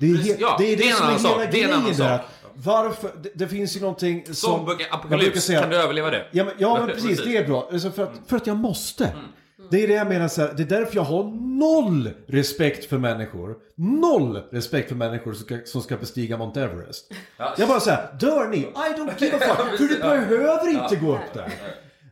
[0.00, 1.96] Det är, Precis, he- ja, det, är det, det är som är sak, hela grejen
[1.98, 2.22] där.
[2.54, 4.64] Varför, det, det finns ju någonting som...
[4.64, 6.26] Brukar apokalyps, kan du överleva det?
[6.30, 7.24] Ja, men, ja men Precis.
[7.24, 7.68] det är bra.
[7.72, 9.04] Alltså för, att, för att jag måste.
[9.04, 9.24] Mm.
[9.70, 11.24] Det är det jag menar så här, det är därför jag har
[11.58, 13.56] noll respekt för människor.
[13.76, 17.12] Noll respekt för människor som ska, som ska bestiga Mount Everest.
[17.58, 18.56] Jag bara säger, dör ni?
[18.58, 19.56] I don't give a fuck.
[19.78, 21.52] För du behöver inte gå upp där.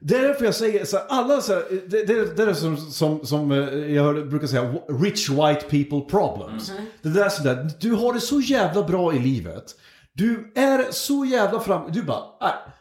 [0.04, 2.76] Det är därför jag säger så här, alla så här, det, det, det är som,
[2.76, 6.72] som, som eh, jag brukar säga, rich white people problems.
[7.02, 9.64] Det där sådär, du har det så jävla bra i livet.
[10.14, 11.92] Du är så jävla fram...
[11.92, 12.24] Du bara,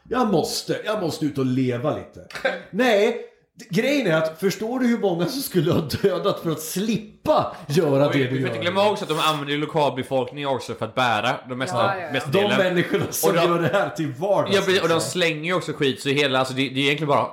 [0.10, 2.28] jag måste, jag måste ut och leva lite.
[2.72, 3.26] Nej,
[3.70, 8.06] Grejen är att, förstår du hur många som skulle ha dödat för att slippa göra
[8.08, 8.62] Och det vi du får inte gör?
[8.62, 12.12] glömma också att de använder lokalbefolkningen också för att bära de mesta, Ja, ja, ja.
[12.12, 12.58] mesta De delen.
[12.58, 14.56] människorna som Och de- gör det här till vardags.
[14.56, 15.12] Ja, precis, och de liksom.
[15.12, 17.28] slänger ju också skit så hela, alltså det, det är egentligen bara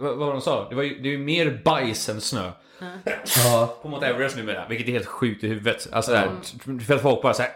[0.00, 0.68] vad var det de sa?
[0.68, 2.50] Det, var ju, det är ju mer bajs än snö.
[3.44, 3.78] Ja.
[3.82, 5.88] På Mount Everest numera, vilket är helt sjukt i huvudet.
[5.92, 6.30] Alltså där,
[6.86, 7.50] för att folk bara såhär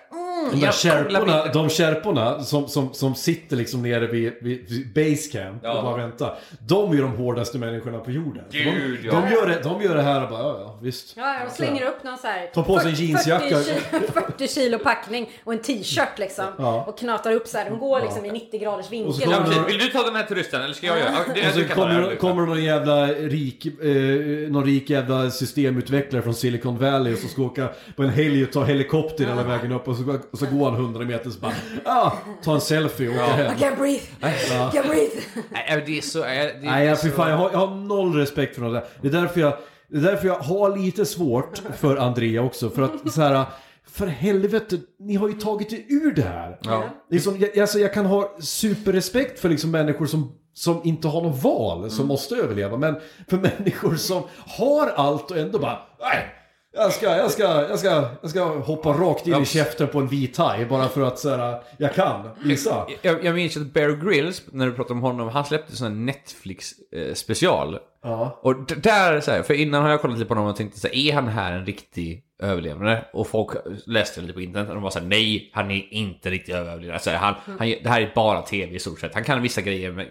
[0.53, 5.78] De där kärporna, de kärporna som, som, som sitter liksom nere vid, vid, basecamp Ja.
[5.78, 6.39] och bara väntar.
[6.66, 8.45] De är ju de hårdaste människorna på jorden.
[8.51, 9.12] Gud, de, ja.
[9.20, 11.14] de, gör det, de gör det här och bara, ja, ja visst.
[11.16, 13.57] Ja, de slänger upp någon så här Ta på sig en 40 jeansjacka.
[13.59, 16.45] 40 kilo, 40 kilo packning och en t-shirt liksom.
[16.59, 16.84] Ja.
[16.89, 17.70] Och knatar upp så här.
[17.70, 19.32] De går liksom i 90 graders Och så vinkel.
[19.32, 19.66] kommer.
[19.66, 21.11] Vill du ta den här turisten eller ska jag göra?
[21.34, 26.78] Det, Och så kommer, kommer någon jävla rik, eh, någon rik jävla systemutvecklare från Silicon
[26.78, 29.97] Valley och så ska åka på en helg och ta helikopter hela vägen upp och
[29.97, 31.53] så, och så går han 100 meter så bara,
[31.85, 32.12] ah,
[32.43, 33.57] ta en selfie och åka hem.
[33.57, 34.05] I can't breathe!
[34.20, 35.20] I can't breathe!
[35.51, 36.18] Nej, det är så...
[36.18, 38.85] Det är Nej, för fan, jag, har, jag har noll respekt för det där.
[39.03, 39.57] Det är därför jag,
[39.89, 42.70] det är därför jag har lite svårt för Andrea också.
[42.70, 43.45] För att så här,
[43.91, 46.59] för helvete, ni har ju tagit er ur det här.
[46.62, 46.85] Ja.
[47.11, 51.43] Liksom, jag, alltså, jag kan ha superrespekt för liksom människor som, som inte har något
[51.43, 52.76] val, som måste överleva.
[52.76, 52.97] Men
[53.29, 56.35] för människor som har allt och ändå bara, nej.
[56.79, 60.09] Jag ska, jag, ska, jag, ska, jag ska hoppa rakt in i käften på en
[60.09, 62.87] vit haj bara för att så här, jag kan visa.
[63.03, 65.87] Jag, jag minns att Bear Grylls, när du pratade om honom, han släppte en sån
[65.87, 67.79] här Netflix eh, special.
[68.03, 68.41] Ja.
[68.43, 70.89] Och där, så här, för innan har jag kollat lite på honom och tänkte så
[70.89, 73.05] här, är han här en riktig överlevande?
[73.12, 73.51] Och folk
[73.87, 76.99] läste lite på internet och de var såhär, nej, han är inte riktigt överlevande.
[76.99, 79.14] Så här, han, han, det här är bara tv i stort sett.
[79.14, 79.93] Han kan vissa grejer.
[79.93, 80.07] Men...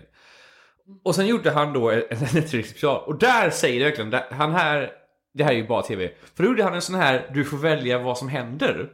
[1.04, 3.04] Och sen gjorde han då en en Netflix special.
[3.06, 4.92] Och där säger det verkligen, där, han här,
[5.38, 6.12] det här är ju bara tv.
[6.36, 8.90] För då gjorde han en sån här, du får välja vad som händer.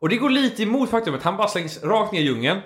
[0.00, 2.60] Och det går lite emot faktumet, han bara slängs rakt ner i djungeln.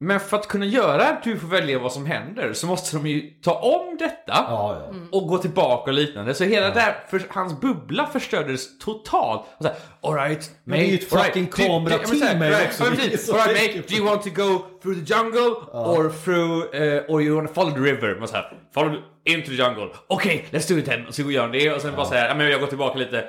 [0.00, 3.06] Men för att kunna göra att du får välja vad som händer så måste de
[3.06, 4.94] ju ta om detta Ja, ja.
[5.12, 6.34] och gå tillbaka och liknande.
[6.34, 9.40] Så hela där, för, hans bubbla förstördes totalt.
[9.58, 12.50] Och så här, all right, Men det är ju ett all fucking kamerateam ja, här,
[12.50, 16.74] right, också, ja, right, mate, do you want to go through the jungle or through,
[16.74, 18.16] uh, or you want to follow the river?
[18.18, 18.94] Man så här, follow
[19.24, 19.88] into the jungle.
[20.06, 21.06] Okej, let's do it then.
[21.06, 22.98] Och så gör han det och sen bara så här, ja men jag går tillbaka
[22.98, 23.24] lite.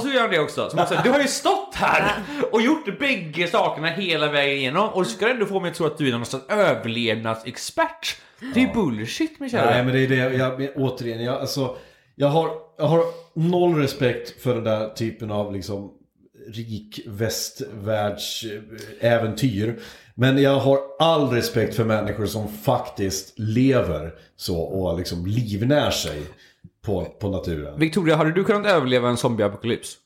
[0.00, 0.70] Och så gör han det också.
[0.70, 2.12] Så man säger, du har ju stått här
[2.52, 5.86] och gjort bägge sakerna hela vägen igenom och ska du ändå få mig att tro
[5.86, 8.16] att du är någon slags överlevnadsexpert.
[8.54, 9.70] Det är ju bullshit min kära.
[9.70, 11.76] Nej men det är det, jag, men återigen, jag, alltså,
[12.14, 15.92] jag, har, jag har noll respekt för den där typen av liksom
[16.48, 19.78] rik västvärldsäventyr.
[20.14, 26.22] Men jag har all respekt för människor som faktiskt lever så och liksom livnär sig
[26.86, 27.78] på, på naturen.
[27.78, 29.96] Victoria, hade du kunnat överleva en zombieapokalyps?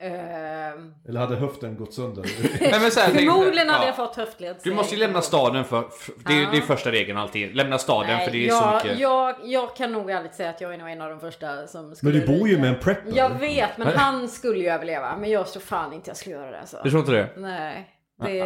[0.00, 2.24] Ehm, Eller hade höften gått sönder?
[2.60, 3.86] Nej, men så här, Förmodligen hade ja.
[3.86, 4.56] jag fått höftled.
[4.62, 7.56] Du måste ju lämna staden för, för det, är, det är första regeln alltid.
[7.56, 8.98] Lämna staden för det är så jag, mycket.
[8.98, 11.94] jag, jag kan nog ärligt säga att jag är nog en av de första som
[11.94, 13.12] skulle Men du bor ju med en prepper.
[13.16, 15.16] Jag vet, men han skulle ju överleva.
[15.16, 16.80] Men jag tror fan inte jag skulle göra det alltså.
[16.84, 17.28] Du tror inte det?
[17.36, 17.90] Nej.
[18.22, 18.36] Det...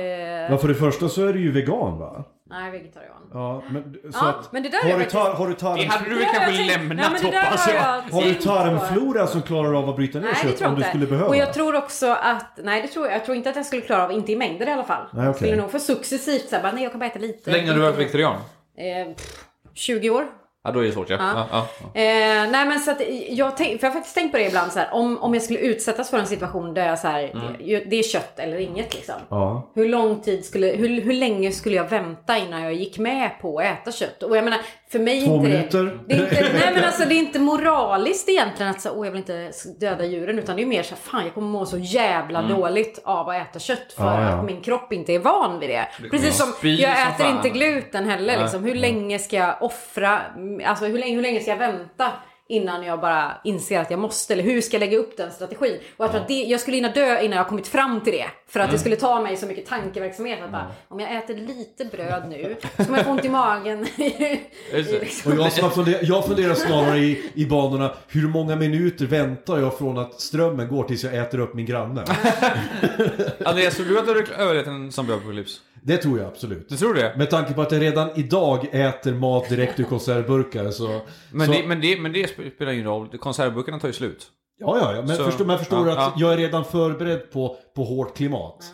[0.50, 2.24] Ja, för det första så är du ju vegan va?
[2.50, 3.16] Nej, vegetarian.
[3.32, 5.54] Ja, men, så Ja, att, men det där har, är du faktiskt- tar, har du
[5.54, 5.76] tarm...
[5.76, 7.82] Det hade du väl kanske tänkt- lämnat Nej, hoppas har jag.
[7.82, 11.06] jag Har du tarmflora som klarar av att bryta ner Nej, kött om du skulle
[11.06, 11.28] behöva?
[11.28, 13.82] Och jag tror också att, nej det tror jag, jag tror inte att jag skulle
[13.82, 15.04] klara av, inte i mängder i alla fall.
[15.12, 15.38] Nej, okej.
[15.48, 17.50] skulle nog få successivt såhär, bara nej jag kan bara äta lite.
[17.50, 18.34] Hur länge har du varit vegetarian?
[18.76, 19.44] Eh, pff,
[19.74, 20.24] 20 år.
[20.68, 21.16] Ja, då är det svårt ja.
[21.20, 21.46] ja.
[21.50, 22.00] ja, ja.
[22.00, 24.72] Eh, nej men så att jag, tänk, för jag har faktiskt tänkt på det ibland
[24.72, 27.78] så här, om, om jag skulle utsättas för en situation där jag så här, det,
[27.78, 29.14] det är kött eller inget liksom.
[29.28, 29.70] Ja.
[29.74, 33.58] Hur lång tid skulle, hur, hur länge skulle jag vänta innan jag gick med på
[33.58, 34.22] att äta kött?
[34.22, 34.60] Och jag menar,
[34.90, 35.84] för mig Två inte minuter.
[35.84, 35.98] det...
[36.06, 39.12] det är inte, nej men alltså det är inte moraliskt egentligen att säga, åh jag
[39.12, 40.38] vill inte döda djuren.
[40.38, 43.36] Utan det är mer så här, fan jag kommer må så jävla dåligt av att
[43.48, 43.92] äta kött.
[43.96, 44.28] För Ja, ja.
[44.28, 45.88] att min kropp inte är van vid det.
[46.10, 47.36] Precis som, jag äter fan.
[47.36, 48.64] inte gluten heller liksom.
[48.64, 50.20] Hur länge ska jag offra,
[50.64, 52.12] alltså hur länge, hur länge ska jag vänta?
[52.50, 55.78] Innan jag bara inser att jag måste, eller hur ska jag lägga upp den strategin?
[55.96, 58.12] Och jag tror att det, jag skulle hinna dö innan jag har kommit fram till
[58.12, 58.26] det.
[58.48, 60.42] För att det skulle ta mig så mycket tankeverksamhet.
[60.44, 63.86] Att bara, om jag äter lite bröd nu, så kommer jag få ont i magen.
[64.72, 65.32] Liksom.
[65.32, 69.58] Och jag, som har funder, jag funderar snarare i, i banorna, hur många minuter väntar
[69.58, 72.04] jag från att strömmen går tills jag äter upp min granne?
[73.44, 75.60] Andreas, tror du att du hade överlevt en zombieapokalyps?
[75.88, 76.68] Det tror jag absolut.
[76.68, 77.14] Du tror det?
[77.16, 81.00] Med tanke på att jag redan idag äter mat direkt ur konservburkar så...
[81.32, 83.18] Men, så det, men, det, men det spelar ingen roll.
[83.18, 84.26] Konservburkarna tar ju slut.
[84.60, 85.02] Ja, ja, ja.
[85.02, 86.12] Men, Så- förstår, men förstår ja, du att ja.
[86.16, 88.64] jag är redan förberedd på, på hårt klimat.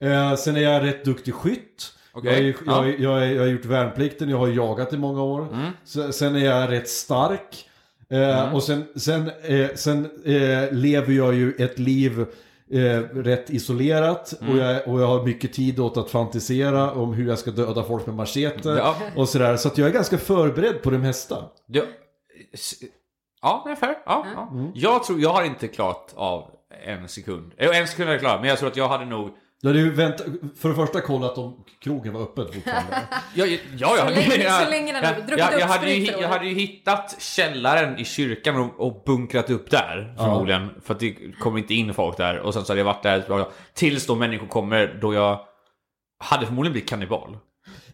[0.00, 1.92] Eh, sen är jag rätt duktig skytt.
[2.12, 2.86] Okej, Jag, är, ja.
[2.86, 5.48] jag, jag, jag har gjort värnplikten, jag har jagat i många år.
[5.52, 6.12] Mm.
[6.12, 7.66] Sen är jag rätt stark.
[8.10, 8.54] Eh, Mm.
[8.54, 12.26] Och sen, sen, eh, sen eh, lever jag ju ett liv
[12.72, 12.78] eh,
[13.14, 17.38] rätt isolerat och, jag, och jag har mycket tid åt att fantisera om hur jag
[17.38, 18.96] ska döda folk med machete Ja.
[19.16, 19.56] och sådär.
[19.56, 21.44] Så att jag är ganska förberedd på det mesta.
[23.42, 23.98] Ja, det är fair.
[24.06, 24.52] Ja, ja.
[24.74, 26.50] Jag tror, jag har inte klarat av
[26.86, 27.52] en sekund.
[27.58, 29.30] Jo, en sekund är jag klar, men jag tror att jag hade nog...
[29.62, 30.20] Du hade ju vänt,
[30.56, 32.96] för det första kollat om krogen var öppet fortfarande.
[33.34, 35.90] Ja, ja, ja, Så länge- jag, så länge den har druckit jag, upp jag, hade
[35.92, 40.68] ju, jag hade ju hittat källaren i kyrkan och, och bunkrat upp där förmodligen.
[40.84, 42.38] För att det kommer inte in folk där.
[42.38, 43.46] Och sen så hade jag varit där.
[43.74, 45.40] Tills då människor kommer då jag
[46.18, 47.38] hade förmodligen blivit kannibal.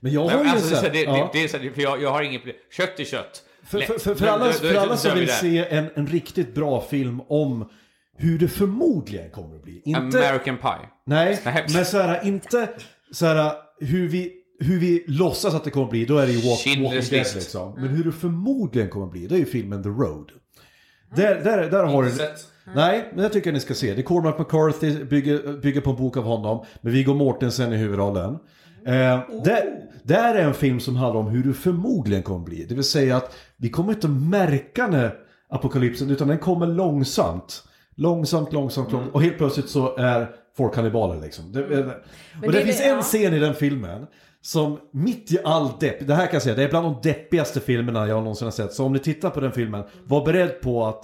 [0.00, 1.30] Men jag har ju alltså, så här, det, ja.
[1.74, 2.56] för jag, jag har inget problem.
[2.76, 3.42] Kött är kött.
[3.64, 7.20] För, för, för, för, alla, för alla som vill se en, en riktigt bra film
[7.28, 7.70] om
[8.18, 9.82] hur det förmodligen kommer att bli.
[9.84, 10.88] Inte, American Pie.
[11.06, 11.66] Nej, Nej.
[11.74, 12.68] men så här, inte
[13.12, 16.32] så här, hur vi, hur vi låtsas att det kommer att bli, då är det
[16.32, 17.74] ju walk, Schindler's Walking Dead liksom.
[17.76, 20.30] Men hur det förmodligen kommer att bli, det är ju filmen The Road.
[21.16, 22.10] Där, där, där har du...
[22.74, 23.94] Nej, men jag tycker ni ska se.
[23.94, 26.64] Det är Cormac McCarthy, bygger, bygger på en bok av honom.
[26.80, 28.38] Med Viggo Mortensen i huvudrollen.
[28.86, 29.62] Eh, där,
[30.02, 32.64] där är en film som handlar om hur det förmodligen kommer bli.
[32.64, 35.14] Det vill säga att vi kommer inte att märka när
[35.48, 37.62] apokalypsen, utan den kommer långsamt.
[37.94, 39.14] Långsamt, långsamt, långsamt.
[39.14, 41.52] Och helt plötsligt så är folk kannibaler liksom.
[41.52, 43.02] Det, och det, det finns det- en ja.
[43.02, 44.06] scen i den filmen
[44.40, 47.60] som mitt i all depp, det här kan jag säga, det är bland de deppigaste
[47.60, 48.72] filmerna jag någonsin har sett.
[48.72, 51.02] Så om ni tittar på den filmen, var beredd på att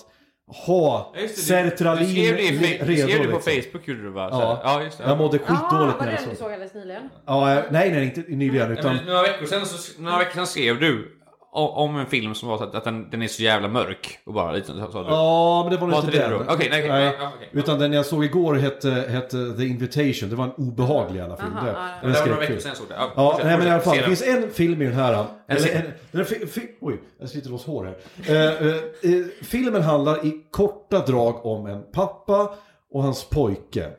[0.66, 2.84] ha det, sertralin Du skrev det, i, redo.
[2.86, 3.52] Du skrev det på liksom.
[3.62, 4.28] Facebook gjorde du va?
[4.32, 4.60] Ja.
[4.64, 5.04] ja just det.
[5.04, 7.02] Jag mådde skitdåligt var när det jag den du såg såg alldeles nyligen?
[7.26, 8.96] Ja, eh, nej, nej, inte nyligen Nej, utan...
[8.96, 11.18] men några, veckor sedan så, några veckor sedan skrev du
[11.54, 14.18] om en film som var så att, att den, den är så jävla mörk.
[14.26, 14.80] Och bara lite så du.
[15.08, 16.48] Ja, men det var nog Var inte den.
[16.48, 17.48] Okej, nej, okej, ja, okej.
[17.52, 20.30] Utan den jag såg igår hette, hette The Invitation.
[20.30, 21.56] Det var en obehaglig jävla film.
[21.56, 21.72] Aha, det,
[22.02, 22.94] den det var några veckor sedan jag såg det.
[22.98, 23.96] Ja, Ja, nej men i alla fall.
[23.96, 25.24] Det finns en film i den här.
[25.48, 27.96] Eller, ser- en, den fi, fi, oj, jag sliter loss hår här.
[28.36, 28.76] Eh, eh,
[29.18, 32.54] eh, filmen handlar i korta drag om en pappa
[32.92, 33.90] och hans pojke.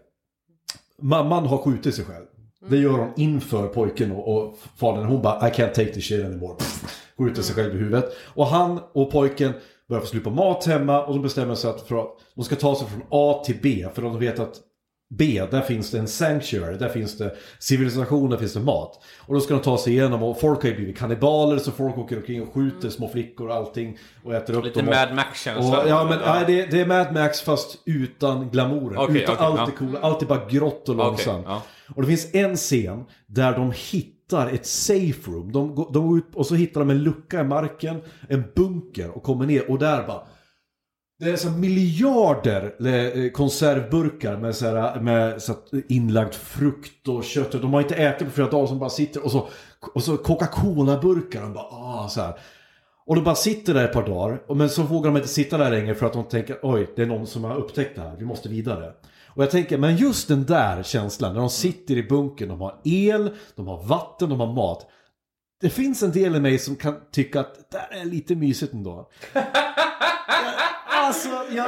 [1.01, 2.25] Mamman har skjutit sig själv.
[2.69, 5.05] Det gör hon inför pojken och, och fadern.
[5.05, 6.55] Hon bara I can't take this shit anymore.
[7.17, 8.05] Skjuter sig själv i huvudet.
[8.33, 9.53] Och han och pojken
[9.89, 12.55] börjar få slut på mat hemma och de bestämmer sig att, för att de ska
[12.55, 13.87] ta sig från A till B.
[13.93, 14.55] För de vet att
[15.17, 19.03] B, där finns det en sanctuary, där finns det civilisation, där finns det mat.
[19.19, 21.97] Och då ska de ta sig igenom och folk har ju blivit kannibaler så folk
[21.97, 24.89] åker omkring och skjuter små flickor och allting och äter upp Lite dem.
[24.89, 25.87] och- Mad Max-känsla.
[25.87, 28.97] ja men nej, det, det är Mad Max fast utan glamouren.
[28.97, 29.65] Okej, utan okej, allt ja.
[29.65, 29.99] det coola.
[30.01, 31.45] Allt är bara grått och långsamt.
[31.47, 31.61] ja.
[31.95, 35.51] Och det finns en scen där de hittar ett safe room.
[35.51, 39.09] De, går- de går ut och så hittar de en lucka i marken, en bunker
[39.09, 40.21] och kommer ner och där bara
[41.19, 42.93] det är så miljarder eh,
[43.23, 45.53] eh, konservburkar med, så här, med så
[45.89, 47.51] inlagd frukt och kött.
[47.51, 49.47] De har inte ätit på flera dagar som bara sitter och så,
[49.93, 51.41] och så Coca-Cola-burkar.
[51.41, 52.33] De bara ah, så här.
[53.05, 54.55] Och de bara sitter där ett par dagar.
[54.55, 57.05] Men så vågar de inte sitta där längre för att de tänker oj, det är
[57.05, 58.15] någon som har upptäckt det här.
[58.19, 58.91] Vi måste vidare.
[59.35, 62.49] Och jag tänker, men just den där känslan när de sitter i bunkern.
[62.49, 64.89] De har el, de har vatten, de har mat.
[65.61, 68.73] Det finns en del i mig som kan tycka att det där är lite mysigt
[68.73, 69.09] ändå.
[70.87, 71.67] Alltså, jag...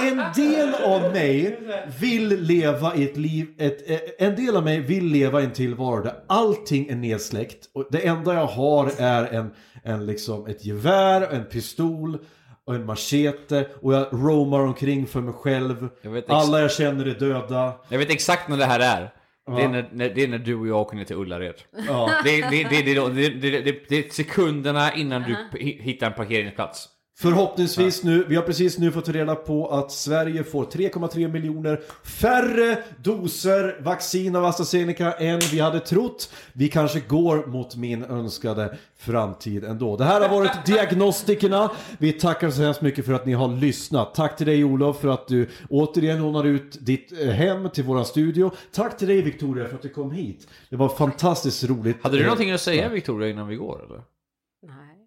[0.00, 1.60] En del av mig
[2.00, 5.52] vill leva i ett liv, ett, eh, en del av mig vill leva i en
[5.52, 7.70] tillvaro där allting är nedsläckt.
[7.72, 9.50] Och det enda jag har är en,
[9.82, 12.18] en liksom ett gevär, en pistol
[12.66, 13.68] och en machete.
[13.80, 15.88] Och jag roamar omkring för mig själv.
[16.02, 17.72] Jag Alla jag känner är döda.
[17.88, 19.10] Jag vet exakt när det här är.
[19.46, 21.54] Det, är när, när, det är när du och jag åker ner till Ullared.
[21.88, 22.10] Ja.
[22.24, 26.88] Det, det, det, det, det, det, det, det är sekunderna innan du hittar en parkeringsplats.
[27.16, 32.78] Förhoppningsvis nu, vi har precis nu fått reda på att Sverige får 3,3 miljoner färre
[33.02, 36.32] doser vaccin av AstraZeneca än vi hade trott.
[36.52, 39.96] Vi kanske går mot min önskade framtid ändå.
[39.96, 41.70] Det här har varit Diagnostikerna.
[41.98, 44.14] Vi tackar så hemskt mycket för att ni har lyssnat.
[44.14, 48.04] Tack till dig Olof för att du återigen lånar ut ditt eh, hem till våran
[48.04, 48.50] studio.
[48.72, 50.48] Tack till dig Victoria för att du kom hit.
[50.70, 52.02] Det var fantastiskt roligt.
[52.02, 54.13] Hade du någonting att säga Victoria innan vi går eller?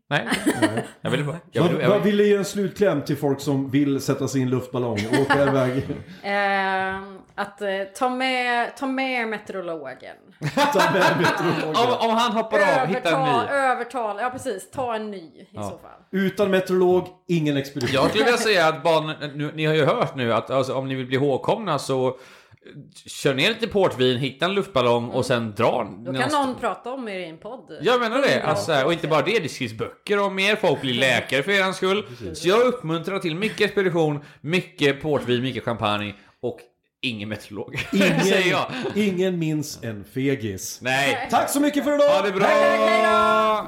[0.10, 0.28] Nej.
[0.62, 0.86] Nej?
[1.02, 1.38] Jag ville bara...
[1.52, 4.02] Jag Vad, ville, jag vad ville, vill du ge en slutkläm till folk som vill
[4.02, 5.84] sätta sig i en luftballong och åka iväg?
[6.24, 7.68] Ehm, att eh,
[7.98, 10.16] ta, med, ta med meteorologen.
[10.74, 11.76] Ta med meteorologen.
[12.00, 13.52] om, om han hoppar av, hitta en Övertal, ny.
[13.52, 14.72] övertal, ja precis.
[14.72, 16.00] Ta en ny i så fall.
[16.12, 17.96] Utan meteorolog, ingen expedition.
[17.96, 20.88] Jag skulle vilja säga att barn, nu, ni har ju hört nu att alltså, om
[20.88, 22.18] ni vill bli ihågkomna så
[23.06, 27.08] kör ner lite portvin, hitta en luftballong och sen dra Då kan någon prata om
[27.08, 27.78] er i en podd.
[27.82, 30.94] Jag menar det, alltså, och inte bara det, det skrivs böcker om er, folk blir
[30.94, 32.06] läkare för er skull.
[32.34, 36.60] Så jag uppmuntrar till mycket expedition, mycket portvin, mycket champagne och
[37.02, 37.80] ingen meteorolog.
[37.94, 38.66] Ingen, säger jag.
[38.96, 40.80] ingen minns en fegis.
[40.82, 41.28] Nej.
[41.32, 42.10] Tack så mycket för idag!
[42.10, 43.68] Ha det bra!